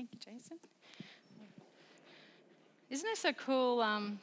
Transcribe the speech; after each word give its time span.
Thank 0.00 0.12
you, 0.14 0.32
Jason. 0.32 0.56
Isn't 2.88 3.06
this 3.06 3.26
a 3.26 3.34
cool 3.34 3.82
um, 3.82 4.18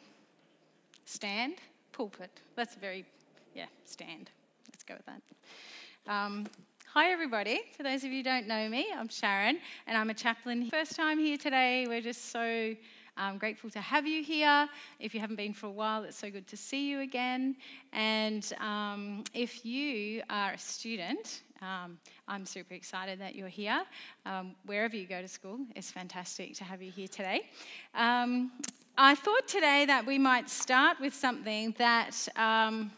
stand? 1.06 1.58
Pulpit. 1.92 2.32
That's 2.56 2.76
a 2.76 2.80
very, 2.80 3.06
yeah, 3.54 3.67
stand. 3.85 4.32
Let's 4.71 4.83
go 4.83 4.95
with 4.95 5.05
that. 5.05 6.11
Um, 6.11 6.48
hi, 6.87 7.11
everybody. 7.11 7.61
For 7.77 7.83
those 7.83 8.04
of 8.04 8.09
you 8.09 8.18
who 8.18 8.23
don't 8.23 8.48
know 8.48 8.68
me, 8.68 8.88
I'm 8.91 9.07
Sharyn, 9.07 9.59
and 9.86 9.95
I'm 9.95 10.09
a 10.09 10.16
chaplain. 10.16 10.68
First 10.71 10.95
time 10.95 11.20
here 11.20 11.38
today. 11.38 11.86
We're 11.88 12.02
just 12.02 12.32
so 12.32 12.73
um, 13.16 13.38
grateful 13.38 13.70
to 13.70 13.80
have 13.80 14.07
you 14.07 14.23
here. 14.23 14.68
If 15.00 15.14
you 15.14 15.20
haven't 15.20 15.36
been 15.36 15.54
for 15.54 15.68
a 15.68 15.71
while, 15.71 16.05
it's 16.05 16.18
so 16.18 16.32
good 16.32 16.48
to 16.48 16.57
see 16.57 16.89
you 16.89 17.02
again. 17.02 17.55
And 17.94 18.52
um, 18.59 19.25
if 19.36 19.64
you 19.64 20.23
are 20.32 20.54
a 20.54 20.57
student, 20.57 21.44
um, 21.62 21.98
I'm 22.28 22.46
super 22.46 22.74
excited 22.74 23.20
that 23.20 23.36
you're 23.36 23.48
here. 23.48 23.84
Um, 24.26 24.56
wherever 24.66 24.96
you 24.96 25.07
go 25.07 25.21
to 25.21 25.28
school, 25.28 25.60
it's 25.76 25.92
fantastic 25.92 26.56
to 26.56 26.64
have 26.64 26.82
you 26.82 26.92
here 26.92 27.07
today. 27.07 27.50
Um, 27.96 28.52
I 28.97 29.16
thought 29.16 29.47
today 29.47 29.86
that 29.86 30.06
we 30.06 30.18
might 30.18 30.50
start 30.50 31.00
with 31.00 31.14
something 31.14 31.75
that 31.78 32.27
um, 32.35 32.91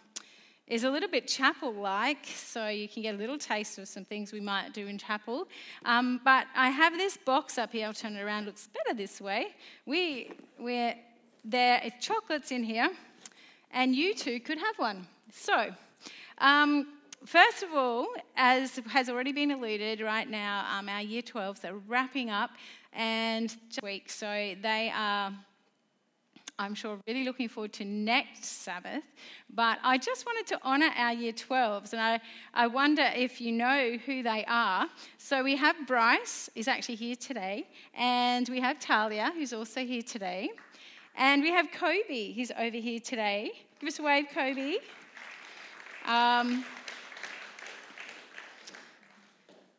is 0.67 0.83
a 0.83 0.89
little 0.89 1.09
bit 1.09 1.27
chapel 1.27 1.73
like, 1.73 2.25
so 2.25 2.67
you 2.67 2.87
can 2.87 3.01
get 3.01 3.15
a 3.15 3.17
little 3.17 3.37
taste 3.37 3.77
of 3.79 3.87
some 3.87 4.05
things 4.05 4.31
we 4.31 4.39
might 4.39 4.73
do 4.73 4.87
in 4.87 4.97
chapel. 4.97 5.47
Um, 5.85 6.21
but 6.23 6.47
I 6.55 6.69
have 6.69 6.93
this 6.93 7.17
box 7.17 7.57
up 7.57 7.71
here, 7.71 7.87
I'll 7.87 7.93
turn 7.93 8.15
it 8.15 8.21
around, 8.21 8.45
looks 8.45 8.67
better 8.67 8.95
this 8.95 9.19
way. 9.19 9.47
We, 9.85 10.31
we're, 10.59 10.95
there 11.43 11.81
are 11.83 11.89
chocolates 11.99 12.51
in 12.51 12.63
here, 12.63 12.89
and 13.71 13.95
you 13.95 14.13
too 14.13 14.39
could 14.39 14.57
have 14.57 14.77
one. 14.77 15.07
So, 15.31 15.71
um, 16.37 16.87
first 17.25 17.63
of 17.63 17.73
all, 17.73 18.07
as 18.35 18.79
has 18.89 19.09
already 19.09 19.31
been 19.31 19.51
alluded, 19.51 20.01
right 20.01 20.29
now 20.29 20.65
um, 20.71 20.89
our 20.89 21.01
year 21.01 21.21
12s 21.21 21.65
are 21.65 21.77
wrapping 21.87 22.29
up 22.29 22.51
and 22.93 23.55
week, 23.83 24.09
so 24.09 24.55
they 24.61 24.91
are. 24.95 25.33
I'm 26.57 26.75
sure 26.75 26.99
really 27.07 27.23
looking 27.23 27.47
forward 27.47 27.71
to 27.73 27.85
next 27.85 28.43
Sabbath. 28.43 29.03
But 29.55 29.79
I 29.81 29.97
just 29.97 30.25
wanted 30.25 30.45
to 30.47 30.61
honour 30.65 30.89
our 30.97 31.13
year 31.13 31.31
12s, 31.31 31.93
and 31.93 32.01
I, 32.01 32.19
I 32.53 32.67
wonder 32.67 33.09
if 33.15 33.39
you 33.39 33.53
know 33.53 33.97
who 34.05 34.23
they 34.23 34.43
are. 34.45 34.87
So 35.17 35.41
we 35.41 35.55
have 35.55 35.77
Bryce, 35.87 36.49
who's 36.53 36.67
actually 36.67 36.95
here 36.95 37.15
today, 37.15 37.65
and 37.93 38.49
we 38.49 38.59
have 38.59 38.77
Talia, 38.77 39.31
who's 39.35 39.53
also 39.53 39.85
here 39.85 40.01
today, 40.01 40.49
and 41.15 41.41
we 41.41 41.49
have 41.49 41.67
Kobe, 41.71 42.33
who's 42.33 42.51
over 42.59 42.75
here 42.75 42.99
today. 42.99 43.51
Give 43.79 43.87
us 43.87 43.99
a 43.99 44.03
wave, 44.03 44.25
Kobe. 44.33 44.75
Um, 46.05 46.65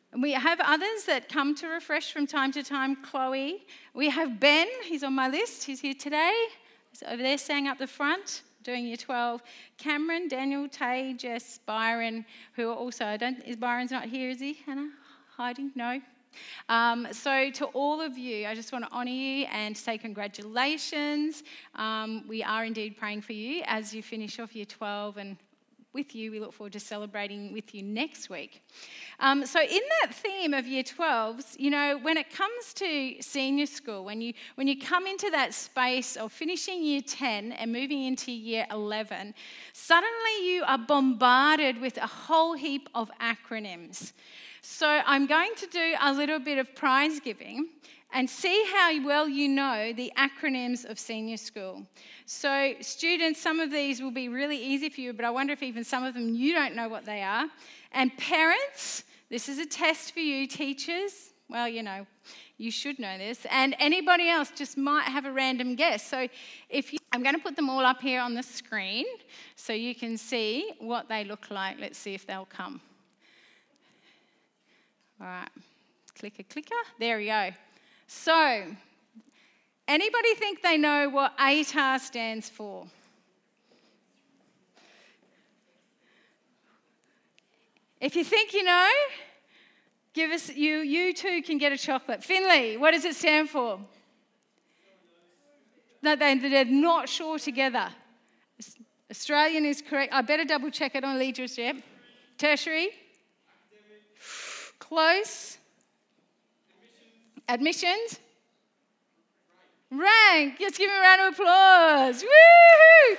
we 0.19 0.33
have 0.33 0.59
others 0.59 1.05
that 1.07 1.29
come 1.29 1.55
to 1.55 1.67
refresh 1.67 2.11
from 2.11 2.27
time 2.27 2.51
to 2.51 2.63
time. 2.63 2.97
Chloe. 2.97 3.65
We 3.93 4.09
have 4.09 4.39
Ben, 4.39 4.67
he's 4.83 5.03
on 5.03 5.13
my 5.13 5.29
list, 5.29 5.63
he's 5.63 5.79
here 5.79 5.93
today. 5.93 6.33
He's 6.89 7.03
over 7.07 7.23
there 7.23 7.37
staying 7.37 7.67
up 7.67 7.77
the 7.77 7.87
front, 7.87 8.41
doing 8.63 8.85
year 8.85 8.97
12. 8.97 9.41
Cameron, 9.77 10.27
Daniel, 10.27 10.67
Tay, 10.67 11.13
Jess, 11.17 11.59
Byron, 11.65 12.25
who 12.53 12.69
are 12.69 12.75
also, 12.75 13.05
I 13.05 13.15
don't, 13.15 13.39
is 13.45 13.55
Byron's 13.55 13.91
not 13.91 14.05
here, 14.05 14.29
is 14.29 14.41
he, 14.41 14.59
Hannah? 14.65 14.89
Hiding? 15.37 15.71
No. 15.75 16.01
Um, 16.67 17.07
so, 17.11 17.49
to 17.51 17.65
all 17.67 18.01
of 18.01 18.17
you, 18.17 18.47
I 18.47 18.55
just 18.55 18.71
want 18.71 18.85
to 18.85 18.91
honour 18.91 19.11
you 19.11 19.45
and 19.51 19.75
say 19.75 19.97
congratulations. 19.97 21.43
Um, 21.75 22.25
we 22.27 22.43
are 22.43 22.65
indeed 22.65 22.97
praying 22.97 23.21
for 23.21 23.33
you 23.33 23.63
as 23.65 23.93
you 23.93 24.03
finish 24.03 24.39
off 24.39 24.55
year 24.55 24.65
12 24.65 25.17
and 25.17 25.37
with 25.93 26.15
you. 26.15 26.31
We 26.31 26.39
look 26.39 26.53
forward 26.53 26.73
to 26.73 26.79
celebrating 26.79 27.53
with 27.53 27.75
you 27.75 27.83
next 27.83 28.29
week. 28.29 28.63
Um, 29.19 29.45
so, 29.45 29.61
in 29.61 29.81
that 30.01 30.13
theme 30.13 30.53
of 30.53 30.65
year 30.65 30.83
12s, 30.83 31.59
you 31.59 31.69
know, 31.69 31.99
when 32.01 32.17
it 32.17 32.29
comes 32.29 32.73
to 32.75 33.15
senior 33.21 33.65
school, 33.65 34.05
when 34.05 34.21
you, 34.21 34.33
when 34.55 34.67
you 34.67 34.79
come 34.79 35.05
into 35.05 35.29
that 35.31 35.53
space 35.53 36.15
of 36.15 36.31
finishing 36.31 36.83
year 36.83 37.01
10 37.05 37.51
and 37.53 37.71
moving 37.71 38.03
into 38.03 38.31
year 38.31 38.65
11, 38.71 39.33
suddenly 39.73 40.43
you 40.43 40.63
are 40.65 40.77
bombarded 40.77 41.79
with 41.81 41.97
a 41.97 42.07
whole 42.07 42.53
heap 42.53 42.89
of 42.95 43.11
acronyms. 43.19 44.13
So, 44.61 44.87
I'm 45.05 45.27
going 45.27 45.51
to 45.57 45.67
do 45.67 45.93
a 46.01 46.13
little 46.13 46.39
bit 46.39 46.57
of 46.57 46.73
prize 46.75 47.19
giving 47.19 47.67
and 48.13 48.29
see 48.29 48.65
how 48.73 49.05
well 49.05 49.27
you 49.27 49.47
know 49.47 49.93
the 49.93 50.11
acronyms 50.17 50.85
of 50.85 50.99
senior 50.99 51.37
school. 51.37 51.85
So, 52.25 52.73
students, 52.81 53.41
some 53.41 53.59
of 53.59 53.71
these 53.71 54.01
will 54.01 54.11
be 54.11 54.29
really 54.29 54.57
easy 54.57 54.89
for 54.89 55.01
you, 55.01 55.13
but 55.13 55.25
I 55.25 55.29
wonder 55.29 55.53
if 55.53 55.63
even 55.63 55.83
some 55.83 56.03
of 56.03 56.13
them 56.13 56.33
you 56.33 56.53
don't 56.53 56.75
know 56.75 56.89
what 56.89 57.05
they 57.05 57.21
are. 57.21 57.45
And 57.91 58.15
parents, 58.17 59.03
this 59.29 59.49
is 59.49 59.59
a 59.59 59.65
test 59.65 60.13
for 60.13 60.19
you. 60.19 60.47
Teachers, 60.47 61.31
well, 61.49 61.67
you 61.67 61.83
know, 61.83 62.05
you 62.57 62.71
should 62.71 62.99
know 62.99 63.17
this. 63.17 63.45
And 63.49 63.75
anybody 63.79 64.29
else 64.29 64.51
just 64.55 64.77
might 64.77 65.05
have 65.05 65.25
a 65.25 65.31
random 65.31 65.75
guess. 65.75 66.05
So, 66.05 66.27
if 66.69 66.93
you, 66.93 66.99
I'm 67.11 67.23
going 67.23 67.35
to 67.35 67.41
put 67.41 67.55
them 67.55 67.69
all 67.69 67.85
up 67.85 68.01
here 68.01 68.21
on 68.21 68.33
the 68.33 68.43
screen 68.43 69.05
so 69.55 69.73
you 69.73 69.95
can 69.95 70.17
see 70.17 70.71
what 70.79 71.07
they 71.07 71.23
look 71.23 71.49
like. 71.49 71.77
Let's 71.79 71.97
see 71.97 72.13
if 72.13 72.27
they'll 72.27 72.45
come. 72.45 72.81
All 75.19 75.27
right, 75.27 75.49
clicker, 76.17 76.43
clicker. 76.43 76.75
There 76.99 77.17
we 77.17 77.27
go. 77.27 77.51
So, 78.13 78.65
anybody 79.87 80.33
think 80.35 80.61
they 80.61 80.77
know 80.77 81.07
what 81.09 81.35
ATAR 81.37 81.97
stands 81.97 82.49
for? 82.49 82.85
If 88.01 88.17
you 88.17 88.25
think 88.25 88.53
you 88.53 88.63
know, 88.63 88.89
give 90.13 90.29
us 90.31 90.53
you 90.53 90.79
you 90.79 91.13
too 91.13 91.41
can 91.41 91.57
get 91.57 91.71
a 91.71 91.77
chocolate. 91.77 92.21
Finley, 92.21 92.75
what 92.75 92.91
does 92.91 93.05
it 93.05 93.15
stand 93.15 93.49
for? 93.49 93.79
No, 96.03 96.17
they, 96.17 96.37
they're 96.37 96.65
not 96.65 97.07
sure 97.07 97.39
together. 97.39 97.87
Australian 99.09 99.65
is 99.65 99.81
correct. 99.81 100.13
I 100.13 100.21
better 100.21 100.43
double 100.43 100.69
check 100.69 100.95
it 100.95 101.05
on 101.05 101.17
leadership. 101.17 101.77
Tertiary. 102.37 102.89
Close. 104.79 105.57
Admissions? 107.51 108.17
Rank. 109.91 110.55
Let's 110.61 110.77
give 110.77 110.89
him 110.89 110.97
a 110.97 111.01
round 111.01 111.21
of 111.21 111.33
applause. 111.33 112.23
Woo! 112.23 113.17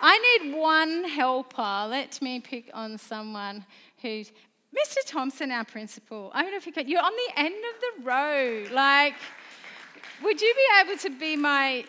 I 0.00 0.38
need 0.40 0.56
one 0.56 1.04
helper. 1.04 1.86
Let 1.90 2.20
me 2.22 2.40
pick 2.40 2.70
on 2.72 2.96
someone 2.96 3.66
who's 4.00 4.32
Mr. 4.74 4.96
Thompson, 5.06 5.50
our 5.50 5.64
principal. 5.64 6.30
I 6.32 6.40
don't 6.40 6.52
know 6.52 6.56
if 6.56 6.66
you 6.66 6.72
could. 6.72 6.88
You're 6.88 7.04
on 7.04 7.12
the 7.12 7.40
end 7.40 7.54
of 7.54 7.80
the 7.80 8.10
row. 8.10 8.64
Like, 8.72 9.16
would 10.22 10.40
you 10.40 10.54
be 10.54 10.80
able 10.82 10.98
to 10.98 11.10
be 11.10 11.36
my 11.36 11.84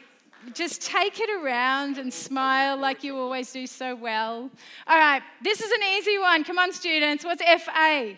just 0.53 0.81
take 0.81 1.19
it 1.19 1.29
around 1.29 1.97
and 1.97 2.13
smile 2.13 2.77
like 2.77 3.03
you 3.03 3.17
always 3.17 3.51
do 3.51 3.65
so 3.65 3.95
well. 3.95 4.51
All 4.85 4.97
right, 4.97 5.23
this 5.41 5.59
is 5.59 5.71
an 5.71 5.81
easy 5.97 6.19
one. 6.19 6.43
Come 6.43 6.59
on, 6.59 6.71
students. 6.71 7.25
What's 7.25 7.41
FA? 7.41 8.15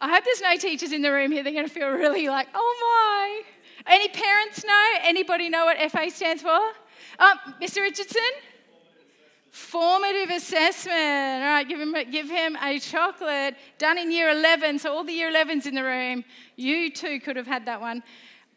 I 0.00 0.08
hope 0.08 0.24
there's 0.24 0.40
no 0.40 0.56
teachers 0.56 0.92
in 0.92 1.02
the 1.02 1.10
room 1.10 1.32
here. 1.32 1.42
They're 1.42 1.52
going 1.52 1.66
to 1.66 1.72
feel 1.72 1.88
really 1.88 2.28
like, 2.28 2.48
oh 2.54 3.42
my. 3.86 3.92
Any 3.92 4.08
parents 4.08 4.64
know? 4.64 4.84
Anybody 5.02 5.48
know 5.48 5.64
what 5.64 5.78
FA 5.90 6.10
stands 6.10 6.42
for? 6.42 6.58
Um, 7.18 7.38
Mr. 7.60 7.80
Richardson? 7.80 8.20
Formative 9.50 10.30
assessment. 10.30 11.42
All 11.42 11.48
right, 11.48 11.68
give 11.68 11.80
him, 11.80 11.94
give 12.10 12.30
him 12.30 12.56
a 12.62 12.78
chocolate. 12.78 13.56
Done 13.78 13.98
in 13.98 14.12
year 14.12 14.30
11. 14.30 14.78
So, 14.78 14.92
all 14.92 15.04
the 15.04 15.12
year 15.12 15.32
11s 15.32 15.66
in 15.66 15.74
the 15.74 15.82
room, 15.82 16.24
you 16.56 16.90
too 16.90 17.18
could 17.18 17.36
have 17.36 17.46
had 17.46 17.66
that 17.66 17.80
one. 17.80 18.02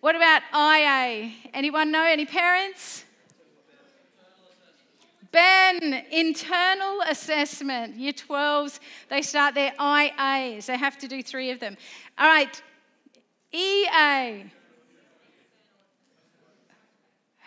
What 0.02 0.16
about 0.16 0.42
IA? 0.54 1.32
Anyone 1.54 1.92
know? 1.92 2.04
Any 2.04 2.26
parents? 2.26 3.06
Ben, 5.32 6.06
internal 6.12 7.02
assessment. 7.08 7.96
Year 7.96 8.14
12s, 8.14 8.80
they 9.10 9.22
start 9.22 9.56
their 9.56 9.74
IAs. 9.80 10.66
They 10.66 10.78
have 10.78 10.98
to 11.00 11.08
do 11.08 11.24
three 11.24 11.52
of 11.52 11.60
them. 11.60 11.78
All 12.18 12.28
right, 12.28 12.62
EA. 13.54 14.46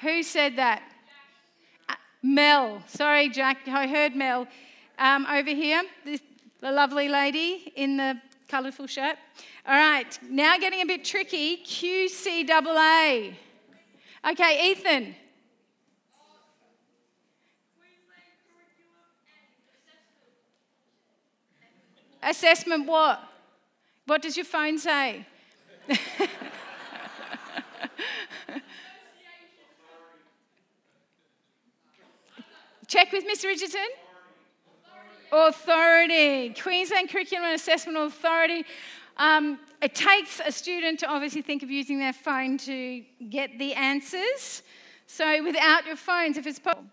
Who 0.00 0.23
said 0.23 0.56
that? 0.56 0.82
Uh, 1.88 1.94
Mel. 2.23 2.82
Sorry, 2.87 3.29
Jack. 3.29 3.67
I 3.67 3.87
heard 3.87 4.14
Mel. 4.14 4.47
Um, 4.99 5.26
over 5.26 5.50
here, 5.50 5.82
this, 6.05 6.20
the 6.61 6.70
lovely 6.70 7.09
lady 7.09 7.73
in 7.76 7.97
the 7.97 8.20
colourful 8.49 8.87
shirt. 8.87 9.17
All 9.67 9.75
right, 9.75 10.19
now 10.29 10.56
getting 10.59 10.81
a 10.82 10.87
bit 10.87 11.05
tricky. 11.05 11.59
QCAA. 11.59 13.35
Okay, 14.31 14.70
Ethan. 14.70 15.14
Assessment 22.25 22.87
what? 22.87 23.23
What 24.06 24.23
does 24.23 24.37
your 24.37 24.47
phone 24.47 24.79
say? 24.79 25.26
Check 32.87 33.12
with 33.12 33.25
Miss 33.26 33.44
Richardson. 33.44 33.87
Authority. 35.32 36.55
Queensland 36.55 37.11
Curriculum 37.11 37.44
and 37.44 37.55
Assessment 37.55 37.99
Authority. 37.99 38.65
Um, 39.17 39.59
it 39.82 39.94
takes 39.94 40.41
a 40.44 40.50
student 40.50 41.00
to 41.00 41.06
obviously 41.06 41.43
think 41.43 41.62
of 41.62 41.71
using 41.71 41.99
their 41.99 42.12
phone 42.12 42.56
to 42.59 43.03
get 43.29 43.59
the 43.59 43.75
answers. 43.75 44.62
So 45.06 45.43
without 45.44 45.87
your 45.87 45.97
phones, 45.97 46.38
if 46.38 46.47
it's 46.47 46.59
possible. 46.59 46.85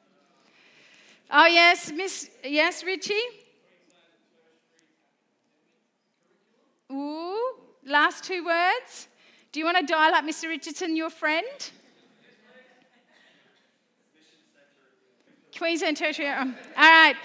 Oh 1.29 1.45
yes, 1.45 1.91
Miss. 1.91 2.29
Yes, 2.43 2.83
Richie. 2.83 3.13
Ooh, 6.91 7.55
last 7.85 8.23
two 8.23 8.43
words. 8.45 9.07
Do 9.51 9.59
you 9.59 9.65
want 9.65 9.77
to 9.77 9.85
dial 9.85 10.13
up 10.13 10.25
Mr. 10.25 10.47
Richardson, 10.49 10.95
your 10.95 11.09
friend? 11.09 11.45
Queensland 15.57 15.97
Tertiary. 15.97 16.27
Um, 16.29 16.55
all 16.75 16.83
right. 16.83 17.15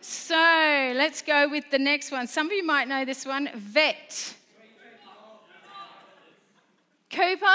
So 0.00 0.34
let's 0.34 1.22
go 1.22 1.48
with 1.48 1.70
the 1.70 1.78
next 1.78 2.10
one. 2.10 2.26
Some 2.26 2.46
of 2.46 2.52
you 2.52 2.64
might 2.64 2.88
know 2.88 3.04
this 3.04 3.24
one. 3.24 3.48
Vet. 3.54 4.34
Cooper? 7.10 7.46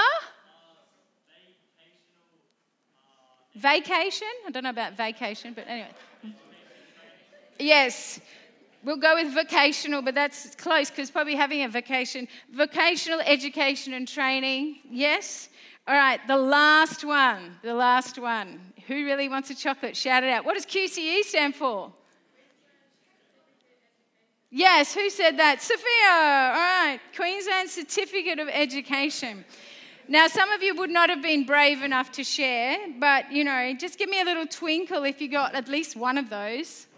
Vacation? 3.54 4.28
I 4.46 4.50
don't 4.50 4.62
know 4.62 4.70
about 4.70 4.96
vacation, 4.96 5.52
but 5.52 5.66
anyway. 5.68 5.90
Yes, 7.58 8.20
we'll 8.84 8.96
go 8.96 9.14
with 9.14 9.32
vocational, 9.32 10.02
but 10.02 10.14
that's 10.14 10.54
close 10.54 10.90
because 10.90 11.10
probably 11.10 11.34
having 11.34 11.62
a 11.62 11.68
vacation. 11.68 12.28
Vocational 12.52 13.20
education 13.20 13.94
and 13.94 14.06
training, 14.06 14.78
yes. 14.90 15.48
All 15.86 15.94
right, 15.94 16.20
the 16.26 16.36
last 16.36 17.04
one. 17.04 17.56
The 17.62 17.74
last 17.74 18.18
one. 18.18 18.60
Who 18.86 19.04
really 19.04 19.28
wants 19.28 19.50
a 19.50 19.54
chocolate? 19.54 19.96
Shout 19.96 20.22
it 20.24 20.30
out. 20.30 20.44
What 20.44 20.54
does 20.54 20.66
QCE 20.66 21.22
stand 21.22 21.54
for? 21.54 21.92
Yes, 24.52 24.94
who 24.94 25.08
said 25.10 25.38
that? 25.38 25.62
Sophia. 25.62 25.84
All 26.10 26.54
right, 26.54 27.00
Queensland 27.14 27.70
Certificate 27.70 28.40
of 28.40 28.48
Education. 28.48 29.44
Now, 30.08 30.26
some 30.26 30.50
of 30.50 30.60
you 30.60 30.74
would 30.74 30.90
not 30.90 31.08
have 31.08 31.22
been 31.22 31.44
brave 31.44 31.84
enough 31.84 32.10
to 32.12 32.24
share, 32.24 32.76
but 32.98 33.30
you 33.30 33.44
know, 33.44 33.72
just 33.78 33.96
give 33.96 34.08
me 34.08 34.20
a 34.20 34.24
little 34.24 34.46
twinkle 34.46 35.04
if 35.04 35.20
you 35.20 35.28
got 35.28 35.54
at 35.54 35.68
least 35.68 35.94
one 35.94 36.18
of 36.18 36.30
those. 36.30 36.88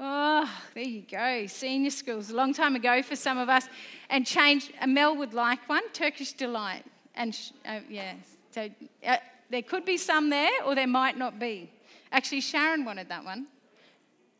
Oh, 0.00 0.50
there 0.74 0.84
you 0.84 1.02
go. 1.02 1.46
Senior 1.46 1.90
schools, 1.90 2.30
a 2.30 2.34
long 2.34 2.52
time 2.52 2.74
ago 2.76 3.02
for 3.02 3.16
some 3.16 3.38
of 3.38 3.48
us, 3.48 3.68
and 4.10 4.26
changed. 4.26 4.72
Mel 4.86 5.16
would 5.16 5.34
like 5.34 5.68
one, 5.68 5.88
Turkish 5.92 6.32
Delight. 6.32 6.84
And 7.14 7.38
uh, 7.66 7.80
yeah, 7.88 8.14
so 8.50 8.68
uh, 9.06 9.16
there 9.50 9.62
could 9.62 9.84
be 9.84 9.96
some 9.96 10.30
there, 10.30 10.50
or 10.64 10.74
there 10.74 10.86
might 10.86 11.16
not 11.16 11.38
be. 11.38 11.70
Actually, 12.10 12.40
Sharyn 12.40 12.84
wanted 12.84 13.08
that 13.08 13.24
one. 13.24 13.46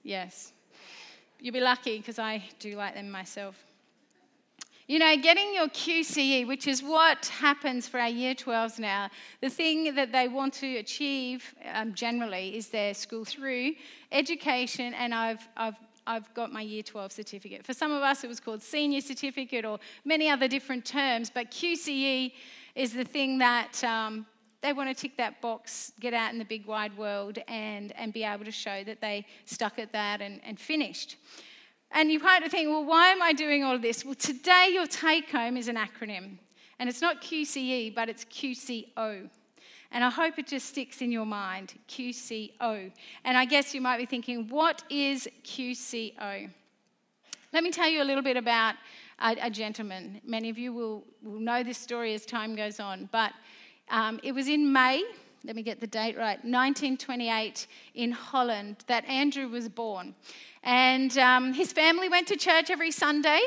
Yes. 0.03 0.53
You'll 1.39 1.55
be 1.55 1.61
lucky 1.61 1.99
because 1.99 2.19
I 2.19 2.43
do 2.59 2.77
like 2.77 2.95
them 2.95 3.11
myself. 3.11 3.57
You 4.89 4.99
know, 4.99 5.17
getting 5.17 5.55
your 5.55 5.69
QCE, 5.69 6.49
which 6.49 6.67
is 6.67 6.83
what 6.83 7.27
happens 7.27 7.87
for 7.87 8.01
our 8.01 8.09
year 8.09 8.35
12s 8.35 8.81
now, 8.81 9.11
the 9.41 9.49
thing 9.49 9.95
that 9.95 10.11
they 10.11 10.27
want 10.27 10.55
to 10.55 10.77
achieve 10.79 11.55
um, 11.73 11.95
generally 11.95 12.57
is 12.57 12.69
their 12.69 12.93
school 12.93 13.25
through 13.25 13.75
education, 14.11 14.93
and 14.95 15.15
I've, 15.15 15.47
I've, 15.57 15.77
I've 16.05 16.35
got 16.35 16.53
my 16.53 16.63
year 16.63 16.83
12 16.83 17.13
certificate. 17.13 17.65
For 17.65 17.75
some 17.75 17.93
of 17.93 18.03
us, 18.03 18.25
it 18.25 18.27
was 18.27 18.41
called 18.41 18.61
senior 18.61 19.01
certificate 19.01 19.65
or 19.65 19.79
many 20.05 20.29
other 20.29 20.49
different 20.49 20.85
terms, 20.85 21.31
but 21.33 21.53
QCE 21.53 22.33
is 22.75 22.93
the 22.93 23.05
thing 23.05 23.39
that 23.39 23.85
um, 23.85 24.27
they 24.63 24.73
want 24.73 24.89
to 24.89 25.01
tick 25.01 25.17
that 25.17 25.41
box, 25.41 25.93
get 26.01 26.13
out 26.13 26.33
in 26.33 26.41
the 26.41 26.45
big 26.45 26.67
wide 26.67 26.97
world, 26.99 27.39
and, 27.47 27.93
and 27.93 28.13
be 28.13 28.25
able 28.25 28.45
to 28.45 28.51
show 28.51 28.83
that 28.83 29.01
they 29.01 29.27
stuck 29.45 29.79
at 29.79 29.93
that 29.93 30.21
and, 30.21 30.41
and 30.45 30.59
finished. 30.59 31.19
And 31.95 32.11
you 32.11 32.19
might 32.19 32.51
think, 32.51 32.69
well, 32.69 32.85
why 32.85 33.09
am 33.09 33.23
I 33.23 33.33
doing 33.33 33.63
all 33.65 33.75
of 33.75 33.83
this? 33.83 34.05
Well, 34.05 34.15
today 34.15 34.71
your 34.73 34.87
take 34.87 35.31
home 35.31 35.57
is 35.57 35.69
an 35.69 35.77
acronym. 35.77 36.39
And 36.79 36.89
it's 36.89 37.03
not 37.03 37.23
QCE, 37.23 37.95
but 37.95 38.09
it's 38.09 38.25
QCO. 38.25 39.29
And 39.93 40.03
I 40.03 40.09
hope 40.09 40.39
it 40.39 40.47
just 40.47 40.71
sticks 40.71 41.03
in 41.03 41.13
your 41.13 41.27
mind 41.27 41.75
QCO. 41.89 42.91
And 43.25 43.37
I 43.37 43.45
guess 43.45 43.75
you 43.75 43.81
might 43.83 43.99
be 43.99 44.07
thinking, 44.07 44.49
what 44.49 44.83
is 44.89 45.29
QCO? 45.45 46.51
Let 47.53 47.63
me 47.63 47.71
tell 47.71 47.89
you 47.89 48.03
a 48.03 48.05
little 48.05 48.23
bit 48.23 48.39
about 48.39 48.77
a, 49.21 49.37
a 49.43 49.51
gentleman. 49.51 50.21
Many 50.25 50.49
of 50.49 50.57
you 50.57 50.73
will, 50.73 51.05
will 51.23 51.41
know 51.41 51.63
this 51.63 51.77
story 51.77 52.15
as 52.15 52.25
time 52.25 52.57
goes 52.57 52.81
on. 52.81 53.11
But 53.13 53.33
um, 53.91 54.19
it 54.23 54.33
was 54.33 54.49
in 54.49 54.73
May, 54.73 55.05
let 55.45 55.57
me 55.57 55.63
get 55.63 55.81
the 55.81 55.87
date 55.87 56.17
right, 56.17 56.39
1928 56.45 57.67
in 57.95 58.13
Holland 58.13 58.77
that 58.87 59.05
Andrew 59.07 59.49
was 59.49 59.69
born. 59.69 60.15
And 60.63 61.19
um, 61.19 61.53
his 61.53 61.73
family 61.73 62.09
went 62.09 62.29
to 62.29 62.37
church 62.37 62.71
every 62.71 62.93
Sunday. 62.93 63.41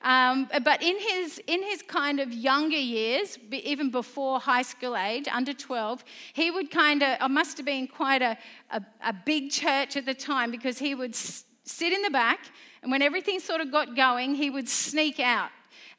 Um, 0.00 0.48
but 0.64 0.82
in 0.82 0.98
his, 0.98 1.38
in 1.46 1.62
his 1.62 1.82
kind 1.82 2.18
of 2.20 2.32
younger 2.32 2.78
years, 2.78 3.38
even 3.50 3.90
before 3.90 4.40
high 4.40 4.62
school 4.62 4.96
age, 4.96 5.28
under 5.30 5.52
12, 5.52 6.02
he 6.32 6.50
would 6.50 6.70
kind 6.70 7.02
of, 7.02 7.18
it 7.20 7.28
must 7.30 7.58
have 7.58 7.66
been 7.66 7.86
quite 7.86 8.22
a, 8.22 8.38
a, 8.70 8.82
a 9.04 9.12
big 9.12 9.50
church 9.50 9.96
at 9.96 10.06
the 10.06 10.14
time 10.14 10.50
because 10.50 10.78
he 10.78 10.94
would 10.94 11.12
s- 11.12 11.44
sit 11.64 11.92
in 11.92 12.00
the 12.00 12.10
back, 12.10 12.50
and 12.82 12.90
when 12.90 13.02
everything 13.02 13.38
sort 13.38 13.60
of 13.60 13.70
got 13.70 13.94
going, 13.94 14.34
he 14.34 14.48
would 14.48 14.68
sneak 14.68 15.20
out 15.20 15.50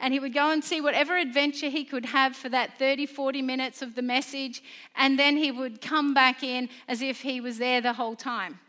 and 0.04 0.14
he 0.14 0.20
would 0.20 0.34
go 0.34 0.52
and 0.52 0.62
see 0.62 0.82
whatever 0.82 1.18
adventure 1.18 1.70
he 1.70 1.86
could 1.86 2.06
have 2.08 2.36
for 2.36 2.50
that 2.50 2.78
30, 2.78 3.06
40 3.06 3.42
minutes 3.42 3.82
of 3.82 3.96
the 3.96 4.02
message, 4.02 4.62
and 4.98 5.18
then 5.18 5.38
he 5.38 5.50
would 5.50 5.80
come 5.80 6.14
back 6.14 6.44
in 6.44 6.68
as 6.90 7.02
if 7.02 7.22
he 7.22 7.40
was 7.40 7.58
there 7.58 7.80
the 7.80 7.94
whole 7.94 8.14
time. 8.14 8.60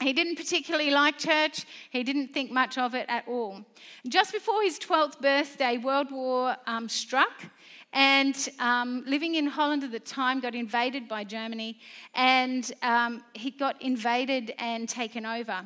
He 0.00 0.12
didn't 0.12 0.34
particularly 0.34 0.90
like 0.90 1.16
church. 1.16 1.64
He 1.90 2.02
didn't 2.02 2.34
think 2.34 2.50
much 2.50 2.76
of 2.76 2.96
it 2.96 3.06
at 3.08 3.28
all. 3.28 3.64
Just 4.08 4.32
before 4.32 4.60
his 4.64 4.80
12th 4.80 5.20
birthday, 5.20 5.78
World 5.78 6.10
War 6.10 6.56
um, 6.66 6.88
struck. 6.88 7.44
And 7.92 8.36
um, 8.58 9.04
living 9.06 9.36
in 9.36 9.46
Holland 9.46 9.84
at 9.84 9.92
the 9.92 10.00
time, 10.00 10.40
got 10.40 10.56
invaded 10.56 11.06
by 11.08 11.22
Germany, 11.22 11.78
and 12.14 12.70
um, 12.82 13.22
he 13.32 13.52
got 13.52 13.80
invaded 13.80 14.52
and 14.58 14.88
taken 14.88 15.24
over. 15.24 15.64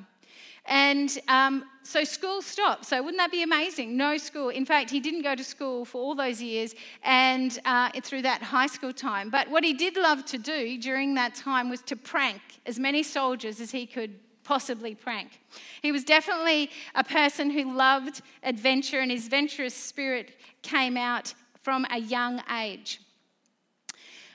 And 0.67 1.19
um, 1.29 1.65
so 1.83 2.05
school 2.05 2.41
stopped. 2.43 2.85
So 2.85 3.03
wouldn't 3.03 3.19
that 3.19 3.33
be 3.33 3.43
amazing? 3.43 3.97
No 3.97 4.17
school. 4.17 4.49
In 4.50 4.65
fact, 4.65 4.91
he 4.91 5.00
didn't 5.00 5.23
go 5.23 5.35
to 5.35 5.44
school 5.44 5.85
for 5.85 5.99
all 5.99 6.15
those 6.15 6.41
years 6.41 6.75
and 7.03 7.59
uh, 7.65 7.91
through 8.03 8.23
that 8.23 8.43
high 8.43 8.69
school 8.69 8.93
time. 8.93 9.31
But 9.31 9.50
what 9.50 9.65
he 9.65 9.73
did 9.73 9.97
love 9.97 10.25
to 10.27 10.39
do 10.39 10.79
during 10.79 11.15
that 11.15 11.35
time 11.35 11.69
was 11.69 11.83
to 11.83 11.97
prank 11.97 12.41
as 12.67 12.79
many 12.79 13.03
soldiers 13.03 13.61
as 13.61 13.71
he 13.73 13.87
could 13.87 14.15
possibly 14.44 14.94
prank. 14.94 15.41
He 15.83 15.93
was 15.93 16.05
definitely 16.05 16.71
a 16.94 17.05
person 17.05 17.50
who 17.50 17.75
loved 17.75 18.23
adventure, 18.43 19.00
and 19.00 19.11
his 19.11 19.25
adventurous 19.25 19.75
spirit 19.75 20.37
came 20.63 20.96
out 20.96 21.34
from 21.63 21.87
a 21.91 21.99
young 21.99 22.43
age. 22.53 23.01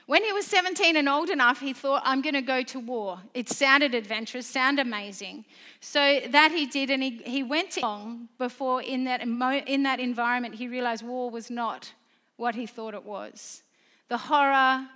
When 0.08 0.24
he 0.24 0.32
was 0.32 0.46
17 0.46 0.96
and 0.96 1.06
old 1.06 1.28
enough, 1.28 1.60
he 1.60 1.74
thought, 1.74 2.00
I'm 2.02 2.22
going 2.22 2.32
to 2.32 2.40
go 2.40 2.62
to 2.62 2.80
war. 2.80 3.20
It 3.34 3.50
sounded 3.50 3.94
adventurous, 3.94 4.46
sounded 4.46 4.86
amazing. 4.86 5.44
So 5.80 6.20
that 6.30 6.50
he 6.50 6.64
did, 6.64 6.88
and 6.88 7.02
he, 7.02 7.20
he 7.26 7.42
went 7.42 7.76
long 7.82 8.30
before 8.38 8.80
in 8.80 9.04
that, 9.04 9.20
in 9.20 9.82
that 9.82 10.00
environment 10.00 10.54
he 10.54 10.66
realized 10.66 11.06
war 11.06 11.28
was 11.28 11.50
not 11.50 11.92
what 12.38 12.54
he 12.54 12.64
thought 12.64 12.94
it 12.94 13.04
was. 13.04 13.62
The 14.08 14.16
horror, 14.16 14.86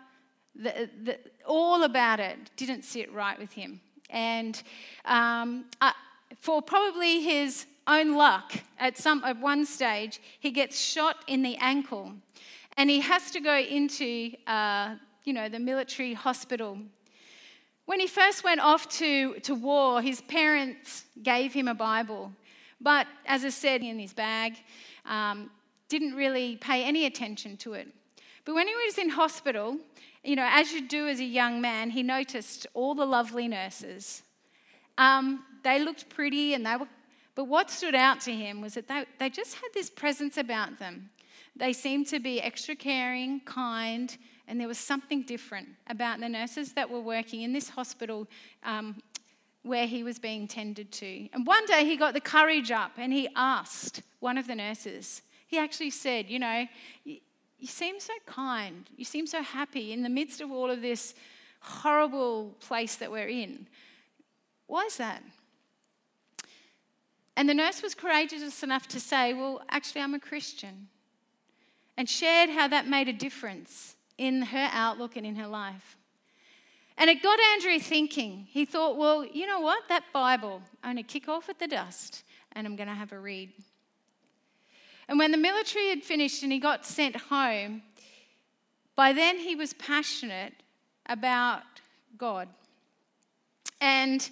the, 0.57 0.89
the, 1.03 1.19
all 1.47 1.83
about 1.83 2.19
it 2.19 2.39
didn't 2.57 2.87
sit 2.87 3.13
right 3.13 3.39
with 3.39 3.53
him. 3.53 3.83
And 4.09 4.63
um, 5.05 5.67
uh, 5.83 5.93
for 6.39 6.63
probably 6.63 7.21
his 7.21 7.67
own 7.87 8.17
luck, 8.17 8.55
at, 8.79 8.97
some, 8.97 9.23
at 9.25 9.39
one 9.39 9.67
stage, 9.67 10.23
he 10.41 10.51
gets 10.51 10.81
shot 10.81 11.17
in 11.27 11.43
the 11.43 11.57
ankle 11.57 12.15
and 12.77 12.91
he 12.91 13.01
has 13.01 13.31
to 13.33 13.41
go 13.41 13.57
into, 13.57 14.33
uh, 14.47 14.97
you 15.25 15.33
know, 15.33 15.49
the 15.49 15.59
military 15.59 16.15
hospital. 16.15 16.79
When 17.85 18.01
he 18.01 18.07
first 18.07 18.45
went 18.45 18.61
off 18.61 18.89
to, 18.99 19.35
to 19.41 19.55
war, 19.55 20.01
his 20.01 20.21
parents 20.23 21.05
gave 21.23 21.53
him 21.53 21.69
a 21.69 21.75
Bible. 21.75 22.33
But 22.81 23.07
as 23.27 23.45
I 23.45 23.51
said, 23.51 23.83
in 23.83 23.99
his 23.99 24.13
bag, 24.13 24.55
um, 25.05 25.51
didn't 25.89 26.15
really 26.15 26.57
pay 26.57 26.85
any 26.85 27.07
attention 27.07 27.57
to 27.59 27.75
it. 27.75 27.89
But 28.45 28.55
when 28.55 28.67
he 28.67 28.75
was 28.87 28.99
in 28.99 29.11
hospital, 29.11 29.77
you 30.25 30.37
know, 30.37 30.49
as 30.51 30.73
you 30.73 30.89
do 30.89 31.09
as 31.09 31.21
a 31.21 31.25
young 31.25 31.61
man, 31.61 31.91
he 31.91 32.03
noticed 32.03 32.67
all 32.75 32.95
the 32.95 33.05
lovely 33.05 33.49
nurses. 33.49 34.23
Um, 34.99 35.45
they 35.63 35.79
looked 35.79 36.09
pretty 36.09 36.55
and 36.55 36.65
they 36.67 36.77
were, 36.77 36.89
but 37.35 37.45
what 37.45 37.71
stood 37.71 37.95
out 37.95 38.21
to 38.23 38.33
him 38.33 38.61
was 38.61 38.75
that 38.75 38.89
they, 38.89 39.05
they 39.19 39.31
just 39.31 39.55
had 39.55 39.69
this 39.75 39.91
presence 39.91 40.37
about 40.37 40.79
them. 40.79 41.11
They 41.57 41.73
seemed 41.73 42.07
to 42.09 42.21
be 42.21 42.41
extra 42.41 42.75
caring, 42.75 43.41
kind, 43.41 44.17
and 44.49 44.61
there 44.61 44.69
was 44.69 44.79
something 44.79 45.23
different 45.23 45.69
about 45.87 46.21
the 46.21 46.29
nurses 46.29 46.73
that 46.75 46.91
were 46.91 47.01
working 47.01 47.43
in 47.43 47.53
this 47.53 47.69
hospital 47.69 48.27
um, 48.65 49.01
where 49.63 49.87
he 49.87 50.03
was 50.03 50.19
being 50.19 50.49
tended 50.49 50.91
to. 50.93 51.29
And 51.33 51.47
one 51.47 51.65
day 51.67 51.85
he 51.85 51.97
got 51.97 52.15
the 52.15 52.21
courage 52.21 52.71
up 52.71 52.93
and 52.97 53.13
he 53.13 53.29
asked 53.37 54.03
one 54.21 54.39
of 54.39 54.47
the 54.47 54.55
nurses, 54.55 55.23
he 55.47 55.59
actually 55.59 55.91
said, 55.91 56.29
You 56.29 56.39
know, 56.39 56.67
you, 57.05 57.19
you 57.59 57.67
seem 57.67 58.01
so 58.01 58.13
kind, 58.27 58.89
you 58.97 59.05
seem 59.05 59.27
so 59.27 59.43
happy 59.43 59.93
in 59.93 60.03
the 60.03 60.09
midst 60.09 60.41
of 60.41 60.51
all 60.51 60.71
of 60.71 60.83
this 60.83 61.15
horrible 61.61 62.57
place 62.61 62.97
that 62.97 63.11
we're 63.11 63.29
in. 63.29 63.69
Why 64.67 64.85
is 64.85 64.97
that? 64.97 65.23
And 67.37 67.49
the 67.49 67.55
nurse 67.55 67.83
was 67.83 67.95
courageous 67.95 68.63
enough 68.63 68.89
to 68.89 69.01
say, 69.01 69.33
Well, 69.33 69.63
actually, 69.69 70.03
I'm 70.03 70.15
a 70.15 70.21
Christian, 70.21 70.89
and 71.97 72.09
shared 72.09 72.51
how 72.51 72.69
that 72.69 72.87
made 72.87 73.09
a 73.09 73.13
difference 73.13 73.97
in 74.19 74.43
her 74.43 74.69
outlook 74.73 75.17
and 75.17 75.27
in 75.27 75.37
her 75.37 75.47
life. 75.47 75.97
And 76.99 77.09
it 77.09 77.23
got 77.23 77.39
Andrew 77.55 77.79
thinking. 77.79 78.47
He 78.51 78.65
thought, 78.65 78.97
Well, 78.97 79.25
you 79.25 79.47
know 79.47 79.61
what? 79.61 79.89
That 79.89 80.05
Bible, 80.13 80.63
I'm 80.83 80.95
going 80.95 81.05
to 81.05 81.13
kick 81.13 81.29
off 81.29 81.49
at 81.49 81.59
the 81.59 81.67
dust 81.67 82.25
and 82.53 82.67
I'm 82.67 82.77
going 82.77 82.89
to 82.89 82.95
have 82.95 83.13
a 83.13 83.19
read. 83.19 83.51
And 85.09 85.19
when 85.19 85.33
the 85.33 85.39
military 85.39 85.89
had 85.89 86.03
finished 86.03 86.43
and 86.43 86.53
he 86.53 86.59
got 86.59 86.87
sent 86.87 87.17
home, 87.17 87.83
by 88.95 89.13
then 89.13 89.39
he 89.39 89.57
was 89.57 89.73
passionate 89.75 90.55
about 91.07 91.63
God. 92.17 92.49
And 93.81 94.29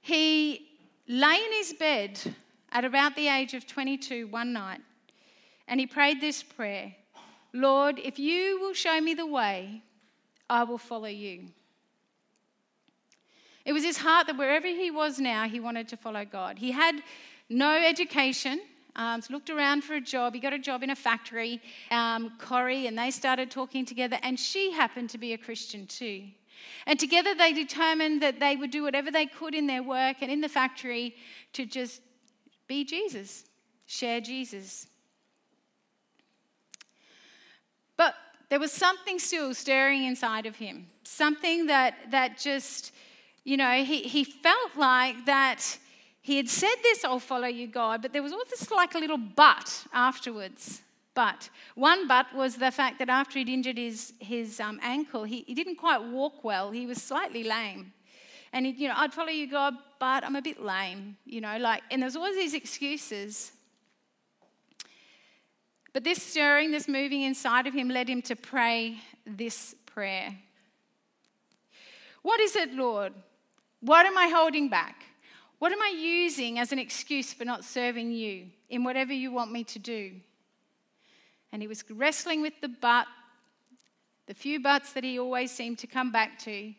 he 0.00 0.68
lay 1.06 1.34
in 1.34 1.52
his 1.52 1.74
bed 1.74 2.18
at 2.72 2.84
about 2.84 3.14
the 3.14 3.28
age 3.28 3.52
of 3.54 3.66
22 3.66 4.28
one 4.28 4.52
night 4.52 4.80
and 5.68 5.80
he 5.80 5.86
prayed 5.86 6.20
this 6.20 6.42
prayer 6.42 6.94
Lord, 7.52 7.98
if 7.98 8.18
you 8.18 8.60
will 8.60 8.74
show 8.74 9.00
me 9.00 9.14
the 9.14 9.26
way, 9.26 9.82
I 10.48 10.64
will 10.64 10.78
follow 10.78 11.06
you. 11.06 11.44
It 13.64 13.72
was 13.72 13.82
his 13.82 13.98
heart 13.98 14.26
that 14.26 14.36
wherever 14.36 14.66
he 14.66 14.90
was 14.90 15.18
now, 15.18 15.48
he 15.48 15.58
wanted 15.58 15.88
to 15.88 15.96
follow 15.96 16.24
God. 16.24 16.58
He 16.58 16.70
had 16.70 17.02
no 17.48 17.76
education. 17.76 18.60
Um, 18.94 19.20
so 19.20 19.32
looked 19.32 19.50
around 19.50 19.84
for 19.84 19.94
a 19.94 20.00
job. 20.00 20.34
He 20.34 20.40
got 20.40 20.52
a 20.52 20.58
job 20.58 20.82
in 20.82 20.90
a 20.90 20.96
factory, 20.96 21.60
um, 21.90 22.32
Corrie, 22.38 22.86
and 22.86 22.96
they 22.96 23.10
started 23.10 23.50
talking 23.50 23.84
together. 23.84 24.18
And 24.22 24.38
she 24.38 24.72
happened 24.72 25.10
to 25.10 25.18
be 25.18 25.32
a 25.32 25.38
Christian 25.38 25.86
too. 25.86 26.22
And 26.86 26.98
together 26.98 27.34
they 27.34 27.52
determined 27.52 28.22
that 28.22 28.40
they 28.40 28.56
would 28.56 28.70
do 28.70 28.82
whatever 28.82 29.10
they 29.10 29.26
could 29.26 29.54
in 29.54 29.66
their 29.66 29.82
work 29.82 30.18
and 30.20 30.30
in 30.30 30.40
the 30.40 30.48
factory 30.48 31.14
to 31.52 31.66
just 31.66 32.00
be 32.68 32.84
Jesus, 32.84 33.44
share 33.86 34.20
Jesus. 34.20 34.86
But 37.96 38.14
there 38.48 38.60
was 38.60 38.72
something 38.72 39.18
still 39.18 39.54
stirring 39.54 40.04
inside 40.04 40.46
of 40.46 40.56
him, 40.56 40.86
something 41.04 41.66
that, 41.66 42.10
that 42.10 42.38
just, 42.38 42.92
you 43.44 43.56
know, 43.56 43.82
he, 43.82 44.02
he 44.02 44.24
felt 44.24 44.76
like 44.76 45.26
that 45.26 45.78
he 46.26 46.36
had 46.36 46.48
said 46.48 46.74
this, 46.82 47.04
I'll 47.04 47.20
follow 47.20 47.46
you, 47.46 47.68
God, 47.68 48.02
but 48.02 48.12
there 48.12 48.22
was 48.22 48.32
always 48.32 48.48
this 48.48 48.68
like 48.72 48.96
a 48.96 48.98
little 48.98 49.16
but 49.16 49.86
afterwards. 49.92 50.82
But 51.14 51.48
one 51.76 52.08
but 52.08 52.34
was 52.34 52.56
the 52.56 52.70
fact 52.70 52.98
that 52.98 53.08
after 53.08 53.38
he'd 53.38 53.48
injured 53.48 53.78
his, 53.78 54.12
his 54.18 54.58
um, 54.60 54.80
ankle, 54.82 55.22
he, 55.24 55.44
he 55.46 55.54
didn't 55.54 55.76
quite 55.76 56.02
walk 56.02 56.42
well. 56.44 56.72
He 56.72 56.84
was 56.84 57.00
slightly 57.00 57.44
lame. 57.44 57.92
And, 58.52 58.66
he, 58.66 58.72
you 58.72 58.88
know, 58.88 58.94
I'd 58.96 59.14
follow 59.14 59.30
you, 59.30 59.48
God, 59.48 59.74
but 59.98 60.24
I'm 60.24 60.36
a 60.36 60.42
bit 60.42 60.60
lame, 60.60 61.16
you 61.24 61.40
know, 61.40 61.56
like, 61.58 61.82
and 61.90 62.02
there 62.02 62.06
was 62.06 62.16
always 62.16 62.34
these 62.34 62.54
excuses. 62.54 63.52
But 65.96 66.04
this 66.04 66.22
stirring, 66.22 66.72
this 66.72 66.88
moving 66.88 67.22
inside 67.22 67.66
of 67.66 67.72
him 67.72 67.88
led 67.88 68.06
him 68.06 68.20
to 68.20 68.36
pray 68.36 68.98
this 69.26 69.74
prayer 69.86 70.36
What 72.20 72.38
is 72.38 72.54
it, 72.54 72.74
Lord? 72.74 73.14
What 73.80 74.04
am 74.04 74.18
I 74.18 74.28
holding 74.28 74.68
back? 74.68 75.04
What 75.58 75.72
am 75.72 75.80
I 75.80 75.94
using 75.98 76.58
as 76.58 76.70
an 76.70 76.78
excuse 76.78 77.32
for 77.32 77.46
not 77.46 77.64
serving 77.64 78.10
you 78.10 78.48
in 78.68 78.84
whatever 78.84 79.14
you 79.14 79.32
want 79.32 79.52
me 79.52 79.64
to 79.64 79.78
do? 79.78 80.12
And 81.50 81.62
he 81.62 81.66
was 81.66 81.82
wrestling 81.88 82.42
with 82.42 82.60
the 82.60 82.68
but, 82.68 83.06
the 84.26 84.34
few 84.34 84.60
buts 84.60 84.92
that 84.92 85.02
he 85.02 85.18
always 85.18 85.50
seemed 85.50 85.78
to 85.78 85.86
come 85.86 86.12
back 86.12 86.38
to. 86.40 86.74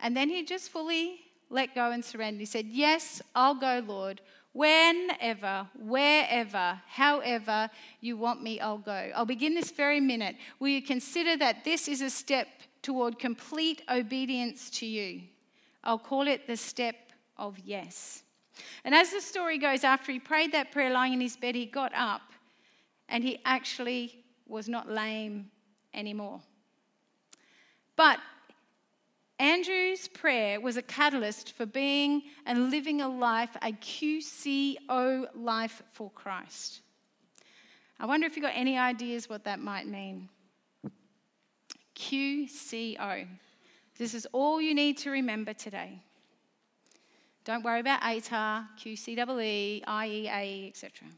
And 0.00 0.16
then 0.16 0.28
he 0.28 0.44
just 0.44 0.70
fully 0.70 1.20
let 1.48 1.76
go 1.76 1.92
and 1.92 2.04
surrendered. 2.04 2.40
He 2.40 2.44
said, 2.44 2.66
Yes, 2.66 3.22
I'll 3.36 3.54
go, 3.54 3.84
Lord. 3.86 4.20
Whenever, 4.58 5.68
wherever, 5.78 6.80
however 6.88 7.70
you 8.00 8.16
want 8.16 8.42
me, 8.42 8.58
I'll 8.58 8.76
go. 8.76 9.12
I'll 9.14 9.24
begin 9.24 9.54
this 9.54 9.70
very 9.70 10.00
minute. 10.00 10.34
Will 10.58 10.66
you 10.66 10.82
consider 10.82 11.36
that 11.36 11.62
this 11.64 11.86
is 11.86 12.00
a 12.00 12.10
step 12.10 12.48
toward 12.82 13.20
complete 13.20 13.82
obedience 13.88 14.68
to 14.70 14.84
you? 14.84 15.20
I'll 15.84 15.96
call 15.96 16.26
it 16.26 16.48
the 16.48 16.56
step 16.56 16.96
of 17.36 17.56
yes. 17.60 18.24
And 18.84 18.96
as 18.96 19.12
the 19.12 19.20
story 19.20 19.58
goes, 19.58 19.84
after 19.84 20.10
he 20.10 20.18
prayed 20.18 20.50
that 20.50 20.72
prayer 20.72 20.90
lying 20.90 21.12
in 21.12 21.20
his 21.20 21.36
bed, 21.36 21.54
he 21.54 21.64
got 21.64 21.92
up 21.94 22.32
and 23.08 23.22
he 23.22 23.38
actually 23.44 24.24
was 24.48 24.68
not 24.68 24.90
lame 24.90 25.52
anymore. 25.94 26.40
But 27.94 28.18
Andrew's 29.38 30.08
prayer 30.08 30.60
was 30.60 30.76
a 30.76 30.82
catalyst 30.82 31.52
for 31.52 31.64
being 31.64 32.22
and 32.44 32.70
living 32.70 33.00
a 33.00 33.08
life, 33.08 33.56
a 33.62 33.72
QCO 33.72 35.26
life 35.34 35.82
for 35.92 36.10
Christ. 36.10 36.80
I 38.00 38.06
wonder 38.06 38.26
if 38.26 38.36
you've 38.36 38.44
got 38.44 38.54
any 38.56 38.76
ideas 38.78 39.28
what 39.28 39.44
that 39.44 39.60
might 39.60 39.86
mean. 39.86 40.28
QCO. 41.94 43.26
This 43.96 44.14
is 44.14 44.26
all 44.32 44.60
you 44.60 44.74
need 44.74 44.98
to 44.98 45.10
remember 45.10 45.52
today. 45.52 46.02
Don't 47.44 47.64
worry 47.64 47.80
about 47.80 48.02
ATAR, 48.02 48.66
QCEE, 48.78 49.84
IEA, 49.84 50.68
etc. 50.68 51.08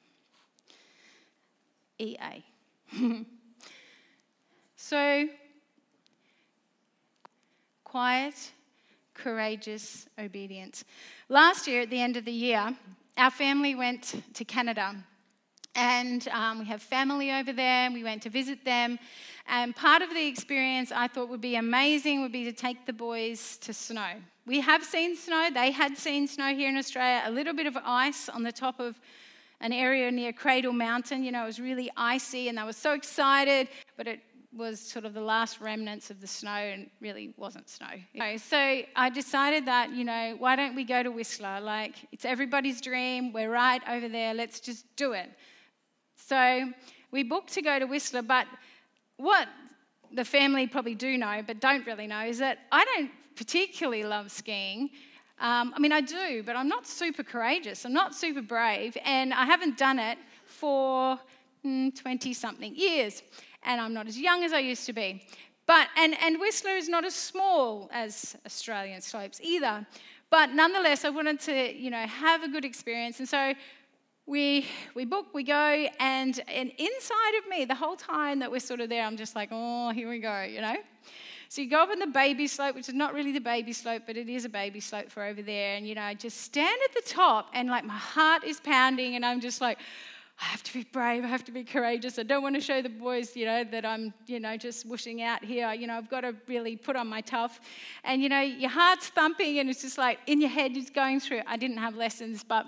EA. 1.99 2.45
so, 4.77 5.29
quiet, 7.91 8.53
courageous 9.15 10.07
obedience. 10.17 10.85
Last 11.29 11.67
year, 11.67 11.81
at 11.81 11.91
the 11.91 12.01
end 12.01 12.17
of 12.17 12.25
the 12.25 12.31
year, 12.31 12.73
our 13.19 13.33
family 13.33 13.75
went 13.75 14.15
to 14.35 14.45
Canada. 14.45 14.95
And 15.75 16.29
um, 16.29 16.61
we 16.61 16.67
have 16.67 16.83
family 16.83 17.33
over 17.33 17.53
there. 17.53 17.91
We 17.91 18.05
went 18.05 18.23
to 18.23 18.31
visit 18.31 18.65
them. 18.65 19.01
And 19.49 19.75
part 19.75 20.03
of 20.03 20.11
the 20.11 20.25
experience 20.25 20.93
I 20.93 21.09
thought 21.09 21.29
would 21.31 21.41
be 21.41 21.57
amazing 21.57 22.23
would 22.23 22.31
be 22.31 22.45
to 22.45 22.53
take 22.53 22.87
the 22.87 22.93
boys 22.93 23.57
to 23.63 23.73
snow. 23.73 24.13
We 24.47 24.61
have 24.61 24.85
seen 24.85 25.17
snow. 25.17 25.49
They 25.53 25.73
had 25.73 25.99
seen 25.99 26.29
snow 26.29 26.55
here 26.55 26.69
in 26.69 26.77
Australia, 26.77 27.23
a 27.27 27.33
little 27.33 27.55
bit 27.55 27.67
of 27.67 27.77
ice 27.85 28.29
on 28.29 28.45
the 28.45 28.53
top 28.53 28.79
of 28.79 29.01
an 29.61 29.73
area 29.73 30.13
near 30.13 30.33
Cradle 30.33 30.73
Mountain. 30.73 31.25
You 31.25 31.33
know, 31.33 31.43
it 31.43 31.47
was 31.47 31.59
really 31.59 31.91
icy 31.97 32.49
and 32.49 32.57
they 32.57 32.63
were 32.63 32.73
so 32.73 32.93
excited, 32.93 33.67
but 33.97 34.07
it 34.07 34.21
was 34.57 34.81
sort 34.81 35.05
of 35.05 35.15
the 35.15 35.21
last 35.21 35.61
remnants 35.61 36.11
of 36.11 36.21
the 36.21 36.27
snow 36.27 36.51
and 36.51 36.91
really 37.01 37.33
wasn't 37.37 37.69
snow. 37.69 37.87
So 38.39 38.83
I 38.97 39.11
decided 39.11 39.67
that, 39.67 39.93
you 39.93 40.05
know, 40.05 40.35
why 40.39 40.57
don't 40.57 40.75
we 40.75 40.85
go 40.85 41.03
to 41.03 41.11
Whistler? 41.11 41.61
Like, 41.61 41.95
it's 42.11 42.25
everybody's 42.25 42.81
dream. 42.81 43.33
We're 43.33 43.51
right 43.51 43.81
over 43.89 44.09
there. 44.09 44.35
Let's 44.35 44.59
just 44.59 44.85
do 44.97 45.13
it. 45.13 45.31
So 46.17 46.73
we 47.13 47.23
booked 47.23 47.53
to 47.55 47.63
go 47.63 47.79
to 47.79 47.87
Whistler, 47.87 48.23
but 48.23 48.47
what 49.17 49.49
the 50.13 50.25
family 50.25 50.67
probably 50.67 50.95
do 50.95 51.17
know, 51.17 51.43
but 51.47 51.61
don't 51.61 51.87
really 51.87 52.07
know, 52.07 52.23
is 52.23 52.39
that 52.39 52.59
I 52.73 52.85
don't 52.85 53.11
particularly 53.37 54.03
love 54.03 54.31
skiing. 54.31 54.91
Um, 55.39 55.73
I 55.75 55.79
mean, 55.79 55.93
I 55.93 56.01
do, 56.01 56.43
but 56.45 56.57
I'm 56.57 56.69
not 56.69 56.87
super 56.87 57.23
courageous. 57.23 57.85
I'm 57.85 57.93
not 57.93 58.15
super 58.15 58.43
brave, 58.43 58.97
and 59.05 59.33
I 59.33 59.45
haven't 59.45 59.79
done 59.79 59.99
it 59.99 60.19
for 60.45 61.19
20 61.63 61.95
mm, 62.03 62.35
something 62.35 62.75
years, 62.75 63.23
and 63.63 63.81
I'm 63.81 63.95
not 63.95 64.07
as 64.09 64.19
young 64.19 64.45
as 64.45 64.53
I 64.53 64.61
used 64.61 64.87
to 64.87 64.93
be. 64.93 65.23
But, 65.67 65.89
and, 65.97 66.17
and 66.21 66.41
Whistler 66.41 66.77
is 66.77 66.89
not 66.89 67.05
as 67.05 67.15
small 67.15 67.89
as 67.93 68.37
Australian 68.45 69.01
slopes 69.01 69.41
either. 69.43 69.87
But 70.31 70.51
nonetheless, 70.51 71.05
I 71.05 71.11
wanted 71.11 71.41
to, 71.41 71.77
you 71.77 71.91
know, 71.91 72.07
have 72.07 72.43
a 72.43 72.49
good 72.49 72.65
experience. 72.65 73.19
And 73.19 73.29
so 73.29 73.55
we, 74.27 74.67
we 74.95 75.05
book, 75.05 75.27
we 75.33 75.43
go, 75.43 75.87
and, 75.99 76.41
and 76.49 76.73
inside 76.79 77.35
of 77.39 77.49
me, 77.49 77.65
the 77.65 77.75
whole 77.75 77.97
time 77.97 78.39
that 78.39 78.51
we're 78.51 78.61
sort 78.61 78.81
of 78.81 78.89
there, 78.89 79.05
I'm 79.05 79.17
just 79.17 79.35
like, 79.35 79.49
oh, 79.51 79.91
here 79.91 80.09
we 80.09 80.21
go, 80.21 80.43
you 80.43 80.61
know? 80.61 80.77
So 81.49 81.63
you 81.63 81.69
go 81.69 81.83
up 81.83 81.91
on 81.91 81.99
the 81.99 82.07
baby 82.07 82.47
slope, 82.47 82.77
which 82.77 82.89
is 82.89 82.95
not 82.95 83.13
really 83.13 83.33
the 83.33 83.41
baby 83.41 83.73
slope, 83.73 84.05
but 84.07 84.17
it 84.17 84.29
is 84.29 84.45
a 84.45 84.49
baby 84.49 84.79
slope 84.79 85.11
for 85.11 85.25
over 85.25 85.43
there. 85.43 85.75
And, 85.75 85.85
you 85.85 85.97
know, 85.97 86.03
I 86.03 86.15
just 86.15 86.43
stand 86.43 86.79
at 86.89 86.95
the 86.95 87.11
top 87.11 87.51
and 87.55 87.69
like 87.69 87.85
my 87.85 87.97
heart 87.97 88.45
is 88.45 88.61
pounding 88.61 89.17
and 89.17 89.27
I'm 89.27 89.41
just 89.41 89.61
like, 89.61 89.79
I 90.41 90.45
have 90.45 90.63
to 90.63 90.73
be 90.73 90.85
brave. 90.85 91.23
I 91.23 91.27
have 91.27 91.45
to 91.45 91.53
be 91.53 91.65
courageous. 91.65 92.19
I 92.19 92.23
don't 92.23 92.43
want 92.43 92.55
to 92.55 92.63
show 92.63 92.81
the 92.81 92.89
boys, 92.89 93.37
you 93.37 93.45
know, 93.45 93.63
that 93.65 93.85
I'm, 93.85 94.15
you 94.27 94.41
know, 94.41 94.57
just 94.57 94.87
whooshing 94.87 95.21
out 95.21 95.45
here. 95.45 95.71
You 95.73 95.87
know, 95.87 95.99
I've 95.99 96.09
got 96.09 96.23
to 96.23 96.35
really 96.49 96.77
put 96.77 96.97
on 96.97 97.09
my 97.09 97.21
tough. 97.21 97.61
And, 98.05 98.23
you 98.23 98.31
know, 98.31 98.41
your 98.41 98.71
heart's 98.71 99.09
thumping 99.09 99.59
and 99.59 99.69
it's 99.69 99.83
just 99.83 99.99
like 99.99 100.19
in 100.27 100.41
your 100.41 100.49
head, 100.49 100.77
it's 100.77 100.89
going 100.89 101.21
through. 101.21 101.43
I 101.47 101.59
didn't 101.59 101.77
have 101.77 101.95
lessons, 101.95 102.43
but 102.43 102.67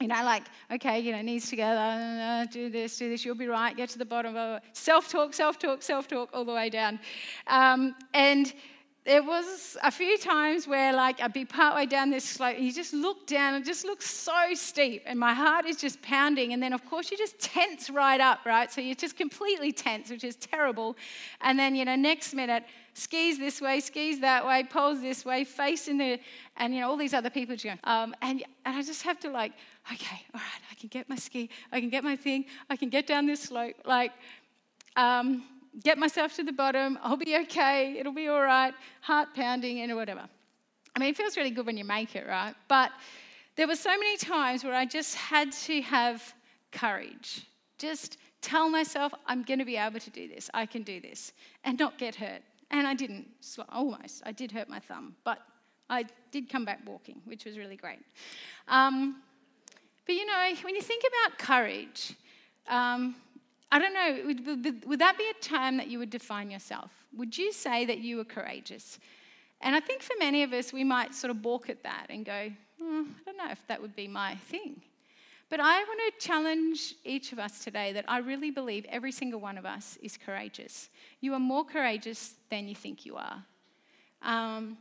you 0.00 0.08
know, 0.08 0.24
like, 0.24 0.44
okay, 0.72 0.98
you 0.98 1.12
know, 1.12 1.22
knees 1.22 1.48
together, 1.48 1.78
uh, 1.78 2.46
do 2.46 2.68
this, 2.68 2.98
do 2.98 3.08
this, 3.08 3.24
you'll 3.24 3.36
be 3.36 3.46
right, 3.46 3.76
get 3.76 3.88
to 3.90 3.98
the 3.98 4.04
bottom. 4.04 4.60
Self 4.72 5.08
talk, 5.08 5.32
self 5.32 5.58
talk, 5.58 5.82
self 5.82 6.08
talk, 6.08 6.30
all 6.34 6.44
the 6.44 6.52
way 6.52 6.68
down. 6.68 6.98
Um, 7.46 7.94
and 8.12 8.52
there 9.04 9.22
was 9.22 9.76
a 9.82 9.90
few 9.90 10.16
times 10.16 10.66
where 10.66 10.92
like 10.94 11.20
I'd 11.20 11.34
be 11.34 11.44
partway 11.44 11.84
down 11.84 12.08
this 12.08 12.24
slope 12.24 12.56
and 12.56 12.64
you 12.64 12.72
just 12.72 12.94
look 12.94 13.26
down 13.26 13.52
and 13.52 13.62
just 13.62 13.84
looks 13.84 14.08
so 14.08 14.54
steep 14.54 15.02
and 15.04 15.20
my 15.20 15.34
heart 15.34 15.66
is 15.66 15.76
just 15.76 16.00
pounding 16.00 16.54
and 16.54 16.62
then 16.62 16.72
of 16.72 16.86
course 16.86 17.10
you 17.10 17.18
just 17.18 17.38
tense 17.38 17.90
right 17.90 18.20
up, 18.20 18.40
right? 18.46 18.72
So 18.72 18.80
you're 18.80 18.94
just 18.94 19.16
completely 19.16 19.72
tense, 19.72 20.08
which 20.08 20.24
is 20.24 20.36
terrible. 20.36 20.96
And 21.42 21.58
then, 21.58 21.74
you 21.76 21.84
know, 21.84 21.96
next 21.96 22.32
minute, 22.32 22.64
skis 22.94 23.38
this 23.38 23.60
way, 23.60 23.80
skis 23.80 24.20
that 24.20 24.46
way, 24.46 24.64
poles 24.64 25.02
this 25.02 25.22
way, 25.22 25.44
face 25.44 25.86
in 25.86 25.98
the, 25.98 26.18
and 26.56 26.74
you 26.74 26.80
know, 26.80 26.88
all 26.88 26.96
these 26.96 27.12
other 27.12 27.30
people 27.30 27.56
just 27.56 27.64
go, 27.64 27.90
um, 27.90 28.14
and, 28.22 28.42
and 28.64 28.76
I 28.76 28.82
just 28.82 29.02
have 29.02 29.20
to 29.20 29.30
like, 29.30 29.52
okay, 29.92 30.22
all 30.32 30.40
right, 30.40 30.62
I 30.70 30.74
can 30.76 30.88
get 30.88 31.10
my 31.10 31.16
ski, 31.16 31.50
I 31.72 31.80
can 31.80 31.90
get 31.90 32.04
my 32.04 32.16
thing, 32.16 32.46
I 32.70 32.76
can 32.76 32.88
get 32.88 33.06
down 33.06 33.26
this 33.26 33.42
slope. 33.42 33.74
Like, 33.84 34.12
um, 34.96 35.44
get 35.82 35.98
myself 35.98 36.34
to 36.36 36.44
the 36.44 36.52
bottom. 36.52 36.98
I'll 37.02 37.16
be 37.16 37.36
okay. 37.42 37.96
It'll 37.98 38.12
be 38.12 38.28
all 38.28 38.42
right. 38.42 38.74
Heart 39.00 39.28
pounding 39.34 39.80
and 39.80 39.94
whatever. 39.96 40.28
I 40.94 41.00
mean, 41.00 41.10
it 41.10 41.16
feels 41.16 41.36
really 41.36 41.50
good 41.50 41.66
when 41.66 41.76
you 41.76 41.84
make 41.84 42.14
it, 42.14 42.26
right? 42.26 42.54
But 42.68 42.92
there 43.56 43.66
were 43.66 43.76
so 43.76 43.90
many 43.90 44.16
times 44.16 44.64
where 44.64 44.74
I 44.74 44.84
just 44.84 45.14
had 45.14 45.52
to 45.52 45.82
have 45.82 46.34
courage. 46.70 47.46
Just 47.78 48.18
tell 48.40 48.68
myself, 48.68 49.12
I'm 49.26 49.42
going 49.42 49.58
to 49.58 49.64
be 49.64 49.76
able 49.76 50.00
to 50.00 50.10
do 50.10 50.28
this. 50.28 50.50
I 50.54 50.66
can 50.66 50.82
do 50.82 51.00
this. 51.00 51.32
And 51.64 51.78
not 51.78 51.98
get 51.98 52.14
hurt. 52.14 52.42
And 52.70 52.86
I 52.86 52.94
didn't, 52.94 53.26
almost. 53.68 54.22
I 54.24 54.32
did 54.32 54.52
hurt 54.52 54.68
my 54.68 54.78
thumb. 54.78 55.16
But 55.24 55.38
I 55.90 56.04
did 56.30 56.48
come 56.48 56.64
back 56.64 56.80
walking, 56.86 57.20
which 57.24 57.44
was 57.44 57.58
really 57.58 57.76
great. 57.76 57.98
Um, 58.68 59.22
but 60.06 60.14
you 60.14 60.26
know, 60.26 60.52
when 60.62 60.74
you 60.74 60.82
think 60.82 61.04
about 61.04 61.38
courage, 61.38 62.14
um, 62.68 63.16
I 63.74 63.80
don't 63.80 63.92
know, 63.92 64.26
would, 64.26 64.84
would, 64.86 64.98
that 65.00 65.18
be 65.18 65.24
a 65.28 65.42
term 65.42 65.78
that 65.78 65.88
you 65.88 65.98
would 65.98 66.10
define 66.10 66.48
yourself? 66.48 66.92
Would 67.16 67.36
you 67.36 67.52
say 67.52 67.84
that 67.86 67.98
you 67.98 68.18
were 68.18 68.24
courageous? 68.24 69.00
And 69.60 69.74
I 69.74 69.80
think 69.80 70.00
for 70.00 70.12
many 70.20 70.44
of 70.44 70.52
us, 70.52 70.72
we 70.72 70.84
might 70.84 71.12
sort 71.12 71.32
of 71.32 71.42
balk 71.42 71.68
at 71.68 71.82
that 71.82 72.06
and 72.08 72.24
go, 72.24 72.52
hmm, 72.80 73.02
I 73.02 73.24
don't 73.26 73.36
know 73.36 73.50
if 73.50 73.66
that 73.66 73.82
would 73.82 73.96
be 73.96 74.06
my 74.06 74.36
thing. 74.36 74.80
But 75.50 75.58
I 75.58 75.82
want 75.82 76.00
to 76.06 76.24
challenge 76.24 76.94
each 77.02 77.32
of 77.32 77.40
us 77.40 77.64
today 77.64 77.92
that 77.94 78.04
I 78.06 78.18
really 78.18 78.52
believe 78.52 78.86
every 78.88 79.10
single 79.10 79.40
one 79.40 79.58
of 79.58 79.66
us 79.66 79.98
is 80.00 80.16
courageous. 80.16 80.88
You 81.20 81.34
are 81.34 81.40
more 81.40 81.64
courageous 81.64 82.34
than 82.50 82.68
you 82.68 82.76
think 82.76 83.04
you 83.04 83.16
are. 83.16 83.42
Um, 84.22 84.78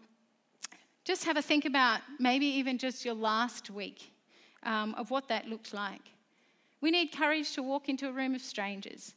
just 1.03 1.25
have 1.25 1.35
a 1.35 1.41
think 1.41 1.65
about 1.65 2.01
maybe 2.19 2.45
even 2.45 2.77
just 2.77 3.05
your 3.05 3.15
last 3.15 3.71
week 3.71 4.11
um, 4.61 4.93
of 4.93 5.09
what 5.09 5.29
that 5.29 5.47
looked 5.47 5.73
like. 5.73 6.12
We 6.83 6.91
need 6.91 7.13
courage 7.13 7.53
to 7.53 7.63
walk 7.63 7.87
into 7.87 8.09
a 8.09 8.11
room 8.11 8.35
of 8.35 8.41
strangers. 8.41 9.13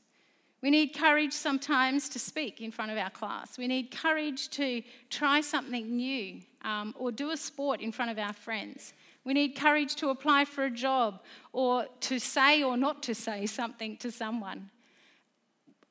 We 0.62 0.70
need 0.70 0.94
courage 0.94 1.32
sometimes 1.32 2.08
to 2.10 2.20
speak 2.20 2.60
in 2.60 2.70
front 2.70 2.92
of 2.92 2.96
our 2.96 3.10
class. 3.10 3.58
We 3.58 3.66
need 3.66 3.90
courage 3.90 4.50
to 4.50 4.82
try 5.10 5.40
something 5.40 5.96
new 5.96 6.42
um, 6.62 6.94
or 6.96 7.10
do 7.10 7.30
a 7.32 7.36
sport 7.36 7.80
in 7.80 7.90
front 7.90 8.12
of 8.12 8.20
our 8.20 8.32
friends. 8.32 8.92
We 9.24 9.34
need 9.34 9.56
courage 9.56 9.96
to 9.96 10.10
apply 10.10 10.44
for 10.44 10.66
a 10.66 10.70
job 10.70 11.22
or 11.52 11.86
to 12.02 12.20
say 12.20 12.62
or 12.62 12.76
not 12.76 13.02
to 13.02 13.16
say 13.16 13.46
something 13.46 13.96
to 13.96 14.12
someone. 14.12 14.70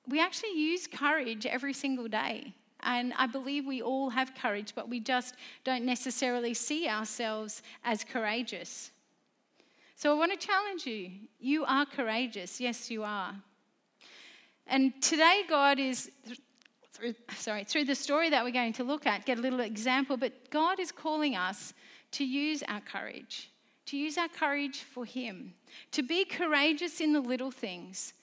We 0.07 0.21
actually 0.21 0.57
use 0.57 0.87
courage 0.87 1.45
every 1.45 1.73
single 1.73 2.07
day. 2.07 2.53
And 2.83 3.11
I 3.17 3.27
believe 3.27 3.65
we 3.65 3.81
all 3.81 4.11
have 4.11 4.33
courage, 4.33 4.71
but 4.75 4.87
we 4.87 5.01
just 5.01 5.35
don't 5.65 5.83
necessarily 5.83 6.53
see 6.53 6.87
ourselves 6.87 7.61
as 7.83 8.05
courageous. 8.05 8.91
So 9.97 10.11
I 10.11 10.19
want 10.19 10.37
to 10.37 10.47
challenge 10.47 10.85
you. 10.85 11.09
You 11.39 11.63
are 11.63 11.85
courageous. 11.85 12.59
Yes, 12.59 12.91
you 12.91 13.03
are. 13.03 13.33
And 14.67 15.01
today, 15.01 15.43
God 15.47 15.79
is, 15.79 16.11
through, 16.91 17.15
sorry, 17.37 17.63
through 17.63 17.85
the 17.85 17.95
story 17.95 18.29
that 18.29 18.43
we're 18.43 18.51
going 18.51 18.73
to 18.73 18.83
look 18.83 19.07
at, 19.07 19.25
get 19.25 19.37
a 19.37 19.41
little 19.41 19.61
example, 19.61 20.17
but 20.17 20.49
God 20.49 20.81
is 20.81 20.91
calling 20.91 21.37
us 21.37 21.73
to 22.11 22.25
use 22.25 22.61
our 22.67 22.81
courage, 22.81 23.49
to 23.85 23.95
use 23.95 24.17
our 24.17 24.27
courage 24.27 24.79
for 24.79 25.05
Him, 25.05 25.53
to 25.93 26.03
be 26.03 26.25
courageous 26.25 26.99
in 26.99 27.13
the 27.13 27.21
little 27.21 27.51
things. 27.51 28.13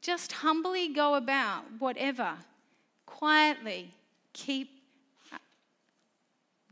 Just 0.00 0.32
humbly 0.32 0.92
go 0.92 1.14
about 1.14 1.62
whatever, 1.78 2.34
quietly 3.06 3.94
keep 4.32 4.70
uh, 5.32 5.38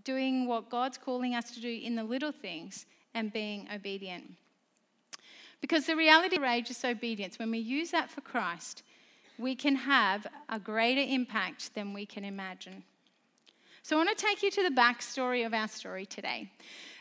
doing 0.03 0.49
what 0.49 0.71
God's 0.71 0.99
calling 0.99 1.37
us 1.37 1.53
to 1.53 1.61
do 1.61 1.81
in 1.85 1.95
the 1.95 2.03
little 2.03 2.33
things 2.33 2.87
and 3.15 3.33
being 3.33 3.69
obedient. 3.75 4.35
Because 5.61 5.87
the 5.87 5.97
reality 5.97 6.37
of 6.37 6.43
courageous 6.43 6.85
obedience, 6.85 7.39
when 7.39 7.51
we 7.51 7.59
use 7.59 7.91
that 7.91 8.11
for 8.11 8.21
Christ, 8.23 8.83
we 9.39 9.55
can 9.55 9.77
have 9.77 10.27
a 10.49 10.59
greater 10.59 11.01
impact 11.01 11.75
than 11.75 11.93
we 11.93 12.07
can 12.07 12.25
imagine. 12.25 12.83
So, 13.83 13.97
I 13.97 14.05
want 14.05 14.17
to 14.17 14.25
take 14.25 14.43
you 14.43 14.51
to 14.51 14.63
the 14.63 14.75
backstory 14.75 15.45
of 15.45 15.55
our 15.55 15.67
story 15.67 16.05
today. 16.05 16.51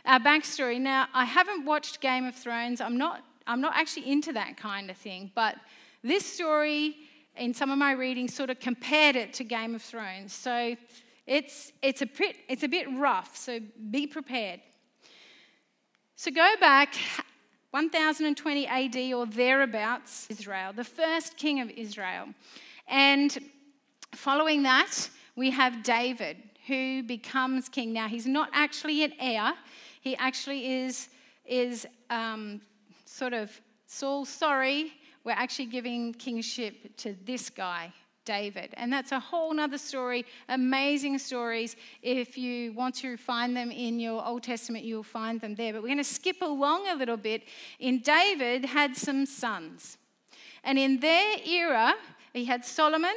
Our 0.05 0.19
backstory. 0.19 0.79
Now, 0.79 1.07
I 1.13 1.25
haven't 1.25 1.65
watched 1.65 1.99
Game 1.99 2.25
of 2.25 2.35
Thrones. 2.35 2.79
I'm 2.79 2.97
not, 2.97 3.21
I'm 3.45 3.59
not 3.59 3.75
actually 3.75 4.09
into 4.09 4.31
that 4.33 4.55
kind 4.55 4.89
of 4.89 4.95
thing, 4.95 5.31
but 5.35 5.55
this 6.03 6.25
story, 6.25 6.95
in 7.35 7.53
some 7.53 7.69
of 7.69 7.77
my 7.77 7.91
readings, 7.91 8.33
sort 8.33 8.49
of 8.49 8.59
compared 8.59 9.17
it 9.17 9.33
to 9.33 9.43
Game 9.43 9.75
of 9.75 9.81
Thrones. 9.81 10.33
So, 10.33 10.75
it's, 11.27 11.73
it's, 11.83 12.01
a, 12.01 12.07
bit, 12.07 12.37
it's 12.47 12.63
a 12.63 12.67
bit 12.67 12.87
rough, 12.93 13.37
so 13.37 13.59
be 13.91 14.07
prepared. 14.07 14.61
So, 16.21 16.31
go 16.31 16.53
back 16.59 16.95
1020 17.71 18.67
AD 18.67 19.13
or 19.13 19.25
thereabouts, 19.25 20.27
Israel, 20.29 20.73
the 20.73 20.83
first 20.83 21.37
king 21.37 21.61
of 21.61 21.69
Israel. 21.69 22.25
And 22.89 23.37
following 24.13 24.63
that, 24.63 25.09
we 25.37 25.49
have 25.51 25.81
David, 25.81 26.35
who 26.67 27.03
becomes 27.03 27.69
king. 27.69 27.93
Now, 27.93 28.09
he's 28.09 28.27
not 28.27 28.49
actually 28.51 29.05
an 29.05 29.13
heir, 29.17 29.53
he 30.01 30.17
actually 30.17 30.69
is, 30.69 31.07
is 31.45 31.87
um, 32.09 32.59
sort 33.05 33.31
of 33.31 33.49
Saul, 33.87 34.25
sorry, 34.25 34.91
we're 35.23 35.31
actually 35.31 35.67
giving 35.67 36.13
kingship 36.13 36.97
to 36.97 37.15
this 37.23 37.49
guy, 37.49 37.93
David. 38.25 38.73
And 38.77 38.91
that's 38.91 39.11
a 39.11 39.19
whole 39.19 39.53
nother 39.53 39.77
story, 39.77 40.25
amazing 40.47 41.17
stories. 41.17 41.75
If 42.01 42.37
you 42.37 42.73
want 42.73 42.95
to 42.95 43.17
find 43.17 43.55
them 43.55 43.71
in 43.71 43.99
your 43.99 44.25
Old 44.25 44.43
Testament, 44.43 44.85
you'll 44.85 45.03
find 45.03 45.41
them 45.41 45.55
there. 45.55 45.73
But 45.73 45.81
we're 45.81 45.89
going 45.89 45.97
to 45.97 46.03
skip 46.03 46.41
along 46.41 46.87
a 46.87 46.95
little 46.95 47.17
bit. 47.17 47.43
In 47.79 47.99
David 47.99 48.65
had 48.65 48.95
some 48.95 49.25
sons. 49.25 49.97
And 50.63 50.77
in 50.77 50.99
their 50.99 51.37
era, 51.45 51.95
he 52.33 52.45
had 52.45 52.65
Solomon, 52.65 53.15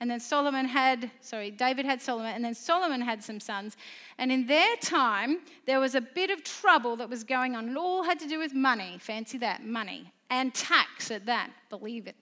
and 0.00 0.10
then 0.10 0.20
Solomon 0.20 0.66
had, 0.66 1.10
sorry, 1.20 1.50
David 1.50 1.84
had 1.84 2.00
Solomon, 2.00 2.32
and 2.34 2.44
then 2.44 2.54
Solomon 2.54 3.00
had 3.00 3.22
some 3.22 3.40
sons. 3.40 3.76
And 4.18 4.30
in 4.30 4.46
their 4.46 4.76
time, 4.76 5.40
there 5.66 5.80
was 5.80 5.94
a 5.94 6.00
bit 6.00 6.30
of 6.30 6.44
trouble 6.44 6.96
that 6.96 7.08
was 7.08 7.24
going 7.24 7.56
on. 7.56 7.68
It 7.68 7.76
all 7.76 8.02
had 8.02 8.18
to 8.20 8.28
do 8.28 8.38
with 8.38 8.54
money. 8.54 8.98
Fancy 9.00 9.38
that, 9.38 9.64
money. 9.64 10.12
And 10.30 10.54
tax 10.54 11.10
at 11.10 11.26
that, 11.26 11.50
believe 11.70 12.06
it 12.06 12.16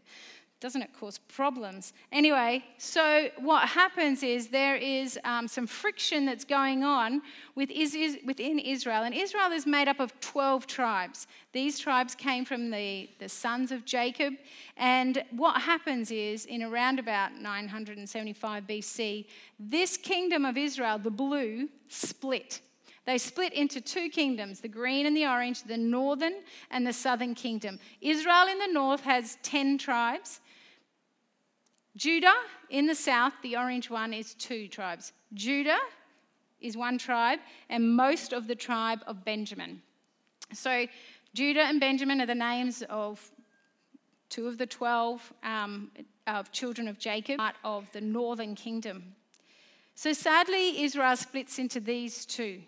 doesn't 0.63 0.81
it 0.81 0.91
cause 0.99 1.19
problems? 1.19 1.93
Anyway, 2.13 2.65
so 2.79 3.29
what 3.41 3.69
happens 3.69 4.23
is 4.23 4.47
there 4.47 4.77
is 4.77 5.19
um, 5.25 5.49
some 5.49 5.67
friction 5.67 6.25
that's 6.25 6.45
going 6.45 6.85
on 6.85 7.21
with 7.57 7.69
is, 7.73 7.97
is, 7.97 8.19
within 8.25 8.61
Israel. 8.61 9.03
And 9.03 9.13
Israel 9.13 9.51
is 9.51 9.67
made 9.67 9.89
up 9.89 9.99
of 9.99 10.19
12 10.21 10.69
tribes. 10.69 11.27
These 11.53 11.81
tribes 11.81 12.15
came 12.15 12.45
from 12.45 12.71
the, 12.71 13.11
the 13.19 13.29
sons 13.29 13.73
of 13.73 13.85
Jacob. 13.85 14.35
And 14.77 15.25
what 15.33 15.61
happens 15.61 16.13
is, 16.13 16.47
in 16.47 16.63
around 16.63 17.01
about 17.01 17.35
975 17.35 18.65
BC, 18.65 19.27
this 19.59 19.97
kingdom 19.97 20.45
of 20.45 20.57
Israel, 20.57 20.97
the 20.97 21.11
blue, 21.11 21.69
split. 21.89 22.61
They 23.05 23.19
split 23.19 23.53
into 23.53 23.81
two 23.81 24.09
kingdoms, 24.11 24.61
the 24.61 24.69
green 24.69 25.07
and 25.07 25.17
the 25.17 25.27
orange, 25.27 25.65
the 25.65 25.77
northern 25.77 26.35
and 26.71 26.87
the 26.87 26.93
southern 26.93 27.35
kingdom. 27.35 27.81
Israel 28.01 28.47
in 28.49 28.61
the 28.61 28.73
north 28.73 29.01
has 29.01 29.39
10 29.43 29.79
tribes. 29.79 30.39
Judah 31.97 32.35
in 32.71 32.87
the 32.87 32.95
south, 32.95 33.35
the 33.43 33.57
orange 33.57 33.91
one, 33.91 34.15
is 34.15 34.35
two 34.35 34.67
tribes. 34.69 35.13
Judah 35.35 35.79
is 36.61 36.77
one 36.77 36.97
tribe, 36.97 37.41
and 37.69 37.97
most 37.97 38.33
of 38.33 38.47
the 38.47 38.55
tribe 38.55 39.01
of 39.07 39.25
Benjamin. 39.25 39.83
So, 40.53 40.87
Judah 41.35 41.63
and 41.63 41.81
Benjamin 41.81 42.21
are 42.21 42.27
the 42.27 42.35
names 42.35 42.83
of 42.89 43.31
two 44.29 44.47
of 44.47 44.59
the 44.59 44.67
12 44.67 45.33
um, 45.43 45.91
of 46.27 46.53
children 46.53 46.89
of 46.89 46.99
Jacob, 46.99 47.39
part 47.39 47.57
of 47.65 47.91
the 47.93 48.01
northern 48.01 48.55
kingdom. 48.55 49.15
So, 49.95 50.13
sadly, 50.13 50.83
Israel 50.83 51.17
splits 51.17 51.59
into 51.59 51.81
these 51.81 52.25
two. 52.25 52.63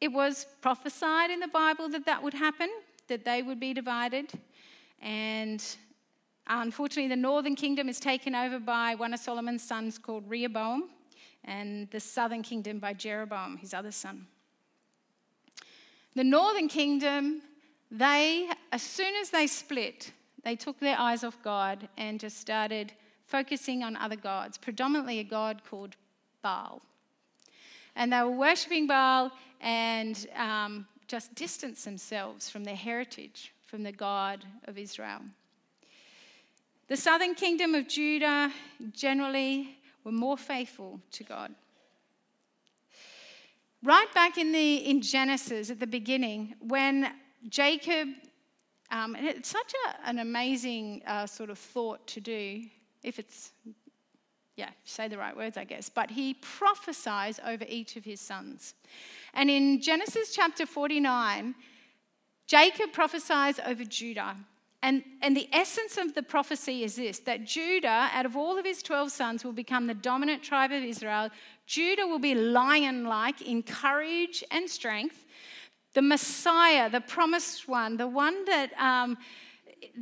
It 0.00 0.12
was 0.12 0.46
prophesied 0.60 1.30
in 1.30 1.40
the 1.40 1.48
Bible 1.48 1.88
that 1.90 2.04
that 2.06 2.22
would 2.22 2.34
happen, 2.34 2.68
that 3.08 3.24
they 3.24 3.42
would 3.42 3.60
be 3.60 3.72
divided. 3.72 4.32
And 5.00 5.64
Unfortunately, 6.46 7.08
the 7.08 7.16
northern 7.16 7.54
kingdom 7.54 7.88
is 7.88 8.00
taken 8.00 8.34
over 8.34 8.58
by 8.58 8.94
one 8.94 9.14
of 9.14 9.20
Solomon's 9.20 9.62
sons 9.62 9.98
called 9.98 10.28
Rehoboam, 10.28 10.90
and 11.44 11.90
the 11.90 12.00
southern 12.00 12.42
kingdom 12.42 12.78
by 12.78 12.92
Jeroboam, 12.92 13.56
his 13.56 13.74
other 13.74 13.92
son. 13.92 14.26
The 16.14 16.24
northern 16.24 16.68
kingdom, 16.68 17.42
they, 17.90 18.48
as 18.70 18.82
soon 18.82 19.14
as 19.20 19.30
they 19.30 19.46
split, 19.46 20.12
they 20.44 20.56
took 20.56 20.78
their 20.78 20.98
eyes 20.98 21.24
off 21.24 21.38
God 21.42 21.88
and 21.96 22.20
just 22.20 22.38
started 22.38 22.92
focusing 23.26 23.82
on 23.82 23.96
other 23.96 24.16
gods, 24.16 24.58
predominantly 24.58 25.18
a 25.20 25.24
god 25.24 25.62
called 25.68 25.96
Baal. 26.42 26.82
and 27.94 28.12
they 28.12 28.20
were 28.20 28.30
worshipping 28.30 28.86
Baal 28.86 29.30
and 29.60 30.26
um, 30.36 30.86
just 31.06 31.34
distanced 31.34 31.84
themselves 31.84 32.50
from 32.50 32.64
their 32.64 32.76
heritage, 32.76 33.52
from 33.64 33.82
the 33.82 33.92
God 33.92 34.44
of 34.64 34.76
Israel. 34.76 35.20
The 36.92 36.98
southern 36.98 37.34
kingdom 37.34 37.74
of 37.74 37.88
Judah 37.88 38.52
generally 38.92 39.78
were 40.04 40.12
more 40.12 40.36
faithful 40.36 41.00
to 41.12 41.24
God. 41.24 41.54
Right 43.82 44.12
back 44.12 44.36
in, 44.36 44.52
the, 44.52 44.74
in 44.74 45.00
Genesis 45.00 45.70
at 45.70 45.80
the 45.80 45.86
beginning, 45.86 46.54
when 46.60 47.10
Jacob, 47.48 48.08
um, 48.90 49.14
and 49.14 49.26
it's 49.26 49.48
such 49.48 49.72
a, 49.86 50.06
an 50.06 50.18
amazing 50.18 51.00
uh, 51.06 51.24
sort 51.24 51.48
of 51.48 51.58
thought 51.58 52.06
to 52.08 52.20
do, 52.20 52.64
if 53.02 53.18
it's, 53.18 53.52
yeah, 54.56 54.68
say 54.84 55.08
the 55.08 55.16
right 55.16 55.34
words, 55.34 55.56
I 55.56 55.64
guess, 55.64 55.88
but 55.88 56.10
he 56.10 56.34
prophesies 56.34 57.40
over 57.46 57.64
each 57.70 57.96
of 57.96 58.04
his 58.04 58.20
sons. 58.20 58.74
And 59.32 59.48
in 59.48 59.80
Genesis 59.80 60.34
chapter 60.34 60.66
49, 60.66 61.54
Jacob 62.46 62.92
prophesies 62.92 63.58
over 63.64 63.82
Judah. 63.82 64.36
And, 64.82 65.04
and 65.20 65.36
the 65.36 65.48
essence 65.52 65.96
of 65.96 66.14
the 66.14 66.24
prophecy 66.24 66.82
is 66.82 66.96
this 66.96 67.20
that 67.20 67.44
Judah, 67.44 68.10
out 68.12 68.26
of 68.26 68.36
all 68.36 68.58
of 68.58 68.64
his 68.64 68.82
12 68.82 69.12
sons, 69.12 69.44
will 69.44 69.52
become 69.52 69.86
the 69.86 69.94
dominant 69.94 70.42
tribe 70.42 70.72
of 70.72 70.82
Israel. 70.82 71.30
Judah 71.66 72.06
will 72.06 72.18
be 72.18 72.34
lion 72.34 73.04
like 73.04 73.40
in 73.42 73.62
courage 73.62 74.42
and 74.50 74.68
strength. 74.68 75.24
The 75.94 76.02
Messiah, 76.02 76.90
the 76.90 77.00
promised 77.00 77.68
one, 77.68 77.96
the 77.96 78.08
one 78.08 78.44
that 78.46 78.72
um, 78.78 79.18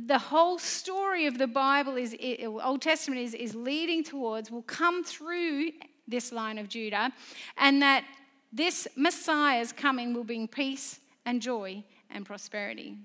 the 0.05 0.17
whole 0.17 0.57
story 0.57 1.25
of 1.25 1.37
the 1.37 1.47
Bible 1.47 1.97
is, 1.97 2.15
Old 2.43 2.81
Testament 2.81 3.21
is, 3.21 3.33
is 3.33 3.53
leading 3.53 4.03
towards, 4.03 4.49
will 4.49 4.61
come 4.63 5.03
through 5.03 5.71
this 6.07 6.31
line 6.31 6.57
of 6.57 6.69
Judah, 6.69 7.11
and 7.57 7.81
that 7.81 8.05
this 8.51 8.87
Messiah's 8.95 9.71
coming 9.71 10.13
will 10.13 10.23
bring 10.23 10.47
peace 10.47 10.99
and 11.25 11.41
joy 11.41 11.83
and 12.09 12.25
prosperity. 12.25 12.97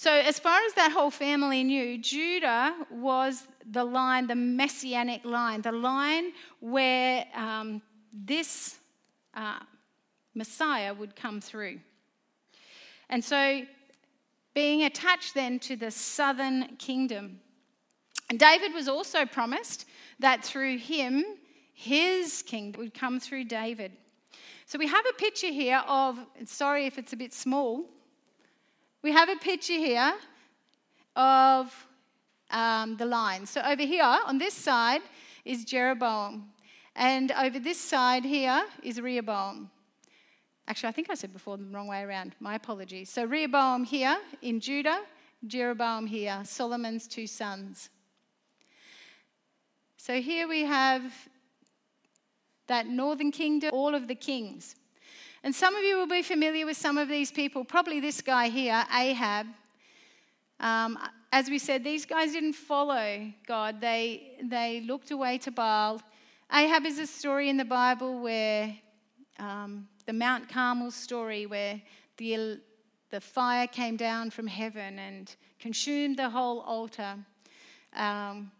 So, 0.00 0.12
as 0.12 0.38
far 0.38 0.60
as 0.64 0.74
that 0.74 0.92
whole 0.92 1.10
family 1.10 1.64
knew, 1.64 1.98
Judah 1.98 2.72
was 2.88 3.48
the 3.68 3.82
line, 3.82 4.28
the 4.28 4.36
messianic 4.36 5.24
line, 5.24 5.60
the 5.60 5.72
line 5.72 6.30
where 6.60 7.26
um, 7.34 7.82
this 8.12 8.78
uh, 9.34 9.58
Messiah 10.36 10.94
would 10.94 11.16
come 11.16 11.40
through. 11.40 11.80
And 13.08 13.24
so, 13.24 13.62
being 14.54 14.84
attached 14.84 15.34
then 15.34 15.58
to 15.58 15.74
the 15.74 15.90
southern 15.90 16.76
kingdom. 16.76 17.40
And 18.30 18.38
David 18.38 18.74
was 18.74 18.86
also 18.86 19.26
promised 19.26 19.86
that 20.20 20.44
through 20.44 20.78
him, 20.78 21.24
his 21.74 22.44
kingdom 22.44 22.82
would 22.82 22.94
come 22.94 23.18
through 23.18 23.46
David. 23.46 23.90
So 24.64 24.78
we 24.78 24.86
have 24.86 25.04
a 25.10 25.14
picture 25.14 25.50
here 25.50 25.82
of, 25.88 26.24
sorry 26.44 26.86
if 26.86 26.98
it's 26.98 27.12
a 27.12 27.16
bit 27.16 27.34
small, 27.34 27.90
we 29.02 29.12
have 29.12 29.28
a 29.28 29.36
picture 29.36 29.74
here 29.74 30.14
of 31.14 31.86
um, 32.50 32.96
the 32.96 33.06
line. 33.06 33.46
So 33.46 33.60
over 33.60 33.82
here 33.82 34.02
on 34.04 34.38
this 34.38 34.54
side 34.54 35.02
is 35.44 35.64
Jeroboam, 35.64 36.50
and 36.96 37.30
over 37.32 37.58
this 37.58 37.80
side 37.80 38.24
here 38.24 38.64
is 38.82 39.00
Rehoboam. 39.00 39.70
Actually, 40.66 40.88
I 40.88 40.92
think 40.92 41.10
I 41.10 41.14
said 41.14 41.32
before 41.32 41.56
the 41.56 41.64
wrong 41.64 41.86
way 41.86 42.02
around. 42.02 42.34
My 42.40 42.54
apologies. 42.54 43.08
So 43.08 43.24
Rehoboam 43.24 43.84
here 43.84 44.18
in 44.42 44.60
Judah, 44.60 45.00
Jeroboam 45.46 46.06
here, 46.06 46.42
Solomon's 46.44 47.06
two 47.06 47.26
sons. 47.26 47.88
So 49.96 50.20
here 50.20 50.48
we 50.48 50.64
have 50.64 51.12
that 52.66 52.86
northern 52.86 53.30
kingdom, 53.30 53.70
all 53.72 53.94
of 53.94 54.08
the 54.08 54.14
kings. 54.14 54.76
And 55.44 55.54
some 55.54 55.76
of 55.76 55.84
you 55.84 55.96
will 55.96 56.08
be 56.08 56.22
familiar 56.22 56.66
with 56.66 56.76
some 56.76 56.98
of 56.98 57.08
these 57.08 57.30
people, 57.30 57.64
probably 57.64 58.00
this 58.00 58.20
guy 58.20 58.48
here, 58.48 58.84
Ahab. 58.92 59.46
Um, 60.58 60.98
as 61.30 61.48
we 61.48 61.58
said, 61.58 61.84
these 61.84 62.04
guys 62.04 62.32
didn't 62.32 62.54
follow 62.54 63.32
God, 63.46 63.80
they, 63.80 64.38
they 64.42 64.80
looked 64.80 65.10
away 65.10 65.38
to 65.38 65.50
Baal. 65.50 66.02
Ahab 66.52 66.86
is 66.86 66.98
a 66.98 67.06
story 67.06 67.48
in 67.48 67.56
the 67.56 67.64
Bible 67.64 68.20
where 68.20 68.74
um, 69.38 69.86
the 70.06 70.12
Mount 70.12 70.48
Carmel 70.48 70.90
story, 70.90 71.46
where 71.46 71.80
the, 72.16 72.58
the 73.10 73.20
fire 73.20 73.66
came 73.66 73.96
down 73.96 74.30
from 74.30 74.46
heaven 74.46 74.98
and 74.98 75.36
consumed 75.60 76.18
the 76.18 76.30
whole 76.30 76.60
altar. 76.60 77.14
Um, 77.94 78.50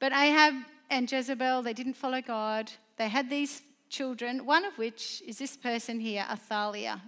but 0.00 0.12
Ahab 0.12 0.54
and 0.90 1.10
Jezebel, 1.10 1.62
they 1.62 1.74
didn't 1.74 1.94
follow 1.94 2.20
God. 2.20 2.72
They 2.96 3.08
had 3.08 3.30
these 3.30 3.62
children, 3.92 4.46
one 4.46 4.64
of 4.64 4.78
which 4.78 5.22
is 5.26 5.38
this 5.38 5.56
person 5.56 6.00
here, 6.00 6.24
Athaliah, 6.30 7.00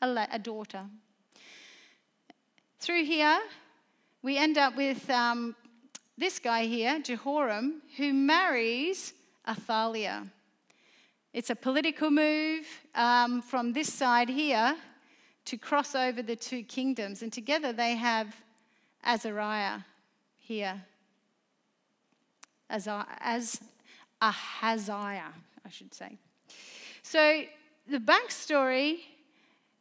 a, 0.00 0.28
a 0.32 0.38
daughter. 0.38 0.86
Through 2.80 3.04
here, 3.04 3.38
we 4.22 4.38
end 4.38 4.56
up 4.56 4.74
with 4.74 5.08
um, 5.10 5.54
this 6.16 6.38
guy 6.38 6.64
here, 6.64 7.00
Jehoram, 7.00 7.82
who 7.98 8.14
marries 8.14 9.12
Athaliah. 9.46 10.26
It's 11.34 11.50
a 11.50 11.54
political 11.54 12.10
move 12.10 12.66
um, 12.94 13.42
from 13.42 13.74
this 13.74 13.92
side 13.92 14.30
here 14.30 14.76
to 15.44 15.56
cross 15.58 15.94
over 15.94 16.22
the 16.22 16.36
two 16.36 16.62
kingdoms, 16.62 17.22
and 17.22 17.30
together 17.30 17.74
they 17.74 17.94
have 17.96 18.34
Azariah 19.04 19.80
here. 20.38 20.80
As, 22.70 22.88
as 23.20 23.60
Ahaziah, 24.22 25.34
I 25.64 25.70
should 25.70 25.94
say. 25.94 26.18
So 27.02 27.42
the 27.88 27.98
backstory 27.98 28.98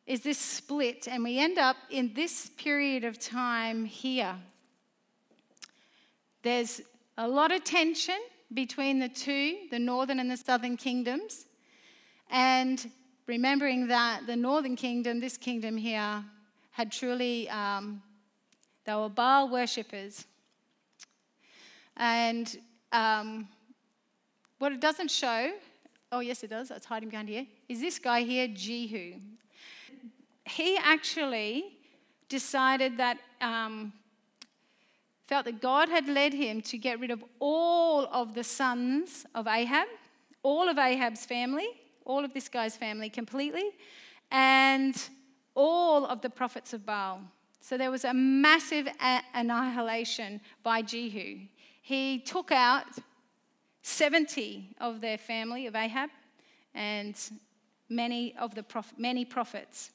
is 0.05 0.21
this 0.21 0.37
split, 0.37 1.07
and 1.07 1.23
we 1.23 1.39
end 1.39 1.57
up 1.57 1.77
in 1.89 2.13
this 2.13 2.49
period 2.57 3.03
of 3.03 3.19
time 3.19 3.85
here. 3.85 4.35
There's 6.43 6.81
a 7.17 7.27
lot 7.27 7.51
of 7.51 7.63
tension 7.63 8.17
between 8.53 8.99
the 8.99 9.07
two, 9.09 9.57
the 9.69 9.79
northern 9.79 10.19
and 10.19 10.29
the 10.29 10.37
southern 10.37 10.75
kingdoms. 10.75 11.45
And 12.29 12.89
remembering 13.27 13.87
that 13.87 14.25
the 14.25 14.35
northern 14.35 14.75
kingdom, 14.75 15.19
this 15.19 15.37
kingdom 15.37 15.77
here, 15.77 16.23
had 16.71 16.91
truly, 16.91 17.49
um, 17.49 18.01
they 18.85 18.95
were 18.95 19.09
Baal 19.09 19.49
worshippers. 19.49 20.25
And 21.97 22.57
um, 22.91 23.47
what 24.59 24.71
it 24.71 24.79
doesn't 24.79 25.11
show 25.11 25.51
oh, 26.11 26.19
yes, 26.19 26.43
it 26.43 26.49
does, 26.49 26.71
hide 26.85 27.03
him 27.03 27.09
behind 27.09 27.29
here, 27.29 27.45
is 27.69 27.79
this 27.79 27.97
guy 27.97 28.21
here, 28.21 28.47
Jehu. 28.47 29.13
He 30.45 30.77
actually 30.77 31.77
decided 32.27 32.97
that, 32.97 33.17
um, 33.39 33.93
felt 35.27 35.45
that 35.45 35.61
God 35.61 35.87
had 35.87 36.07
led 36.07 36.33
him 36.33 36.61
to 36.63 36.77
get 36.77 36.99
rid 36.99 37.11
of 37.11 37.23
all 37.39 38.07
of 38.11 38.33
the 38.33 38.43
sons 38.43 39.25
of 39.35 39.47
Ahab, 39.47 39.87
all 40.43 40.67
of 40.67 40.77
Ahab's 40.77 41.25
family, 41.25 41.67
all 42.03 42.25
of 42.25 42.33
this 42.33 42.49
guy's 42.49 42.75
family 42.75 43.09
completely, 43.09 43.71
and 44.31 45.09
all 45.55 46.05
of 46.05 46.21
the 46.21 46.29
prophets 46.29 46.73
of 46.73 46.85
Baal. 46.85 47.21
So 47.61 47.77
there 47.77 47.91
was 47.91 48.03
a 48.03 48.13
massive 48.13 48.87
annihilation 49.33 50.41
by 50.63 50.81
Jehu. 50.81 51.39
He 51.81 52.19
took 52.19 52.51
out 52.51 52.85
70 53.81 54.75
of 54.79 55.01
their 55.01 55.17
family 55.17 55.67
of 55.67 55.75
Ahab 55.75 56.09
and 56.73 57.15
many 57.89 58.35
of 58.37 58.55
the 58.55 58.63
prof- 58.63 58.93
many 58.97 59.25
prophets. 59.25 59.91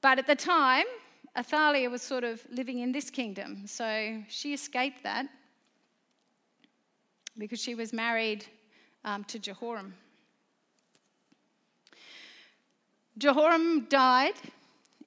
But 0.00 0.18
at 0.18 0.26
the 0.26 0.34
time, 0.34 0.86
Athaliah 1.36 1.88
was 1.88 2.02
sort 2.02 2.24
of 2.24 2.44
living 2.50 2.80
in 2.80 2.92
this 2.92 3.10
kingdom, 3.10 3.66
so 3.66 4.22
she 4.28 4.52
escaped 4.52 5.02
that 5.02 5.26
because 7.38 7.60
she 7.60 7.74
was 7.74 7.92
married 7.92 8.44
um, 9.04 9.24
to 9.24 9.38
Jehoram. 9.38 9.94
Jehoram 13.18 13.86
died 13.88 14.34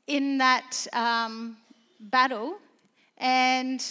in 0.08 0.38
that 0.38 0.88
um, 0.94 1.58
battle, 2.00 2.56
and 3.18 3.84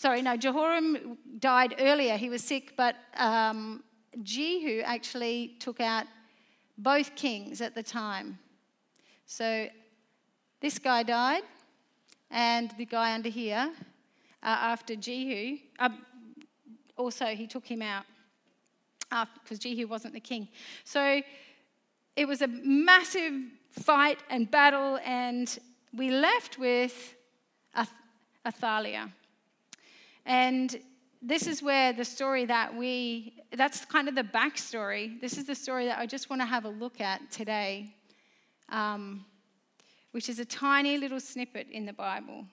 sorry, 0.00 0.22
no, 0.22 0.34
Jehoram 0.34 1.18
died 1.40 1.74
earlier. 1.78 2.16
He 2.16 2.30
was 2.30 2.42
sick, 2.42 2.72
but 2.74 2.96
um, 3.18 3.84
Jehu 4.22 4.80
actually 4.80 5.56
took 5.60 5.78
out 5.78 6.06
both 6.78 7.14
kings 7.14 7.60
at 7.60 7.74
the 7.74 7.82
time. 7.82 8.38
So 9.26 9.68
this 10.62 10.78
guy 10.78 11.02
died, 11.02 11.42
and 12.30 12.72
the 12.78 12.86
guy 12.86 13.12
under 13.12 13.28
here, 13.28 13.70
uh, 14.42 14.46
after 14.72 14.96
Jehu, 14.96 15.58
uh, 15.78 15.90
also 16.96 17.26
he 17.26 17.46
took 17.46 17.66
him 17.66 17.82
out 17.82 18.04
because 19.42 19.58
Jehu 19.58 19.86
wasn't 19.86 20.14
the 20.14 20.20
king. 20.20 20.48
So 20.84 21.20
it 22.16 22.26
was 22.26 22.40
a 22.40 22.46
massive 22.46 23.34
fight 23.70 24.18
and 24.30 24.50
battle, 24.50 24.98
and 25.04 25.58
we 25.92 26.10
left 26.10 26.58
with 26.58 27.16
Athaliah. 28.46 29.10
And 30.30 30.78
this 31.20 31.48
is 31.48 31.60
where 31.60 31.92
the 31.92 32.04
story 32.04 32.44
that 32.44 32.72
we, 32.72 33.42
that's 33.56 33.84
kind 33.84 34.08
of 34.08 34.14
the 34.14 34.22
backstory. 34.22 35.20
This 35.20 35.36
is 35.36 35.44
the 35.44 35.56
story 35.56 35.86
that 35.86 35.98
I 35.98 36.06
just 36.06 36.30
want 36.30 36.40
to 36.40 36.46
have 36.46 36.66
a 36.66 36.68
look 36.68 37.00
at 37.00 37.32
today, 37.32 37.92
um, 38.68 39.24
which 40.12 40.28
is 40.28 40.38
a 40.38 40.44
tiny 40.44 40.98
little 40.98 41.18
snippet 41.18 41.66
in 41.72 41.84
the 41.84 41.92
Bible. 41.92 42.44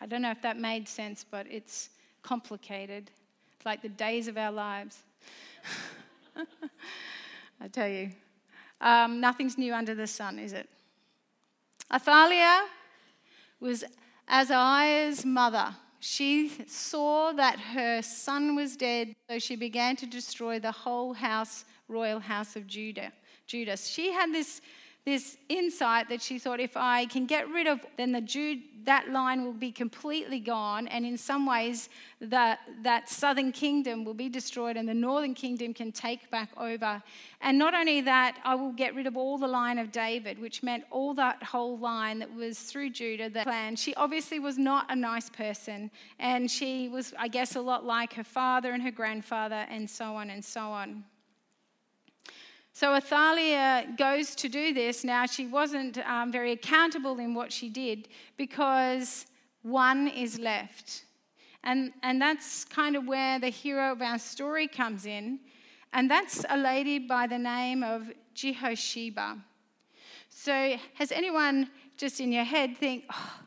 I 0.00 0.06
don't 0.06 0.20
know 0.20 0.32
if 0.32 0.42
that 0.42 0.58
made 0.58 0.88
sense, 0.88 1.24
but 1.30 1.46
it's 1.48 1.90
complicated, 2.22 3.12
it's 3.54 3.64
like 3.64 3.80
the 3.80 3.88
days 3.88 4.26
of 4.26 4.36
our 4.36 4.50
lives. 4.50 5.04
I 7.60 7.68
tell 7.68 7.88
you, 7.88 8.10
um, 8.80 9.20
nothing's 9.20 9.56
new 9.56 9.72
under 9.72 9.94
the 9.94 10.08
sun, 10.08 10.40
is 10.40 10.52
it? 10.52 10.68
Athaliah 11.94 12.64
was 13.60 13.84
Azariah's 14.28 15.24
mother. 15.24 15.74
She 16.00 16.52
saw 16.66 17.32
that 17.32 17.58
her 17.58 18.02
son 18.02 18.54
was 18.54 18.76
dead, 18.76 19.14
so 19.28 19.38
she 19.38 19.56
began 19.56 19.96
to 19.96 20.06
destroy 20.06 20.60
the 20.60 20.70
whole 20.70 21.12
house, 21.12 21.64
royal 21.88 22.20
house 22.20 22.54
of 22.54 22.66
Judah. 22.66 23.12
Judas. 23.46 23.88
She 23.88 24.12
had 24.12 24.32
this 24.32 24.60
this 25.08 25.38
insight 25.48 26.06
that 26.10 26.20
she 26.20 26.38
thought 26.38 26.60
if 26.60 26.76
I 26.76 27.06
can 27.06 27.24
get 27.24 27.48
rid 27.48 27.66
of, 27.66 27.80
then 27.96 28.12
the 28.12 28.20
Jude, 28.20 28.60
that 28.84 29.08
line 29.08 29.42
will 29.42 29.54
be 29.54 29.72
completely 29.72 30.38
gone. 30.38 30.86
And 30.86 31.06
in 31.06 31.16
some 31.16 31.46
ways, 31.46 31.88
that, 32.20 32.60
that 32.82 33.08
southern 33.08 33.50
kingdom 33.50 34.04
will 34.04 34.12
be 34.12 34.28
destroyed 34.28 34.76
and 34.76 34.86
the 34.86 34.92
northern 34.92 35.32
kingdom 35.32 35.72
can 35.72 35.92
take 35.92 36.30
back 36.30 36.50
over. 36.58 37.02
And 37.40 37.58
not 37.58 37.72
only 37.72 38.02
that, 38.02 38.38
I 38.44 38.54
will 38.54 38.72
get 38.72 38.94
rid 38.94 39.06
of 39.06 39.16
all 39.16 39.38
the 39.38 39.48
line 39.48 39.78
of 39.78 39.90
David, 39.92 40.38
which 40.38 40.62
meant 40.62 40.84
all 40.90 41.14
that 41.14 41.42
whole 41.42 41.78
line 41.78 42.18
that 42.18 42.34
was 42.34 42.58
through 42.58 42.90
Judah, 42.90 43.30
the 43.30 43.44
clan. 43.44 43.76
She 43.76 43.94
obviously 43.94 44.38
was 44.38 44.58
not 44.58 44.90
a 44.90 44.96
nice 44.96 45.30
person. 45.30 45.90
And 46.18 46.50
she 46.50 46.90
was, 46.90 47.14
I 47.18 47.28
guess, 47.28 47.56
a 47.56 47.62
lot 47.62 47.82
like 47.86 48.12
her 48.12 48.24
father 48.24 48.72
and 48.72 48.82
her 48.82 48.90
grandfather, 48.90 49.64
and 49.70 49.88
so 49.88 50.16
on 50.16 50.28
and 50.28 50.44
so 50.44 50.60
on. 50.60 51.04
So 52.78 52.94
Athaliah 52.94 53.88
goes 53.96 54.36
to 54.36 54.48
do 54.48 54.72
this. 54.72 55.02
Now, 55.02 55.26
she 55.26 55.48
wasn't 55.48 55.98
um, 56.08 56.30
very 56.30 56.52
accountable 56.52 57.18
in 57.18 57.34
what 57.34 57.52
she 57.52 57.68
did 57.68 58.06
because 58.36 59.26
one 59.62 60.06
is 60.06 60.38
left. 60.38 61.02
And, 61.64 61.92
and 62.04 62.22
that's 62.22 62.64
kind 62.64 62.94
of 62.94 63.04
where 63.04 63.40
the 63.40 63.48
hero 63.48 63.90
of 63.90 64.00
our 64.00 64.16
story 64.16 64.68
comes 64.68 65.06
in. 65.06 65.40
And 65.92 66.08
that's 66.08 66.44
a 66.48 66.56
lady 66.56 67.00
by 67.00 67.26
the 67.26 67.36
name 67.36 67.82
of 67.82 68.12
Jehosheba. 68.36 69.40
So, 70.28 70.76
has 70.94 71.10
anyone 71.10 71.70
just 71.96 72.20
in 72.20 72.30
your 72.30 72.44
head 72.44 72.76
think, 72.76 73.06
oh, 73.12 73.40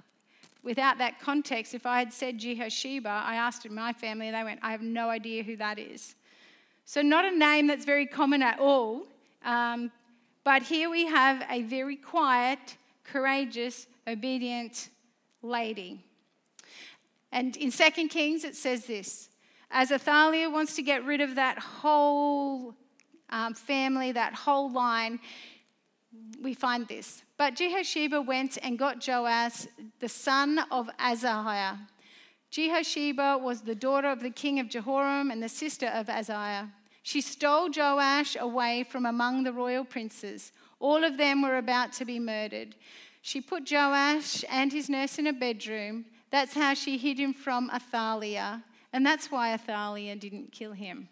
without 0.61 0.97
that 0.97 1.21
context, 1.21 1.73
if 1.73 1.85
I 1.85 1.99
had 1.99 2.11
said 2.11 2.37
Jehosheba, 2.37 3.07
I 3.07 3.35
asked 3.35 3.65
in 3.65 3.73
my 3.73 3.93
family, 3.93 4.29
they 4.29 4.43
went, 4.43 4.59
I 4.61 4.71
have 4.71 4.81
no 4.81 5.07
idea 5.09 5.41
who 5.41 5.55
that 5.55 5.79
is. 5.79 6.15
So, 6.83 7.01
not 7.01 7.23
a 7.23 7.31
name 7.31 7.67
that's 7.67 7.85
very 7.85 8.05
common 8.05 8.43
at 8.43 8.59
all. 8.59 9.05
Um, 9.43 9.91
but 10.43 10.63
here 10.63 10.89
we 10.89 11.05
have 11.05 11.45
a 11.49 11.61
very 11.63 11.95
quiet, 11.95 12.77
courageous, 13.03 13.87
obedient 14.07 14.89
lady. 15.41 16.03
And 17.31 17.55
in 17.57 17.71
2 17.71 18.07
Kings, 18.07 18.43
it 18.43 18.55
says 18.55 18.85
this 18.85 19.29
As 19.69 19.91
Athaliah 19.91 20.49
wants 20.49 20.75
to 20.75 20.81
get 20.81 21.05
rid 21.05 21.21
of 21.21 21.35
that 21.35 21.59
whole 21.59 22.75
um, 23.29 23.53
family, 23.53 24.11
that 24.11 24.33
whole 24.33 24.71
line, 24.71 25.19
we 26.41 26.53
find 26.53 26.87
this. 26.87 27.23
But 27.37 27.55
Jehosheba 27.55 28.25
went 28.25 28.57
and 28.61 28.77
got 28.77 29.05
Joash, 29.05 29.67
the 29.99 30.09
son 30.09 30.59
of 30.69 30.89
Azariah. 30.99 31.75
Jehosheba 32.51 33.39
was 33.41 33.61
the 33.61 33.75
daughter 33.75 34.09
of 34.09 34.21
the 34.21 34.29
king 34.29 34.59
of 34.59 34.67
Jehoram 34.67 35.31
and 35.31 35.41
the 35.41 35.49
sister 35.49 35.87
of 35.87 36.09
Ahaziah. 36.09 36.69
She 37.03 37.21
stole 37.21 37.69
Joash 37.75 38.35
away 38.39 38.83
from 38.83 39.05
among 39.05 39.43
the 39.43 39.53
royal 39.53 39.83
princes. 39.83 40.51
All 40.79 41.03
of 41.03 41.17
them 41.17 41.41
were 41.41 41.57
about 41.57 41.93
to 41.93 42.05
be 42.05 42.19
murdered. 42.19 42.75
She 43.21 43.41
put 43.41 43.71
Joash 43.71 44.43
and 44.49 44.71
his 44.71 44.89
nurse 44.89 45.19
in 45.19 45.27
a 45.27 45.33
bedroom. 45.33 46.05
That's 46.31 46.53
how 46.53 46.73
she 46.73 46.97
hid 46.97 47.19
him 47.19 47.33
from 47.33 47.69
Athaliah, 47.69 48.63
and 48.93 49.05
that's 49.05 49.29
why 49.29 49.53
Athaliah 49.53 50.15
didn't 50.15 50.51
kill 50.51 50.73
him. 50.73 51.09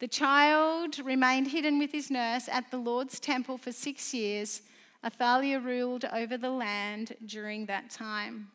The 0.00 0.08
child 0.08 0.98
remained 0.98 1.48
hidden 1.48 1.78
with 1.78 1.92
his 1.92 2.10
nurse 2.10 2.48
at 2.48 2.70
the 2.70 2.76
Lord's 2.76 3.18
temple 3.18 3.58
for 3.58 3.72
six 3.72 4.14
years. 4.14 4.62
Athaliah 5.04 5.60
ruled 5.60 6.04
over 6.12 6.36
the 6.36 6.50
land 6.50 7.16
during 7.26 7.66
that 7.66 7.90
time. 7.90 8.50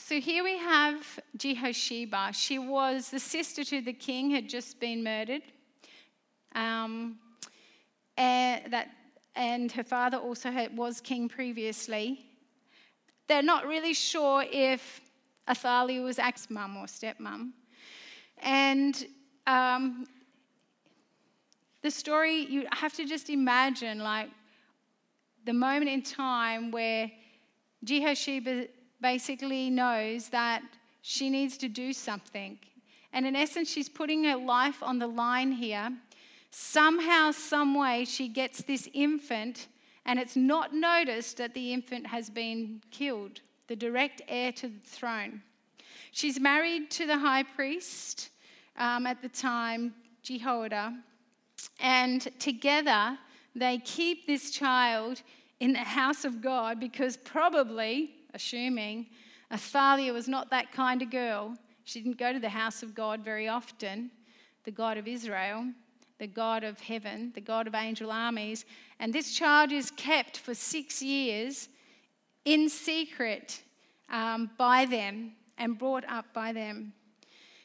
So 0.00 0.20
here 0.20 0.44
we 0.44 0.56
have 0.58 1.18
Jehosheba. 1.36 2.30
She 2.32 2.58
was 2.58 3.10
the 3.10 3.18
sister 3.18 3.64
to 3.64 3.80
the 3.80 3.92
king, 3.92 4.30
had 4.30 4.48
just 4.48 4.78
been 4.78 5.02
murdered. 5.02 5.42
Um, 6.54 7.18
and, 8.16 8.72
that, 8.72 8.90
and 9.34 9.70
her 9.72 9.82
father 9.82 10.16
also 10.16 10.52
had, 10.52 10.74
was 10.74 11.00
king 11.00 11.28
previously. 11.28 12.24
They're 13.26 13.42
not 13.42 13.66
really 13.66 13.92
sure 13.92 14.44
if 14.50 15.00
Athaliah 15.50 16.00
was 16.00 16.18
ex 16.20 16.48
mum 16.48 16.76
or 16.76 16.86
stepmom. 16.86 17.50
And 18.38 19.04
um, 19.48 20.06
the 21.82 21.90
story, 21.90 22.46
you 22.46 22.66
have 22.70 22.94
to 22.94 23.04
just 23.04 23.28
imagine 23.30 23.98
like 23.98 24.30
the 25.44 25.52
moment 25.52 25.90
in 25.90 26.02
time 26.02 26.70
where 26.70 27.10
Jehosheba 27.84 28.68
basically 29.00 29.70
knows 29.70 30.28
that 30.28 30.62
she 31.02 31.30
needs 31.30 31.56
to 31.58 31.68
do 31.68 31.92
something. 31.92 32.58
And 33.12 33.26
in 33.26 33.34
essence, 33.34 33.70
she's 33.70 33.88
putting 33.88 34.24
her 34.24 34.36
life 34.36 34.82
on 34.82 34.98
the 34.98 35.06
line 35.06 35.52
here. 35.52 35.90
Somehow, 36.50 37.30
some 37.30 37.74
way, 37.74 38.04
she 38.04 38.28
gets 38.28 38.62
this 38.62 38.88
infant, 38.92 39.68
and 40.04 40.18
it's 40.18 40.36
not 40.36 40.74
noticed 40.74 41.36
that 41.38 41.54
the 41.54 41.72
infant 41.72 42.06
has 42.06 42.30
been 42.30 42.82
killed, 42.90 43.40
the 43.66 43.76
direct 43.76 44.22
heir 44.28 44.52
to 44.52 44.68
the 44.68 44.80
throne. 44.80 45.42
She's 46.10 46.40
married 46.40 46.90
to 46.92 47.06
the 47.06 47.18
high 47.18 47.42
priest 47.42 48.30
um, 48.76 49.06
at 49.06 49.20
the 49.22 49.28
time, 49.28 49.94
Jehoiada, 50.22 50.94
and 51.80 52.28
together 52.38 53.18
they 53.54 53.78
keep 53.78 54.26
this 54.26 54.50
child 54.50 55.22
in 55.60 55.72
the 55.72 55.78
house 55.78 56.24
of 56.24 56.40
God 56.40 56.78
because 56.78 57.16
probably 57.16 58.10
assuming 58.38 59.06
Athaliah 59.52 60.12
was 60.12 60.28
not 60.28 60.48
that 60.50 60.70
kind 60.70 61.02
of 61.02 61.10
girl. 61.10 61.56
She 61.82 62.00
didn't 62.00 62.18
go 62.18 62.32
to 62.32 62.38
the 62.38 62.48
house 62.48 62.84
of 62.84 62.94
God 62.94 63.24
very 63.24 63.48
often, 63.48 64.12
the 64.62 64.70
God 64.70 64.96
of 64.96 65.08
Israel, 65.08 65.66
the 66.18 66.28
God 66.28 66.62
of 66.62 66.78
heaven, 66.78 67.32
the 67.34 67.40
God 67.40 67.66
of 67.66 67.74
angel 67.74 68.12
armies. 68.12 68.64
And 69.00 69.12
this 69.12 69.32
child 69.32 69.72
is 69.72 69.90
kept 69.90 70.36
for 70.36 70.54
six 70.54 71.02
years 71.02 71.68
in 72.44 72.68
secret 72.68 73.60
um, 74.08 74.50
by 74.56 74.84
them 74.84 75.32
and 75.56 75.76
brought 75.76 76.04
up 76.08 76.32
by 76.32 76.52
them. 76.52 76.92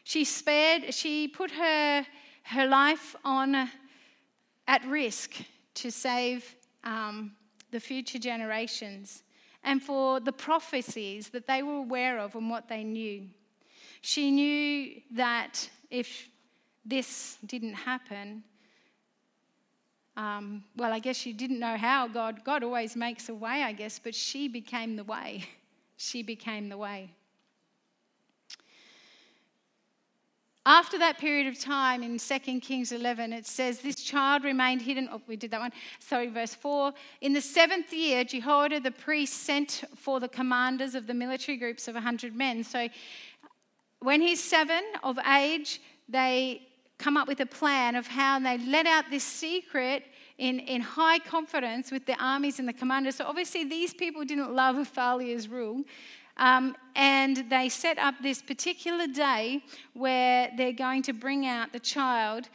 She 0.03 0.23
spared, 0.23 0.91
she 0.91 1.27
put 1.27 1.51
her, 1.51 2.03
her 2.45 2.65
life 2.65 3.15
on 3.23 3.69
at 4.67 4.83
risk 4.87 5.35
to 5.75 5.91
save 5.91 6.55
um, 6.83 7.33
the 7.69 7.79
future 7.79 8.17
generations 8.17 9.23
and 9.63 9.81
for 9.81 10.19
the 10.19 10.31
prophecies 10.31 11.29
that 11.29 11.47
they 11.47 11.63
were 11.63 11.77
aware 11.77 12.19
of 12.19 12.35
and 12.35 12.49
what 12.49 12.67
they 12.67 12.83
knew. 12.83 13.27
She 14.01 14.31
knew 14.31 15.01
that 15.11 15.69
if 15.89 16.27
this 16.85 17.37
didn't 17.45 17.73
happen, 17.73 18.43
um, 20.15 20.63
well, 20.75 20.91
I 20.91 20.99
guess 20.99 21.15
she 21.15 21.33
didn't 21.33 21.59
know 21.59 21.77
how 21.77 22.07
God, 22.07 22.43
God 22.43 22.63
always 22.63 22.95
makes 22.95 23.29
a 23.29 23.33
way, 23.33 23.63
I 23.63 23.71
guess, 23.71 23.99
but 23.99 24.13
she 24.13 24.47
became 24.47 24.95
the 24.95 25.03
way. 25.03 25.45
She 25.95 26.23
became 26.23 26.69
the 26.69 26.77
way. 26.77 27.11
After 30.65 30.97
that 30.99 31.17
period 31.17 31.47
of 31.47 31.59
time 31.59 32.03
in 32.03 32.17
2 32.17 32.39
Kings 32.61 32.93
11, 32.93 33.33
it 33.33 33.45
says, 33.45 33.79
This 33.79 33.97
child 33.97 34.45
remained 34.45 34.81
hidden. 34.81 35.09
Oh, 35.11 35.21
we 35.27 35.35
did 35.35 35.51
that 35.51 35.59
one. 35.59 35.73
Sorry, 35.99 36.27
verse 36.27 36.55
4. 36.55 36.93
In 37.19 37.33
the 37.33 37.41
seventh 37.41 37.91
year, 37.91 38.23
Jehoiada 38.23 38.79
the 38.79 38.91
priest 38.91 39.43
sent 39.43 39.83
for 39.95 40.21
the 40.21 40.29
commanders 40.29 40.95
of 40.95 41.05
the 41.05 41.13
military 41.13 41.57
groups 41.57 41.89
of 41.89 41.95
100 41.95 42.33
men. 42.33 42.63
So 42.63 42.87
when 43.99 44.21
he's 44.21 44.41
seven 44.41 44.81
of 45.03 45.19
age, 45.19 45.81
they 46.07 46.61
come 46.97 47.17
up 47.17 47.27
with 47.27 47.41
a 47.41 47.45
plan 47.45 47.97
of 47.97 48.07
how 48.07 48.39
they 48.39 48.57
let 48.59 48.85
out 48.85 49.05
this 49.09 49.25
secret 49.25 50.05
in, 50.37 50.59
in 50.59 50.79
high 50.79 51.19
confidence 51.19 51.91
with 51.91 52.05
the 52.05 52.15
armies 52.23 52.59
and 52.59 52.67
the 52.67 52.73
commanders. 52.73 53.15
So 53.15 53.25
obviously, 53.25 53.65
these 53.65 53.93
people 53.93 54.23
didn't 54.23 54.53
love 54.55 54.77
Athaliah's 54.77 55.49
rule. 55.49 55.83
Um, 56.37 56.75
and 56.95 57.45
they 57.49 57.69
set 57.69 57.97
up 57.97 58.15
this 58.21 58.41
particular 58.41 59.07
day 59.07 59.63
where 59.93 60.51
they're 60.57 60.71
going 60.71 61.03
to 61.03 61.13
bring 61.13 61.45
out 61.45 61.71
the 61.73 61.79
child. 61.79 62.49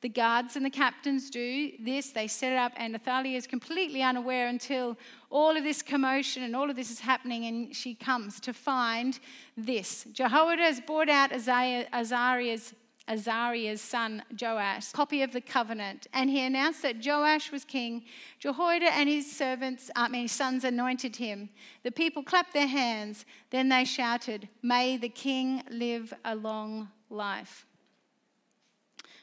The 0.00 0.08
guards 0.08 0.54
and 0.54 0.64
the 0.64 0.70
captains 0.70 1.28
do 1.28 1.72
this, 1.80 2.10
they 2.10 2.28
set 2.28 2.52
it 2.52 2.56
up, 2.56 2.72
and 2.76 2.94
Athaliah 2.94 3.36
is 3.36 3.48
completely 3.48 4.00
unaware 4.00 4.46
until 4.46 4.96
all 5.28 5.56
of 5.56 5.64
this 5.64 5.82
commotion 5.82 6.44
and 6.44 6.54
all 6.54 6.70
of 6.70 6.76
this 6.76 6.92
is 6.92 7.00
happening, 7.00 7.46
and 7.46 7.74
she 7.74 7.94
comes 7.94 8.38
to 8.40 8.52
find 8.52 9.18
this. 9.56 10.06
Jehoiada 10.12 10.62
has 10.62 10.80
brought 10.80 11.08
out 11.08 11.32
Azariah's 11.32 12.74
Azariah's 13.08 13.80
son 13.80 14.22
Joash, 14.40 14.92
copy 14.92 15.22
of 15.22 15.32
the 15.32 15.40
covenant, 15.40 16.06
and 16.12 16.28
he 16.28 16.42
announced 16.42 16.82
that 16.82 17.04
Joash 17.04 17.50
was 17.50 17.64
king. 17.64 18.04
Jehoiada 18.38 18.92
and 18.92 19.08
his 19.08 19.30
servants, 19.30 19.90
I 19.96 20.08
mean, 20.08 20.22
his 20.22 20.32
sons, 20.32 20.64
anointed 20.64 21.16
him. 21.16 21.48
The 21.82 21.90
people 21.90 22.22
clapped 22.22 22.52
their 22.52 22.66
hands. 22.66 23.24
Then 23.50 23.70
they 23.70 23.84
shouted, 23.84 24.48
May 24.62 24.96
the 24.96 25.08
king 25.08 25.62
live 25.70 26.12
a 26.24 26.34
long 26.34 26.90
life. 27.08 27.66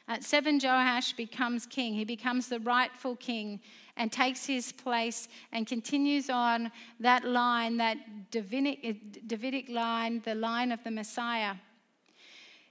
At 0.08 0.22
seven, 0.22 0.60
Joash 0.62 1.14
becomes 1.14 1.66
king. 1.66 1.94
He 1.94 2.04
becomes 2.04 2.48
the 2.48 2.60
rightful 2.60 3.16
king 3.16 3.60
and 3.96 4.12
takes 4.12 4.46
his 4.46 4.72
place 4.72 5.28
and 5.52 5.66
continues 5.66 6.30
on 6.30 6.70
that 7.00 7.24
line, 7.24 7.76
that 7.78 8.30
Davidic, 8.30 9.26
Davidic 9.26 9.68
line, 9.68 10.22
the 10.24 10.34
line 10.34 10.70
of 10.70 10.82
the 10.84 10.90
Messiah. 10.90 11.54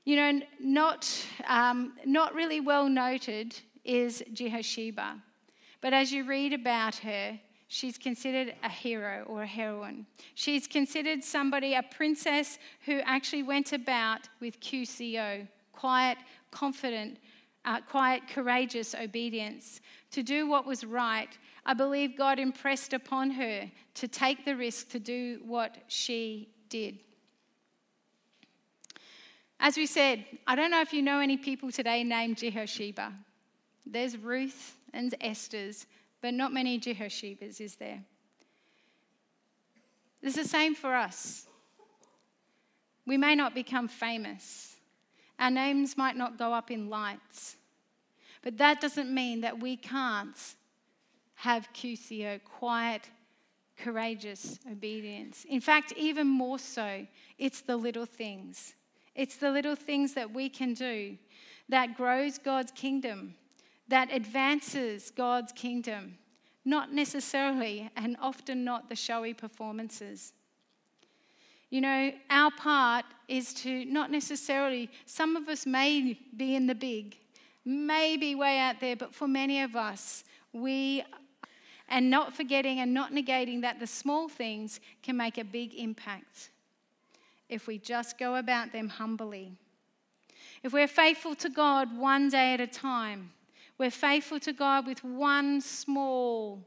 You 0.06 0.16
know, 0.16 0.42
not, 0.60 1.12
um, 1.48 1.94
not 2.06 2.36
really 2.36 2.60
well 2.60 2.88
noted 2.88 3.60
is 3.84 4.24
Jehosheba. 4.34 5.20
But 5.82 5.94
as 5.94 6.12
you 6.12 6.26
read 6.26 6.54
about 6.54 6.96
her, 6.98 7.40
she's 7.68 7.98
considered 7.98 8.54
a 8.64 8.70
hero 8.70 9.24
or 9.28 9.44
a 9.44 9.48
heroine. 9.48 10.06
She's 10.36 10.68
considered 10.68 11.24
somebody, 11.24 11.74
a 11.74 11.84
princess 11.84 12.60
who 12.86 13.00
actually 13.00 13.44
went 13.44 13.74
about 13.74 14.30
with 14.40 14.60
QCO, 14.60 15.48
quiet, 15.72 16.20
confident, 16.52 17.18
uh, 17.66 17.82
quiet, 17.82 18.28
courageous 18.28 18.94
obedience 18.94 19.82
to 20.12 20.22
do 20.22 20.48
what 20.48 20.68
was 20.68 20.84
right. 20.84 21.36
I 21.66 21.74
believe 21.74 22.16
God 22.16 22.38
impressed 22.38 22.94
upon 22.94 23.32
her 23.32 23.70
to 23.96 24.08
take 24.08 24.46
the 24.46 24.56
risk 24.56 24.90
to 24.90 25.00
do 25.00 25.40
what 25.44 25.78
she 25.88 26.50
did. 26.70 27.00
As 29.60 29.78
we 29.78 29.86
said, 29.86 30.26
I 30.46 30.56
don't 30.56 30.72
know 30.72 30.82
if 30.82 30.94
you 30.94 31.02
know 31.02 31.20
any 31.20 31.38
people 31.38 31.72
today 31.72 32.04
named 32.04 32.38
Jehosheba. 32.38 33.14
There's 33.86 34.18
Ruth 34.18 34.78
and 34.94 35.14
Esther's, 35.22 35.86
but 36.22 36.34
not 36.34 36.54
many 36.54 36.80
Jehoshebas, 36.80 37.62
is 37.62 37.76
there? 37.76 38.04
It's 40.22 40.36
the 40.36 40.44
same 40.44 40.76
for 40.76 40.96
us. 40.96 41.46
We 43.06 43.18
may 43.18 43.36
not 43.36 43.54
become 43.54 43.88
famous, 43.88 44.76
our 45.38 45.52
names 45.52 45.98
might 45.98 46.16
not 46.16 46.40
go 46.40 46.54
up 46.54 46.72
in 46.72 46.90
lights, 46.90 47.58
but 48.42 48.58
that 48.58 48.82
doesn't 48.82 49.14
mean 49.14 49.42
that 49.42 49.60
we 49.60 49.76
can't 49.76 50.56
have 51.36 51.68
QCO, 51.74 52.44
quiet, 52.44 53.10
courageous 53.78 54.60
obedience. 54.72 55.46
In 55.48 55.62
fact, 55.62 55.94
even 55.98 56.26
more 56.26 56.58
so, 56.58 57.06
it's 57.38 57.62
the 57.62 57.76
little 57.76 58.06
things. 58.06 58.74
It's 59.16 59.38
the 59.38 59.50
little 59.50 59.76
things 59.76 60.14
that 60.14 60.34
we 60.34 60.50
can 60.50 60.74
do 60.74 61.18
that 61.70 61.96
grows 61.96 62.38
God's 62.38 62.72
kingdom, 62.72 63.36
that 63.88 64.10
advances 64.12 65.10
God's 65.10 65.52
kingdom, 65.52 66.18
not 66.66 66.92
necessarily 66.92 67.90
and 67.96 68.18
often 68.22 68.64
not 68.64 68.90
the 68.90 68.96
showy 68.96 69.34
performances. 69.34 70.34
You 71.70 71.82
know, 71.82 72.12
our 72.30 72.52
part 72.52 73.06
is 73.28 73.54
to 73.56 73.86
not 73.86 74.12
necessarily, 74.12 74.90
some 75.06 75.36
of 75.36 75.48
us 75.50 75.66
may 75.66 76.20
be 76.36 76.56
in 76.56 76.68
the 76.68 76.76
big, 76.76 77.18
may 77.64 78.18
be 78.18 78.36
way 78.36 78.60
out 78.60 78.80
there, 78.80 78.96
but 78.96 79.16
for 79.16 79.28
many 79.28 79.62
of 79.62 79.76
us, 79.76 80.24
we, 80.54 81.04
and 81.90 82.10
not 82.10 82.36
forgetting 82.36 82.80
and 82.80 82.94
not 82.94 83.12
negating 83.12 83.62
that 83.62 83.80
the 83.80 83.88
small 83.88 84.28
things 84.28 84.80
can 85.02 85.18
make 85.18 85.38
a 85.38 85.44
big 85.44 85.74
impact 85.74 86.50
if 87.50 87.68
we 87.68 87.78
just 87.78 88.18
go 88.18 88.36
about 88.36 88.72
them 88.72 88.90
humbly. 88.90 89.54
If 90.64 90.74
we're 90.74 90.88
faithful 90.88 91.36
to 91.36 91.50
God 91.50 91.98
one 91.98 92.30
day 92.30 92.54
at 92.54 92.60
a 92.60 92.68
time, 92.68 93.32
we're 93.78 93.92
faithful 93.92 94.40
to 94.42 94.54
God 94.54 94.88
with 94.88 95.04
one 95.04 95.62
small, 95.62 96.64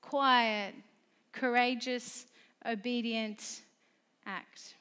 quiet, 0.00 0.74
courageous, 1.32 2.26
obedient 2.64 3.62
act. 4.26 4.74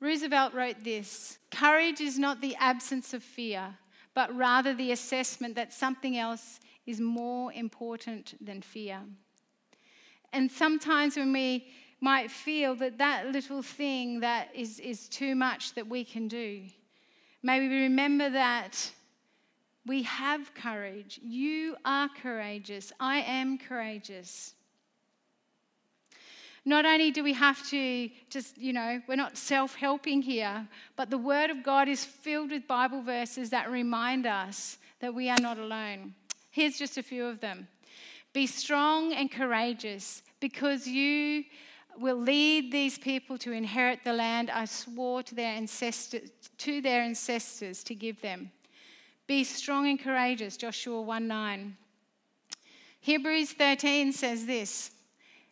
Roosevelt 0.00 0.54
wrote 0.54 0.84
this 0.84 1.38
Courage 1.50 2.00
is 2.00 2.18
not 2.18 2.40
the 2.40 2.56
absence 2.56 3.14
of 3.14 3.22
fear, 3.22 3.76
but 4.14 4.34
rather 4.36 4.74
the 4.74 4.92
assessment 4.92 5.54
that 5.54 5.72
something 5.72 6.16
else 6.16 6.60
is 6.86 7.00
more 7.00 7.52
important 7.52 8.34
than 8.44 8.62
fear. 8.62 9.00
And 10.32 10.50
sometimes 10.50 11.16
when 11.16 11.32
we 11.32 11.68
might 12.00 12.30
feel 12.30 12.74
that 12.76 12.98
that 12.98 13.28
little 13.28 13.62
thing 13.62 14.20
that 14.20 14.48
is, 14.54 14.78
is 14.80 15.08
too 15.08 15.34
much 15.34 15.74
that 15.74 15.88
we 15.88 16.04
can 16.04 16.28
do. 16.28 16.62
Maybe 17.42 17.68
we 17.68 17.82
remember 17.82 18.30
that 18.30 18.90
we 19.86 20.02
have 20.02 20.54
courage. 20.54 21.18
You 21.22 21.76
are 21.84 22.08
courageous. 22.22 22.92
I 23.00 23.18
am 23.20 23.58
courageous. 23.58 24.54
Not 26.64 26.84
only 26.84 27.10
do 27.10 27.24
we 27.24 27.32
have 27.32 27.66
to 27.70 28.10
just, 28.28 28.58
you 28.58 28.74
know, 28.74 29.00
we're 29.08 29.16
not 29.16 29.38
self 29.38 29.74
helping 29.74 30.20
here, 30.20 30.68
but 30.96 31.08
the 31.08 31.16
Word 31.16 31.50
of 31.50 31.62
God 31.62 31.88
is 31.88 32.04
filled 32.04 32.50
with 32.50 32.68
Bible 32.68 33.00
verses 33.02 33.50
that 33.50 33.70
remind 33.70 34.26
us 34.26 34.76
that 35.00 35.14
we 35.14 35.30
are 35.30 35.40
not 35.40 35.58
alone. 35.58 36.14
Here's 36.50 36.78
just 36.78 36.98
a 36.98 37.02
few 37.02 37.24
of 37.24 37.40
them 37.40 37.66
Be 38.34 38.46
strong 38.46 39.14
and 39.14 39.30
courageous 39.30 40.22
because 40.40 40.86
you 40.86 41.44
will 42.00 42.16
lead 42.16 42.72
these 42.72 42.98
people 42.98 43.38
to 43.38 43.52
inherit 43.52 44.00
the 44.04 44.12
land 44.12 44.50
I 44.50 44.64
swore 44.64 45.22
to 45.24 45.34
their 45.34 45.52
ancestors, 45.52 46.30
to 46.58 46.80
their 46.80 47.02
ancestors 47.02 47.82
to 47.84 47.94
give 47.94 48.20
them. 48.20 48.50
Be 49.26 49.44
strong 49.44 49.86
and 49.88 50.00
courageous, 50.00 50.56
Joshua 50.56 51.02
1 51.02 51.28
9. 51.28 51.76
Hebrews 53.00 53.52
13 53.52 54.12
says 54.12 54.46
this 54.46 54.90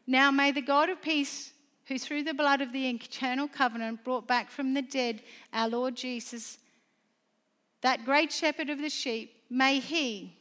Now 0.07 0.31
may 0.31 0.53
the 0.53 0.63
God 0.63 0.89
of 0.89 1.03
peace, 1.03 1.53
who 1.87 1.99
through 1.99 2.25
the 2.25 2.35
blood 2.35 2.61
of 2.61 2.73
the 2.73 2.89
eternal 2.89 3.49
covenant 3.49 4.05
brought 4.05 4.27
back 4.27 4.51
from 4.51 4.75
the 4.75 4.83
dead 4.83 5.23
our 5.53 5.69
Lord 5.69 5.97
Jesus, 5.97 6.59
that 7.83 8.05
great 8.05 8.33
shepherd 8.33 8.71
of 8.71 8.79
the 8.79 8.91
sheep, 8.91 9.43
may 9.49 9.79
he 9.79 10.37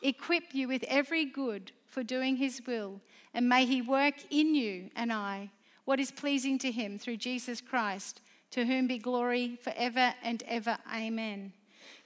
equip 0.00 0.54
you 0.54 0.68
with 0.68 0.84
every 0.88 1.24
good 1.24 1.72
for 1.94 2.02
doing 2.02 2.36
his 2.36 2.60
will 2.66 3.00
and 3.32 3.48
may 3.48 3.64
He 3.66 3.80
work 3.80 4.14
in 4.30 4.54
you 4.54 4.90
and 4.96 5.12
I 5.12 5.50
what 5.84 6.00
is 6.00 6.10
pleasing 6.10 6.58
to 6.58 6.72
Him 6.72 6.98
through 6.98 7.18
Jesus 7.18 7.60
Christ, 7.60 8.20
to 8.50 8.64
whom 8.64 8.88
be 8.88 8.98
glory 8.98 9.58
forever 9.62 10.12
and 10.22 10.42
ever. 10.48 10.76
Amen. 10.92 11.52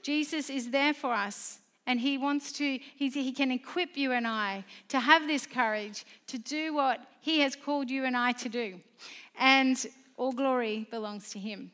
Jesus 0.02 0.50
is 0.50 0.70
there 0.70 0.92
for 0.92 1.12
us. 1.12 1.60
And 1.86 1.98
he 1.98 2.18
wants 2.18 2.52
to, 2.52 2.78
he 2.96 3.32
can 3.32 3.50
equip 3.50 3.96
you 3.96 4.12
and 4.12 4.26
I 4.26 4.62
to 4.88 5.00
have 5.00 5.26
this 5.26 5.46
courage 5.46 6.04
to 6.26 6.36
do 6.36 6.74
what 6.74 7.00
he 7.22 7.40
has 7.40 7.56
called 7.56 7.88
you 7.88 8.04
and 8.04 8.14
I 8.14 8.32
to 8.32 8.50
do. 8.50 8.78
And 9.38 9.86
all 10.18 10.32
glory 10.32 10.86
belongs 10.90 11.30
to 11.30 11.38
him. 11.38 11.70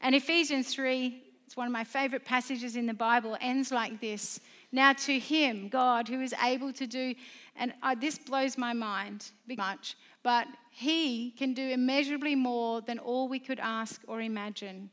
And 0.00 0.14
Ephesians 0.14 0.72
3, 0.72 1.22
it's 1.46 1.58
one 1.58 1.66
of 1.66 1.74
my 1.74 1.84
favorite 1.84 2.24
passages 2.24 2.74
in 2.74 2.86
the 2.86 2.94
Bible, 2.94 3.36
ends 3.42 3.70
like 3.70 4.00
this 4.00 4.40
Now 4.70 4.92
to 4.92 5.18
him, 5.18 5.68
God, 5.68 6.08
who 6.08 6.20
is 6.20 6.34
able 6.42 6.72
to 6.74 6.86
do 6.86 7.14
and 7.58 7.74
uh, 7.82 7.94
this 7.94 8.18
blows 8.18 8.56
my 8.56 8.72
mind 8.72 9.32
much, 9.56 9.96
but 10.22 10.46
He 10.70 11.32
can 11.32 11.54
do 11.54 11.68
immeasurably 11.68 12.34
more 12.34 12.80
than 12.80 12.98
all 12.98 13.28
we 13.28 13.40
could 13.40 13.58
ask 13.58 14.00
or 14.06 14.20
imagine, 14.20 14.90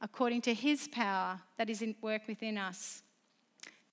according 0.00 0.42
to 0.42 0.54
His 0.54 0.88
power 0.88 1.40
that 1.58 1.68
is 1.68 1.82
in 1.82 1.96
work 2.00 2.22
within 2.28 2.56
us. 2.56 3.02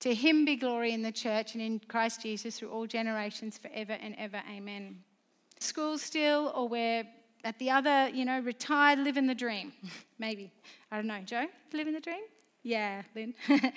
To 0.00 0.14
Him 0.14 0.44
be 0.44 0.56
glory 0.56 0.92
in 0.92 1.02
the 1.02 1.12
church 1.12 1.54
and 1.54 1.62
in 1.62 1.80
Christ 1.80 2.22
Jesus 2.22 2.58
through 2.58 2.70
all 2.70 2.86
generations, 2.86 3.58
forever 3.58 3.96
and 4.00 4.14
ever. 4.16 4.40
Amen. 4.48 5.02
School 5.58 5.98
still, 5.98 6.52
or 6.54 6.68
we're 6.68 7.04
at 7.42 7.58
the 7.58 7.70
other, 7.70 8.08
you 8.10 8.24
know, 8.24 8.40
retired, 8.40 9.00
living 9.00 9.26
the 9.26 9.34
dream. 9.34 9.72
Maybe. 10.18 10.52
I 10.90 10.96
don't 10.96 11.06
know. 11.06 11.20
Joe, 11.24 11.46
living 11.72 11.94
the 11.94 12.00
dream? 12.00 12.22
Yeah, 12.62 13.02
Lynn. 13.14 13.34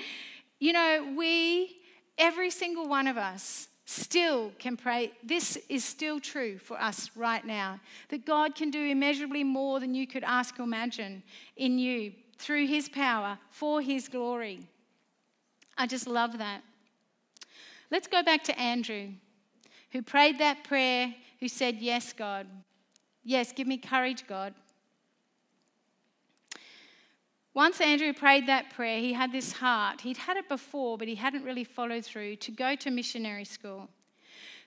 you 0.59 0.73
know, 0.73 1.13
we, 1.15 1.77
every 2.17 2.49
single 2.49 2.87
one 2.87 3.07
of 3.07 3.17
us, 3.17 3.67
still 3.85 4.51
can 4.59 4.75
pray. 4.75 5.13
This 5.23 5.57
is 5.69 5.83
still 5.83 6.19
true 6.19 6.57
for 6.57 6.79
us 6.79 7.09
right 7.15 7.45
now 7.45 7.79
that 8.09 8.25
God 8.25 8.53
can 8.53 8.69
do 8.69 8.83
immeasurably 8.83 9.43
more 9.43 9.79
than 9.79 9.95
you 9.95 10.05
could 10.05 10.23
ask 10.25 10.59
or 10.59 10.63
imagine 10.63 11.23
in 11.55 11.79
you 11.79 12.11
through 12.37 12.67
His 12.67 12.89
power 12.89 13.39
for 13.49 13.81
His 13.81 14.07
glory. 14.09 14.59
I 15.77 15.87
just 15.87 16.05
love 16.05 16.37
that. 16.37 16.63
Let's 17.89 18.07
go 18.07 18.21
back 18.23 18.43
to 18.45 18.59
Andrew, 18.59 19.09
who 19.91 20.01
prayed 20.01 20.39
that 20.39 20.65
prayer, 20.65 21.15
who 21.39 21.47
said, 21.47 21.77
Yes, 21.79 22.11
God. 22.13 22.45
Yes, 23.23 23.51
give 23.51 23.67
me 23.67 23.77
courage, 23.77 24.27
God. 24.27 24.53
Once 27.57 27.81
Andrew 27.81 28.13
prayed 28.13 28.45
that 28.45 28.69
prayer, 28.69 28.99
he 28.99 29.13
had 29.13 29.31
this 29.31 29.51
heart. 29.51 30.01
He'd 30.01 30.15
had 30.15 30.37
it 30.37 30.47
before, 30.47 30.95
but 30.95 31.07
he 31.07 31.15
hadn't 31.15 31.43
really 31.43 31.63
followed 31.63 32.05
through 32.05 32.35
to 32.35 32.51
go 32.51 32.75
to 32.75 32.91
missionary 32.91 33.45
school. 33.45 33.89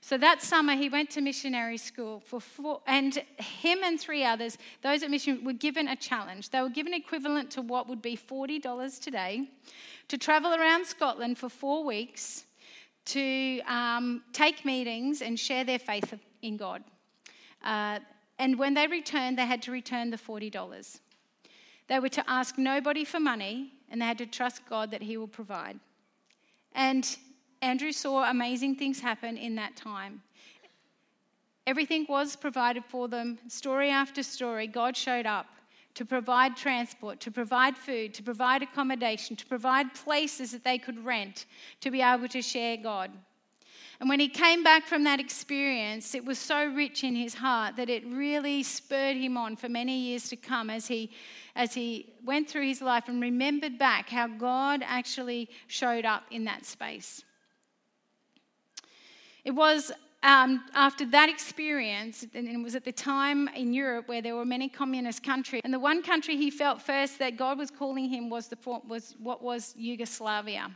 So 0.01 0.19
that 0.19 0.43
summer, 0.43 0.75
he 0.75 0.89
went 0.89 1.09
to 1.11 1.21
missionary 1.21 1.77
school 1.77 2.19
for 2.19 2.41
four, 2.41 2.81
and 2.89 3.15
him 3.39 3.79
and 3.85 4.01
three 4.01 4.25
others, 4.25 4.59
those 4.83 5.05
at 5.05 5.11
mission, 5.13 5.45
were 5.45 5.53
given 5.53 5.87
a 5.87 5.95
challenge. 5.95 6.51
They 6.51 6.61
were 6.61 6.69
given 6.69 6.93
equivalent 6.93 7.53
to 7.53 7.63
what 7.63 7.89
would 7.89 8.03
be 8.03 8.17
$40 8.17 9.01
today 9.01 9.47
to 10.09 10.19
travel 10.19 10.53
around 10.53 10.85
Scotland 10.85 11.39
for 11.39 11.49
four 11.49 11.85
weeks 11.85 12.45
to 13.05 13.61
um, 13.69 14.25
take 14.33 14.65
meetings 14.65 15.23
and 15.23 15.39
share 15.39 15.63
their 15.63 15.79
faith 15.79 16.13
in 16.43 16.57
God. 16.57 16.83
Uh, 17.63 18.01
and 18.41 18.59
when 18.59 18.75
they 18.75 18.89
returned, 18.89 19.39
they 19.39 19.47
had 19.47 19.63
to 19.63 19.71
return 19.71 20.11
the 20.11 20.17
$40. 20.17 20.99
They 21.91 21.99
were 21.99 22.09
to 22.11 22.31
ask 22.31 22.57
nobody 22.57 23.05
for 23.05 23.19
money, 23.19 23.73
and 23.91 24.01
they 24.01 24.07
had 24.07 24.19
to 24.19 24.27
trust 24.27 24.63
God 24.71 24.93
that 24.93 25.03
He 25.03 25.17
will 25.17 25.27
provide. 25.27 25.81
And 26.73 27.05
Andrew 27.63 27.91
saw 27.91 28.31
amazing 28.31 28.77
things 28.77 29.01
happen 29.01 29.37
in 29.37 29.57
that 29.57 29.75
time. 29.75 30.23
Everything 31.67 32.07
was 32.09 32.37
provided 32.37 32.85
for 32.85 33.09
them, 33.09 33.41
story 33.49 33.91
after 33.91 34.23
story. 34.23 34.69
God 34.69 34.97
showed 34.97 35.27
up 35.27 35.47
to 35.95 36.05
provide 36.05 36.57
transport, 36.57 37.19
to 37.19 37.33
provide 37.33 37.77
food, 37.77 38.15
to 38.15 38.23
provide 38.23 38.63
accommodation, 38.63 39.35
to 39.35 39.47
provide 39.47 39.93
places 39.93 40.53
that 40.53 40.63
they 40.63 40.79
could 40.79 41.05
rent 41.05 41.47
to 41.81 41.91
be 41.91 42.03
able 42.03 42.29
to 42.29 42.41
share 42.41 42.77
God. 42.77 43.11
And 44.01 44.09
when 44.09 44.19
he 44.19 44.29
came 44.29 44.65
back 44.65 44.87
from 44.87 45.05
that 45.05 45.21
experience, 45.21 46.15
it 46.15 46.25
was 46.25 46.39
so 46.39 46.65
rich 46.65 47.05
in 47.05 47.15
his 47.15 47.35
heart 47.35 47.77
that 47.77 47.91
it 47.91 48.03
really 48.07 48.63
spurred 48.63 49.19
him 49.19 49.37
on 49.37 49.57
for 49.57 49.69
many 49.69 49.99
years 49.99 50.31
to 50.31 50.37
come 50.37 50.71
as 50.71 50.87
he, 50.87 51.11
as 51.55 51.75
he 51.75 52.15
went 52.25 52.49
through 52.49 52.67
his 52.67 52.81
life 52.81 53.09
and 53.09 53.21
remembered 53.21 53.79
back 53.79 54.09
how 54.09 54.27
God 54.27 54.83
actually 54.87 55.51
showed 55.67 56.07
up 56.07 56.23
in 56.31 56.45
that 56.45 56.65
space. 56.65 57.23
It 59.45 59.51
was 59.51 59.93
um, 60.23 60.65
after 60.75 61.05
that 61.07 61.29
experience, 61.29 62.27
and 62.35 62.49
it 62.49 62.57
was 62.63 62.75
at 62.75 62.87
the 62.87 62.93
time 62.93 63.49
in 63.49 63.75
Europe 63.75 64.09
where 64.09 64.23
there 64.23 64.35
were 64.35 64.47
many 64.47 64.71
communist 64.71 65.23
countries, 65.23 65.61
and 65.63 65.75
the 65.75 65.79
one 65.79 66.03
country 66.03 66.39
he 66.39 66.51
felt 66.51 66.81
first 66.81 67.19
that 67.19 67.37
God 67.37 67.59
was 67.59 67.71
calling 67.71 68.09
him 68.09 68.31
was, 68.31 68.49
the, 68.49 68.57
was 68.89 69.15
what 69.19 69.43
was 69.43 69.75
Yugoslavia, 69.77 70.71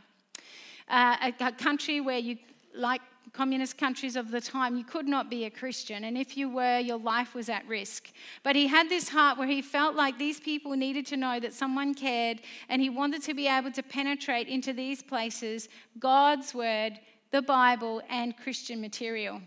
uh, 0.89 1.31
a, 1.39 1.45
a 1.45 1.51
country 1.51 2.01
where 2.01 2.19
you, 2.19 2.37
like 2.75 3.01
communist 3.33 3.77
countries 3.77 4.15
of 4.15 4.31
the 4.31 4.41
time, 4.41 4.77
you 4.77 4.83
could 4.83 5.07
not 5.07 5.29
be 5.29 5.45
a 5.45 5.49
Christian, 5.49 6.03
and 6.03 6.17
if 6.17 6.37
you 6.37 6.49
were, 6.49 6.79
your 6.79 6.99
life 6.99 7.33
was 7.33 7.49
at 7.49 7.67
risk. 7.67 8.11
But 8.43 8.55
he 8.55 8.67
had 8.67 8.89
this 8.89 9.09
heart 9.09 9.37
where 9.37 9.47
he 9.47 9.61
felt 9.61 9.95
like 9.95 10.17
these 10.17 10.39
people 10.39 10.71
needed 10.75 11.05
to 11.07 11.17
know 11.17 11.39
that 11.39 11.53
someone 11.53 11.93
cared, 11.93 12.41
and 12.69 12.81
he 12.81 12.89
wanted 12.89 13.23
to 13.23 13.33
be 13.33 13.47
able 13.47 13.71
to 13.71 13.83
penetrate 13.83 14.47
into 14.47 14.73
these 14.73 15.01
places, 15.03 15.69
God's 15.99 16.53
word 16.53 16.99
the 17.35 17.41
Bible, 17.41 18.01
and 18.09 18.37
Christian 18.37 18.79
material. 18.79 19.41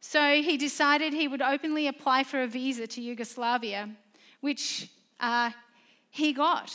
So 0.00 0.40
he 0.40 0.56
decided 0.56 1.12
he 1.12 1.28
would 1.28 1.42
openly 1.42 1.86
apply 1.86 2.24
for 2.24 2.42
a 2.42 2.46
visa 2.46 2.86
to 2.86 3.02
Yugoslavia, 3.02 3.90
which 4.40 4.88
uh, 5.20 5.50
he 6.10 6.32
got. 6.32 6.74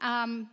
Um, 0.00 0.48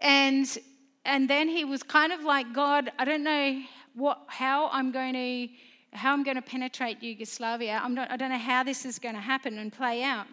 and, 0.00 0.58
and 1.04 1.28
then 1.28 1.48
he 1.48 1.64
was 1.64 1.82
kind 1.82 2.12
of 2.12 2.22
like, 2.22 2.52
God, 2.52 2.90
I 2.98 3.04
don't 3.04 3.24
know 3.24 3.62
what, 3.94 4.22
how 4.28 4.68
I'm 4.72 4.92
going 4.92 5.14
to 5.14 5.48
how 5.92 6.12
I'm 6.12 6.22
going 6.22 6.36
to 6.36 6.42
penetrate 6.42 7.02
Yugoslavia. 7.02 7.80
I'm 7.82 7.94
not, 7.94 8.12
I 8.12 8.16
don't 8.16 8.30
know 8.30 8.38
how 8.38 8.62
this 8.62 8.84
is 8.84 9.00
going 9.00 9.16
to 9.16 9.20
happen 9.20 9.58
and 9.58 9.72
play 9.72 10.04
out. 10.04 10.28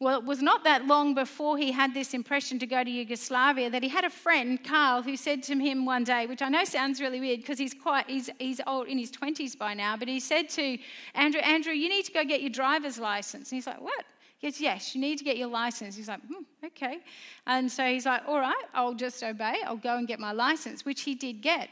Well, 0.00 0.18
it 0.18 0.24
was 0.24 0.42
not 0.42 0.64
that 0.64 0.86
long 0.86 1.14
before 1.14 1.56
he 1.56 1.70
had 1.70 1.94
this 1.94 2.14
impression 2.14 2.58
to 2.58 2.66
go 2.66 2.82
to 2.82 2.90
Yugoslavia 2.90 3.70
that 3.70 3.82
he 3.82 3.88
had 3.88 4.04
a 4.04 4.10
friend, 4.10 4.62
Carl, 4.62 5.02
who 5.02 5.16
said 5.16 5.42
to 5.44 5.54
him 5.54 5.84
one 5.84 6.02
day, 6.02 6.26
which 6.26 6.42
I 6.42 6.48
know 6.48 6.64
sounds 6.64 7.00
really 7.00 7.20
weird 7.20 7.40
because 7.40 7.58
he's 7.58 7.74
quite 7.74 8.08
he's, 8.08 8.28
he's 8.38 8.60
old 8.66 8.88
in 8.88 8.98
his 8.98 9.12
20s 9.12 9.56
by 9.56 9.72
now, 9.74 9.96
but 9.96 10.08
he 10.08 10.18
said 10.18 10.48
to 10.50 10.78
Andrew, 11.14 11.40
Andrew, 11.40 11.72
you 11.72 11.88
need 11.88 12.06
to 12.06 12.12
go 12.12 12.24
get 12.24 12.40
your 12.40 12.50
driver's 12.50 12.98
license. 12.98 13.50
And 13.50 13.56
he's 13.56 13.66
like, 13.66 13.80
What? 13.80 14.04
He 14.38 14.48
goes, 14.48 14.60
Yes, 14.60 14.94
you 14.94 15.00
need 15.00 15.18
to 15.18 15.24
get 15.24 15.36
your 15.36 15.48
license. 15.48 15.96
He's 15.96 16.08
like, 16.08 16.20
hmm, 16.20 16.44
Okay. 16.64 16.98
And 17.46 17.70
so 17.70 17.84
he's 17.84 18.06
like, 18.06 18.22
All 18.26 18.40
right, 18.40 18.64
I'll 18.72 18.94
just 18.94 19.22
obey. 19.22 19.56
I'll 19.64 19.76
go 19.76 19.96
and 19.96 20.06
get 20.06 20.20
my 20.20 20.32
license, 20.32 20.84
which 20.84 21.02
he 21.02 21.14
did 21.14 21.42
get. 21.42 21.68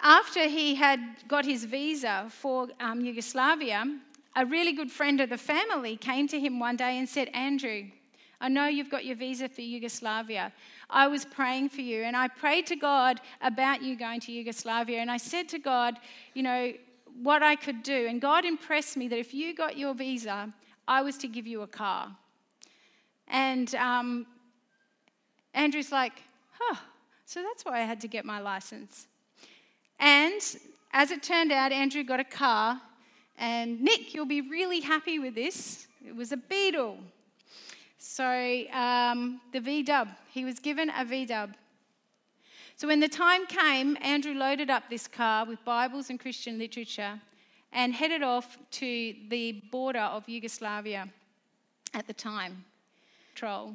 After 0.00 0.48
he 0.48 0.74
had 0.74 1.00
got 1.28 1.44
his 1.44 1.64
visa 1.64 2.26
for 2.28 2.68
um, 2.80 3.00
Yugoslavia, 3.00 3.84
a 4.36 4.44
really 4.44 4.72
good 4.72 4.90
friend 4.90 5.20
of 5.20 5.30
the 5.30 5.38
family 5.38 5.96
came 5.96 6.26
to 6.28 6.38
him 6.38 6.58
one 6.58 6.76
day 6.76 6.98
and 6.98 7.08
said, 7.08 7.28
Andrew, 7.32 7.84
I 8.40 8.48
know 8.48 8.66
you've 8.66 8.90
got 8.90 9.04
your 9.04 9.16
visa 9.16 9.48
for 9.48 9.62
Yugoslavia. 9.62 10.52
I 10.90 11.06
was 11.06 11.24
praying 11.24 11.70
for 11.70 11.80
you, 11.80 12.02
and 12.02 12.16
I 12.16 12.28
prayed 12.28 12.66
to 12.66 12.76
God 12.76 13.20
about 13.40 13.82
you 13.82 13.96
going 13.96 14.20
to 14.20 14.32
Yugoslavia. 14.32 14.98
And 14.98 15.10
I 15.10 15.16
said 15.16 15.48
to 15.50 15.58
God, 15.58 15.98
you 16.34 16.42
know, 16.42 16.72
what 17.22 17.42
I 17.42 17.54
could 17.54 17.82
do. 17.82 18.06
And 18.08 18.20
God 18.20 18.44
impressed 18.44 18.96
me 18.96 19.08
that 19.08 19.18
if 19.18 19.32
you 19.32 19.54
got 19.54 19.78
your 19.78 19.94
visa, 19.94 20.52
I 20.86 21.02
was 21.02 21.16
to 21.18 21.28
give 21.28 21.46
you 21.46 21.62
a 21.62 21.66
car. 21.66 22.14
And 23.28 23.74
um, 23.76 24.26
Andrew's 25.54 25.92
like, 25.92 26.22
huh, 26.58 26.76
so 27.24 27.42
that's 27.42 27.64
why 27.64 27.80
I 27.80 27.84
had 27.84 28.00
to 28.02 28.08
get 28.08 28.24
my 28.24 28.40
license. 28.40 29.06
And 29.98 30.40
as 30.92 31.10
it 31.10 31.22
turned 31.22 31.52
out, 31.52 31.72
Andrew 31.72 32.02
got 32.02 32.20
a 32.20 32.24
car 32.24 32.80
and 33.38 33.80
Nick, 33.80 34.14
you'll 34.14 34.26
be 34.26 34.42
really 34.42 34.80
happy 34.80 35.18
with 35.18 35.34
this. 35.34 35.86
It 36.06 36.14
was 36.14 36.32
a 36.32 36.36
Beetle. 36.36 36.98
So 37.98 38.64
um, 38.72 39.40
the 39.52 39.60
V 39.60 39.82
dub, 39.82 40.08
he 40.30 40.44
was 40.44 40.58
given 40.58 40.90
a 40.96 41.04
V 41.04 41.24
dub. 41.26 41.54
So 42.76 42.88
when 42.88 43.00
the 43.00 43.08
time 43.08 43.46
came, 43.46 43.96
Andrew 44.00 44.34
loaded 44.34 44.68
up 44.68 44.84
this 44.90 45.08
car 45.08 45.46
with 45.46 45.64
Bibles 45.64 46.10
and 46.10 46.20
Christian 46.20 46.58
literature 46.58 47.20
and 47.74 47.92
headed 47.92 48.22
off 48.22 48.56
to 48.70 49.14
the 49.28 49.62
border 49.70 49.98
of 49.98 50.28
Yugoslavia 50.28 51.08
at 51.92 52.06
the 52.06 52.14
time, 52.14 52.64
troll, 53.34 53.74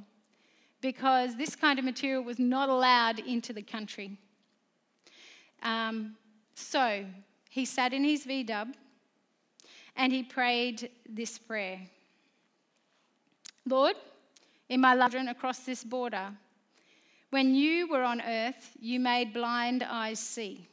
because 0.81 1.35
this 1.35 1.55
kind 1.55 1.77
of 1.77 1.85
material 1.85 2.23
was 2.23 2.39
not 2.39 2.69
allowed 2.69 3.19
into 3.19 3.53
the 3.53 3.61
country. 3.61 4.17
Um, 5.61 6.15
so 6.55 7.05
he 7.49 7.65
sat 7.65 7.93
in 7.93 8.03
his 8.03 8.23
V 8.23 8.43
dub 8.43 8.69
and 9.95 10.13
he 10.13 10.23
prayed 10.23 10.89
this 11.07 11.37
prayer 11.37 11.79
Lord, 13.65 13.95
in 14.69 14.81
my 14.81 14.95
love 14.95 15.13
across 15.13 15.59
this 15.59 15.83
border, 15.83 16.31
when 17.29 17.53
you 17.53 17.87
were 17.87 18.01
on 18.01 18.21
earth, 18.21 18.71
you 18.79 18.99
made 18.99 19.33
blind 19.33 19.83
eyes 19.83 20.19
see. 20.19 20.67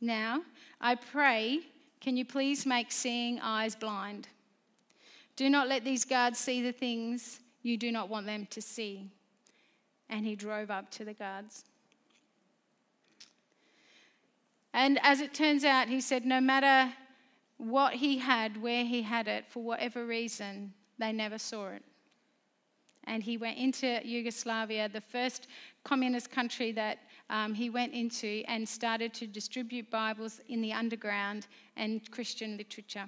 Now, 0.00 0.42
I 0.80 0.96
pray, 0.96 1.60
can 2.00 2.16
you 2.16 2.24
please 2.24 2.64
make 2.64 2.90
seeing 2.90 3.38
eyes 3.40 3.74
blind? 3.74 4.28
Do 5.36 5.50
not 5.50 5.68
let 5.68 5.84
these 5.84 6.04
guards 6.04 6.38
see 6.38 6.62
the 6.62 6.72
things 6.72 7.40
you 7.62 7.76
do 7.76 7.92
not 7.92 8.08
want 8.08 8.26
them 8.26 8.46
to 8.50 8.62
see. 8.62 9.10
And 10.08 10.24
he 10.24 10.34
drove 10.34 10.70
up 10.70 10.90
to 10.92 11.04
the 11.04 11.14
guards. 11.14 11.64
And 14.72 14.98
as 15.02 15.20
it 15.20 15.34
turns 15.34 15.64
out, 15.64 15.88
he 15.88 16.00
said, 16.00 16.24
No 16.24 16.40
matter 16.40 16.92
what 17.58 17.94
he 17.94 18.18
had, 18.18 18.60
where 18.60 18.84
he 18.84 19.02
had 19.02 19.28
it, 19.28 19.44
for 19.48 19.62
whatever 19.62 20.06
reason, 20.06 20.72
they 20.98 21.12
never 21.12 21.38
saw 21.38 21.68
it. 21.68 21.82
And 23.04 23.22
he 23.22 23.36
went 23.36 23.58
into 23.58 24.00
Yugoslavia, 24.04 24.88
the 24.88 25.00
first 25.00 25.48
communist 25.84 26.30
country 26.30 26.72
that 26.72 26.98
um, 27.30 27.54
he 27.54 27.70
went 27.70 27.94
into, 27.94 28.42
and 28.48 28.68
started 28.68 29.14
to 29.14 29.26
distribute 29.26 29.90
Bibles 29.90 30.40
in 30.48 30.60
the 30.60 30.72
underground 30.72 31.46
and 31.76 32.10
Christian 32.10 32.56
literature. 32.58 33.06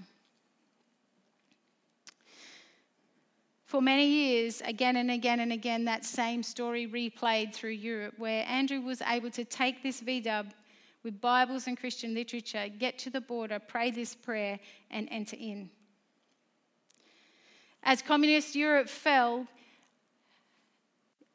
For 3.66 3.82
many 3.82 4.06
years, 4.06 4.62
again 4.64 4.96
and 4.96 5.10
again 5.10 5.40
and 5.40 5.52
again, 5.52 5.84
that 5.86 6.04
same 6.04 6.42
story 6.42 6.86
replayed 6.86 7.52
through 7.52 7.70
Europe, 7.70 8.14
where 8.18 8.46
Andrew 8.46 8.80
was 8.80 9.02
able 9.02 9.30
to 9.30 9.44
take 9.44 9.82
this 9.82 10.00
VW 10.00 10.52
with 11.02 11.20
Bibles 11.20 11.66
and 11.66 11.76
Christian 11.76 12.14
literature, 12.14 12.68
get 12.68 12.98
to 12.98 13.10
the 13.10 13.20
border, 13.20 13.58
pray 13.58 13.90
this 13.90 14.14
prayer, 14.14 14.60
and 14.90 15.08
enter 15.10 15.36
in. 15.36 15.68
As 17.82 18.02
communist 18.02 18.54
Europe 18.54 18.88
fell, 18.88 19.48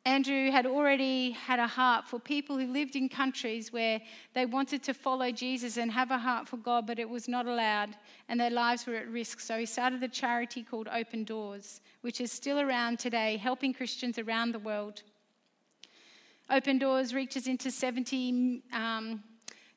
Andrew 0.08 0.52
had 0.52 0.66
already 0.66 1.32
had 1.32 1.60
a 1.60 1.68
heart 1.68 2.08
for 2.08 2.18
people 2.18 2.58
who 2.58 2.72
lived 2.72 2.96
in 2.96 3.10
countries 3.10 3.74
where 3.74 4.00
they 4.34 4.46
wanted 4.46 4.82
to 4.84 4.94
follow 4.94 5.32
Jesus 5.32 5.76
and 5.76 5.92
have 5.92 6.12
a 6.12 6.18
heart 6.18 6.48
for 6.48 6.56
God, 6.56 6.88
but 6.88 6.98
it 6.98 7.10
was 7.10 7.28
not 7.28 7.46
allowed 7.46 7.90
and 8.30 8.40
their 8.40 8.50
lives 8.50 8.86
were 8.86 8.96
at 8.96 9.10
risk. 9.10 9.42
So 9.42 9.60
he 9.60 9.66
started 9.66 10.02
a 10.04 10.08
charity 10.08 10.64
called 10.64 10.88
Open 10.88 11.26
Doors, 11.26 11.82
which 12.04 12.22
is 12.22 12.32
still 12.32 12.62
around 12.62 13.00
today, 13.00 13.36
helping 13.36 13.74
Christians 13.74 14.18
around 14.18 14.54
the 14.54 14.60
world. 14.60 15.04
Open 16.50 16.78
Doors 16.78 17.14
reaches 17.14 17.46
into 17.46 17.70
70 17.70 18.64
um, 18.72 19.22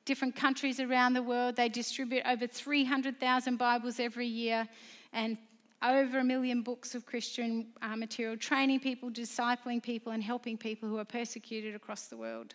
different 0.04 0.36
countries 0.36 0.78
around 0.78 1.14
the 1.14 1.24
world. 1.24 1.56
They 1.56 1.68
distribute 1.68 2.22
over 2.24 2.46
300,000 2.46 3.56
Bibles 3.56 3.98
every 3.98 4.28
year 4.28 4.68
and 5.12 5.38
over 5.82 6.18
a 6.18 6.24
million 6.24 6.62
books 6.62 6.94
of 6.94 7.06
Christian 7.06 7.68
uh, 7.80 7.96
material, 7.96 8.36
training 8.36 8.80
people, 8.80 9.10
discipling 9.10 9.82
people, 9.82 10.12
and 10.12 10.22
helping 10.22 10.58
people 10.58 10.88
who 10.88 10.98
are 10.98 11.04
persecuted 11.04 11.74
across 11.74 12.06
the 12.06 12.16
world. 12.16 12.54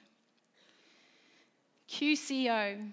QCO. 1.89 2.91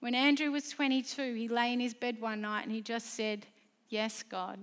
When 0.00 0.14
Andrew 0.14 0.50
was 0.50 0.68
22, 0.70 1.34
he 1.34 1.48
lay 1.48 1.72
in 1.72 1.80
his 1.80 1.94
bed 1.94 2.20
one 2.20 2.42
night 2.42 2.62
and 2.62 2.72
he 2.72 2.80
just 2.80 3.14
said, 3.14 3.46
Yes, 3.88 4.22
God. 4.22 4.58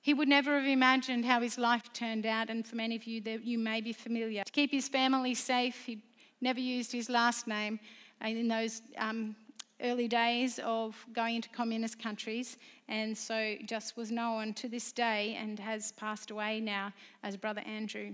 He 0.00 0.14
would 0.14 0.28
never 0.28 0.58
have 0.58 0.66
imagined 0.66 1.24
how 1.24 1.40
his 1.40 1.58
life 1.58 1.92
turned 1.92 2.26
out, 2.26 2.50
and 2.50 2.66
for 2.66 2.74
many 2.74 2.96
of 2.96 3.04
you, 3.04 3.22
you 3.42 3.56
may 3.56 3.80
be 3.80 3.92
familiar. 3.92 4.42
To 4.42 4.50
keep 4.50 4.72
his 4.72 4.88
family 4.88 5.34
safe, 5.34 5.76
he 5.84 6.02
never 6.40 6.58
used 6.58 6.90
his 6.90 7.08
last 7.08 7.46
name 7.46 7.78
in 8.20 8.48
those 8.48 8.82
um, 8.98 9.36
early 9.82 10.08
days 10.08 10.60
of 10.64 10.96
going 11.12 11.36
into 11.36 11.48
communist 11.50 11.98
countries, 11.98 12.56
and 12.88 13.16
so 13.16 13.56
just 13.66 13.96
was 13.96 14.10
known 14.10 14.54
to 14.54 14.68
this 14.68 14.92
day 14.92 15.36
and 15.40 15.58
has 15.58 15.92
passed 15.92 16.30
away 16.30 16.60
now 16.60 16.92
as 17.22 17.36
Brother 17.36 17.62
Andrew. 17.66 18.12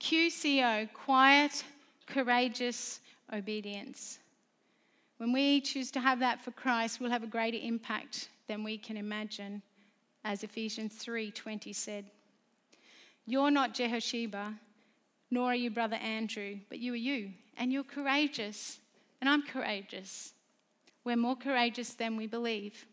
QCO, 0.00 0.92
quiet, 0.92 1.62
courageous 2.06 3.00
obedience. 3.32 4.18
When 5.18 5.32
we 5.32 5.60
choose 5.60 5.90
to 5.90 6.00
have 6.00 6.18
that 6.20 6.40
for 6.40 6.50
Christ, 6.52 6.98
we'll 6.98 7.10
have 7.10 7.22
a 7.22 7.26
greater 7.26 7.58
impact 7.60 8.30
than 8.48 8.64
we 8.64 8.78
can 8.78 8.96
imagine 8.96 9.62
as 10.24 10.42
Ephesians 10.42 10.94
3:20 10.96 11.74
said. 11.74 12.10
You're 13.26 13.50
not 13.50 13.74
Jehosheba, 13.74 14.58
nor 15.30 15.52
are 15.52 15.54
you 15.54 15.70
brother 15.70 15.96
Andrew, 15.96 16.58
but 16.68 16.78
you 16.78 16.94
are 16.94 16.96
you, 16.96 17.32
and 17.56 17.72
you're 17.72 17.84
courageous, 17.84 18.79
and 19.20 19.28
I'm 19.28 19.42
courageous. 19.42 20.32
We're 21.04 21.16
more 21.16 21.36
courageous 21.36 21.94
than 21.94 22.16
we 22.16 22.26
believe. 22.26 22.86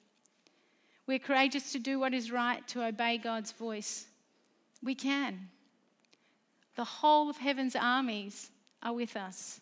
We're 1.05 1.19
courageous 1.19 1.71
to 1.71 1.80
do 1.80 1.99
what 1.99 2.13
is 2.13 2.32
right, 2.32 2.67
to 2.69 2.86
obey 2.86 3.17
God's 3.17 3.51
voice. 3.53 4.07
We 4.84 4.95
can. 4.95 5.49
The 6.75 6.84
whole 6.84 7.30
of 7.30 7.38
heaven's 7.38 7.75
armies 7.75 8.51
are 8.84 8.93
with 8.93 9.15
us. 9.15 9.61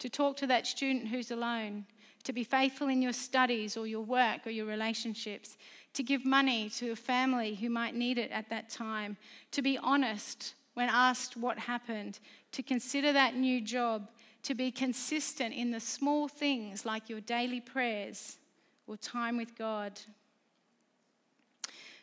To 0.00 0.08
talk 0.08 0.36
to 0.38 0.46
that 0.46 0.66
student 0.66 1.08
who's 1.08 1.30
alone, 1.30 1.86
to 2.24 2.32
be 2.32 2.44
faithful 2.44 2.88
in 2.88 3.02
your 3.02 3.12
studies 3.12 3.76
or 3.76 3.86
your 3.86 4.02
work 4.02 4.46
or 4.46 4.50
your 4.50 4.66
relationships, 4.66 5.56
to 5.94 6.02
give 6.02 6.24
money 6.24 6.68
to 6.70 6.90
a 6.90 6.96
family 6.96 7.54
who 7.54 7.70
might 7.70 7.94
need 7.94 8.18
it 8.18 8.30
at 8.30 8.48
that 8.50 8.68
time, 8.68 9.16
to 9.52 9.62
be 9.62 9.78
honest 9.78 10.54
when 10.74 10.88
asked 10.88 11.36
what 11.36 11.58
happened, 11.58 12.18
to 12.52 12.62
consider 12.62 13.12
that 13.12 13.36
new 13.36 13.60
job, 13.60 14.10
to 14.44 14.54
be 14.54 14.70
consistent 14.70 15.54
in 15.54 15.70
the 15.70 15.80
small 15.80 16.28
things 16.28 16.86
like 16.86 17.08
your 17.08 17.20
daily 17.20 17.60
prayers 17.60 18.38
or 18.86 18.96
time 18.96 19.36
with 19.36 19.56
God. 19.56 19.98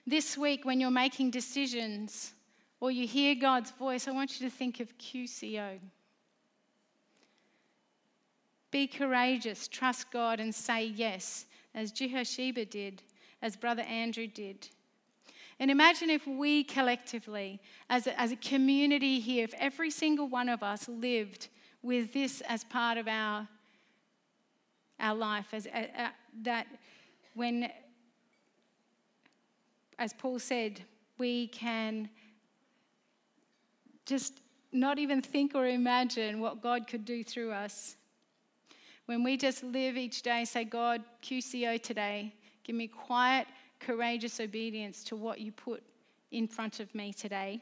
This 0.05 0.37
week, 0.37 0.65
when 0.65 0.79
you're 0.79 0.91
making 0.91 1.31
decisions 1.31 2.33
or 2.79 2.91
you 2.91 3.07
hear 3.07 3.35
God's 3.35 3.71
voice, 3.71 4.07
I 4.07 4.11
want 4.11 4.39
you 4.39 4.49
to 4.49 4.55
think 4.55 4.79
of 4.79 4.97
QCO. 4.97 5.79
Be 8.71 8.87
courageous, 8.87 9.67
trust 9.67 10.11
God, 10.11 10.39
and 10.39 10.53
say 10.53 10.85
yes, 10.85 11.45
as 11.75 11.91
Jehosheba 11.91 12.69
did 12.69 13.01
as 13.41 13.55
Brother 13.55 13.83
Andrew 13.83 14.27
did. 14.27 14.67
And 15.59 15.69
imagine 15.69 16.09
if 16.09 16.25
we 16.25 16.63
collectively, 16.63 17.59
as 17.89 18.07
a, 18.07 18.19
as 18.19 18.31
a 18.31 18.35
community 18.35 19.19
here, 19.19 19.43
if 19.43 19.53
every 19.55 19.91
single 19.91 20.27
one 20.27 20.49
of 20.49 20.63
us 20.63 20.87
lived 20.87 21.49
with 21.83 22.13
this 22.13 22.41
as 22.47 22.63
part 22.63 22.97
of 22.97 23.07
our, 23.07 23.47
our 24.99 25.15
life, 25.15 25.47
as, 25.53 25.67
that 26.43 26.67
when, 27.33 27.69
as 29.97 30.13
Paul 30.13 30.39
said, 30.39 30.81
we 31.17 31.47
can 31.47 32.09
just 34.05 34.41
not 34.71 34.99
even 34.99 35.21
think 35.21 35.55
or 35.55 35.67
imagine 35.67 36.39
what 36.39 36.61
God 36.61 36.87
could 36.87 37.05
do 37.05 37.23
through 37.23 37.51
us. 37.51 37.95
When 39.05 39.23
we 39.23 39.37
just 39.37 39.63
live 39.63 39.97
each 39.97 40.21
day, 40.21 40.45
say, 40.45 40.63
God, 40.63 41.03
QCO 41.23 41.81
today, 41.81 42.33
Give 42.63 42.75
me 42.75 42.87
quiet, 42.87 43.47
courageous 43.79 44.39
obedience 44.39 45.03
to 45.05 45.15
what 45.15 45.39
you 45.39 45.51
put 45.51 45.83
in 46.31 46.47
front 46.47 46.79
of 46.79 46.93
me 46.93 47.11
today. 47.13 47.61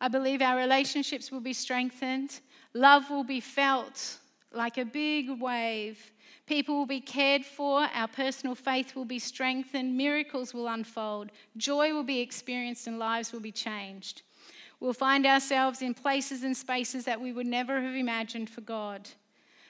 I 0.00 0.08
believe 0.08 0.40
our 0.40 0.56
relationships 0.56 1.30
will 1.30 1.40
be 1.40 1.52
strengthened, 1.52 2.40
love 2.74 3.10
will 3.10 3.24
be 3.24 3.40
felt 3.40 4.18
like 4.52 4.78
a 4.78 4.84
big 4.84 5.40
wave. 5.40 5.98
People 6.46 6.76
will 6.76 6.86
be 6.86 7.00
cared 7.00 7.44
for, 7.44 7.86
our 7.94 8.08
personal 8.08 8.54
faith 8.54 8.96
will 8.96 9.04
be 9.04 9.18
strengthened, 9.18 9.96
miracles 9.96 10.54
will 10.54 10.68
unfold, 10.68 11.30
joy 11.58 11.92
will 11.92 12.04
be 12.04 12.20
experienced, 12.20 12.86
and 12.86 12.98
lives 12.98 13.32
will 13.32 13.40
be 13.40 13.52
changed. 13.52 14.22
We'll 14.80 14.94
find 14.94 15.26
ourselves 15.26 15.82
in 15.82 15.92
places 15.92 16.44
and 16.44 16.56
spaces 16.56 17.04
that 17.04 17.20
we 17.20 17.32
would 17.32 17.46
never 17.46 17.80
have 17.80 17.94
imagined 17.94 18.48
for 18.48 18.62
God. 18.62 19.08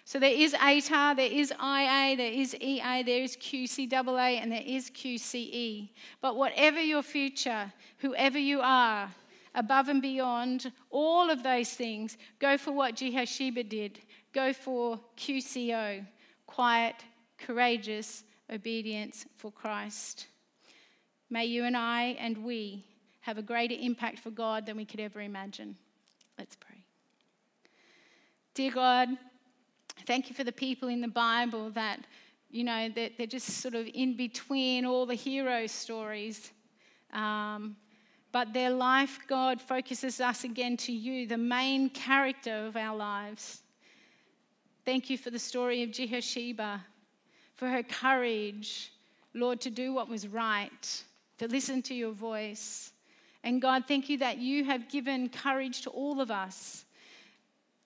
So 0.04 0.18
there 0.18 0.32
is 0.32 0.54
ATAR, 0.54 1.16
there 1.16 1.30
is 1.30 1.52
IA, 1.62 2.16
there 2.16 2.32
is 2.32 2.54
EA, 2.54 3.02
there 3.02 3.22
is 3.22 3.36
QCAA, 3.36 4.40
and 4.40 4.52
there 4.52 4.62
is 4.64 4.90
QCE. 4.90 5.90
But 6.22 6.36
whatever 6.36 6.80
your 6.80 7.02
future, 7.02 7.72
whoever 7.98 8.38
you 8.38 8.60
are, 8.62 9.10
above 9.58 9.88
and 9.88 10.00
beyond 10.00 10.72
all 10.90 11.30
of 11.30 11.42
those 11.42 11.70
things, 11.70 12.16
go 12.38 12.56
for 12.56 12.72
what 12.72 12.96
Jehosheba 12.96 13.68
did. 13.68 14.00
Go 14.32 14.52
for 14.52 15.00
QCO, 15.16 16.06
quiet, 16.46 16.96
courageous 17.38 18.24
obedience 18.52 19.26
for 19.36 19.50
Christ. 19.50 20.26
May 21.30 21.46
you 21.46 21.64
and 21.64 21.76
I 21.76 22.16
and 22.18 22.38
we 22.38 22.84
have 23.20 23.36
a 23.36 23.42
greater 23.42 23.74
impact 23.78 24.20
for 24.20 24.30
God 24.30 24.64
than 24.64 24.76
we 24.76 24.84
could 24.84 25.00
ever 25.00 25.20
imagine. 25.20 25.76
Let's 26.38 26.56
pray. 26.56 26.82
Dear 28.54 28.70
God, 28.70 29.08
Thank 30.06 30.30
you 30.30 30.34
for 30.34 30.44
the 30.44 30.52
people 30.52 30.88
in 30.88 31.00
the 31.00 31.08
Bible 31.08 31.70
that, 31.70 32.00
you 32.50 32.64
know, 32.64 32.88
that 32.90 33.18
they're 33.18 33.26
just 33.26 33.46
sort 33.46 33.74
of 33.74 33.86
in 33.92 34.16
between 34.16 34.84
all 34.86 35.04
the 35.04 35.14
hero 35.14 35.66
stories. 35.66 36.52
Um, 37.12 37.76
but 38.32 38.52
their 38.52 38.70
life, 38.70 39.18
God, 39.26 39.60
focuses 39.60 40.20
us 40.20 40.44
again 40.44 40.76
to 40.78 40.92
you, 40.92 41.26
the 41.26 41.38
main 41.38 41.90
character 41.90 42.66
of 42.66 42.76
our 42.76 42.96
lives. 42.96 43.62
Thank 44.84 45.10
you 45.10 45.18
for 45.18 45.30
the 45.30 45.38
story 45.38 45.82
of 45.82 45.90
Jehosheba, 45.90 46.80
for 47.54 47.68
her 47.68 47.82
courage, 47.82 48.92
Lord, 49.34 49.60
to 49.62 49.70
do 49.70 49.92
what 49.92 50.08
was 50.08 50.28
right, 50.28 51.02
to 51.38 51.48
listen 51.48 51.82
to 51.82 51.94
your 51.94 52.12
voice. 52.12 52.92
And 53.44 53.62
God, 53.62 53.84
thank 53.86 54.08
you 54.08 54.18
that 54.18 54.38
you 54.38 54.64
have 54.64 54.88
given 54.88 55.28
courage 55.28 55.82
to 55.82 55.90
all 55.90 56.20
of 56.20 56.30
us 56.30 56.84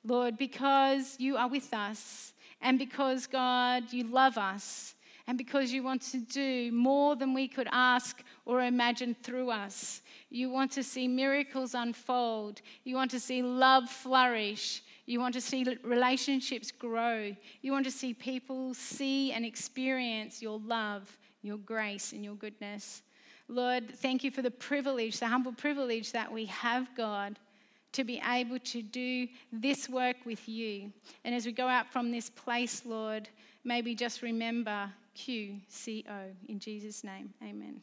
Lord, 0.05 0.37
because 0.37 1.17
you 1.19 1.37
are 1.37 1.49
with 1.49 1.73
us 1.73 2.33
and 2.61 2.79
because, 2.79 3.27
God, 3.27 3.93
you 3.93 4.05
love 4.05 4.37
us 4.37 4.95
and 5.29 5.39
because 5.39 5.73
you 5.73 5.83
want 5.83 6.03
to 6.03 6.19
do 6.19 6.73
more 6.73 7.15
than 7.15 7.35
we 7.35 7.47
could 7.47 7.69
ask 7.71 8.23
or 8.45 8.63
imagine 8.63 9.15
through 9.23 9.51
us. 9.51 10.03
You 10.33 10.49
want 10.49 10.73
to 10.73 10.83
see 10.83 11.07
miracles 11.07 11.75
unfold. 11.75 12.63
You 12.85 12.97
want 12.97 13.11
to 13.11 13.21
see 13.21 13.43
love 13.43 13.91
flourish. 13.91 14.83
You 15.05 15.21
want 15.21 15.35
to 15.35 15.43
see 15.43 15.67
relationships 15.85 16.71
grow. 16.71 17.37
You 17.61 17.73
want 17.73 17.85
to 17.85 17.91
see 17.91 18.15
people 18.15 18.73
see 18.73 19.33
and 19.33 19.45
experience 19.45 20.41
your 20.41 20.59
love, 20.59 21.19
your 21.43 21.59
grace, 21.59 22.13
and 22.13 22.25
your 22.25 22.35
goodness. 22.35 23.03
Lord, 23.47 23.95
thank 23.97 24.25
you 24.25 24.31
for 24.31 24.41
the 24.41 24.51
privilege, 24.51 25.21
the 25.21 25.29
humble 25.29 25.53
privilege 25.53 26.13
that 26.13 26.33
we 26.33 26.47
have, 26.47 26.89
God 26.97 27.39
to 27.93 28.05
be 28.05 28.23
able 28.27 28.59
to 28.59 28.81
do 28.81 29.29
this 29.53 29.87
work 29.87 30.17
with 30.25 30.49
you. 30.49 30.91
And 31.27 31.35
as 31.35 31.45
we 31.45 31.53
go 31.53 31.69
out 31.69 31.93
from 31.93 32.11
this 32.11 32.31
place, 32.31 32.87
Lord, 32.87 33.29
maybe 33.65 33.95
just 33.95 34.23
remember 34.23 34.91
QCO. 35.15 36.33
In 36.49 36.59
Jesus' 36.59 37.05
name, 37.05 37.35
amen. 37.43 37.83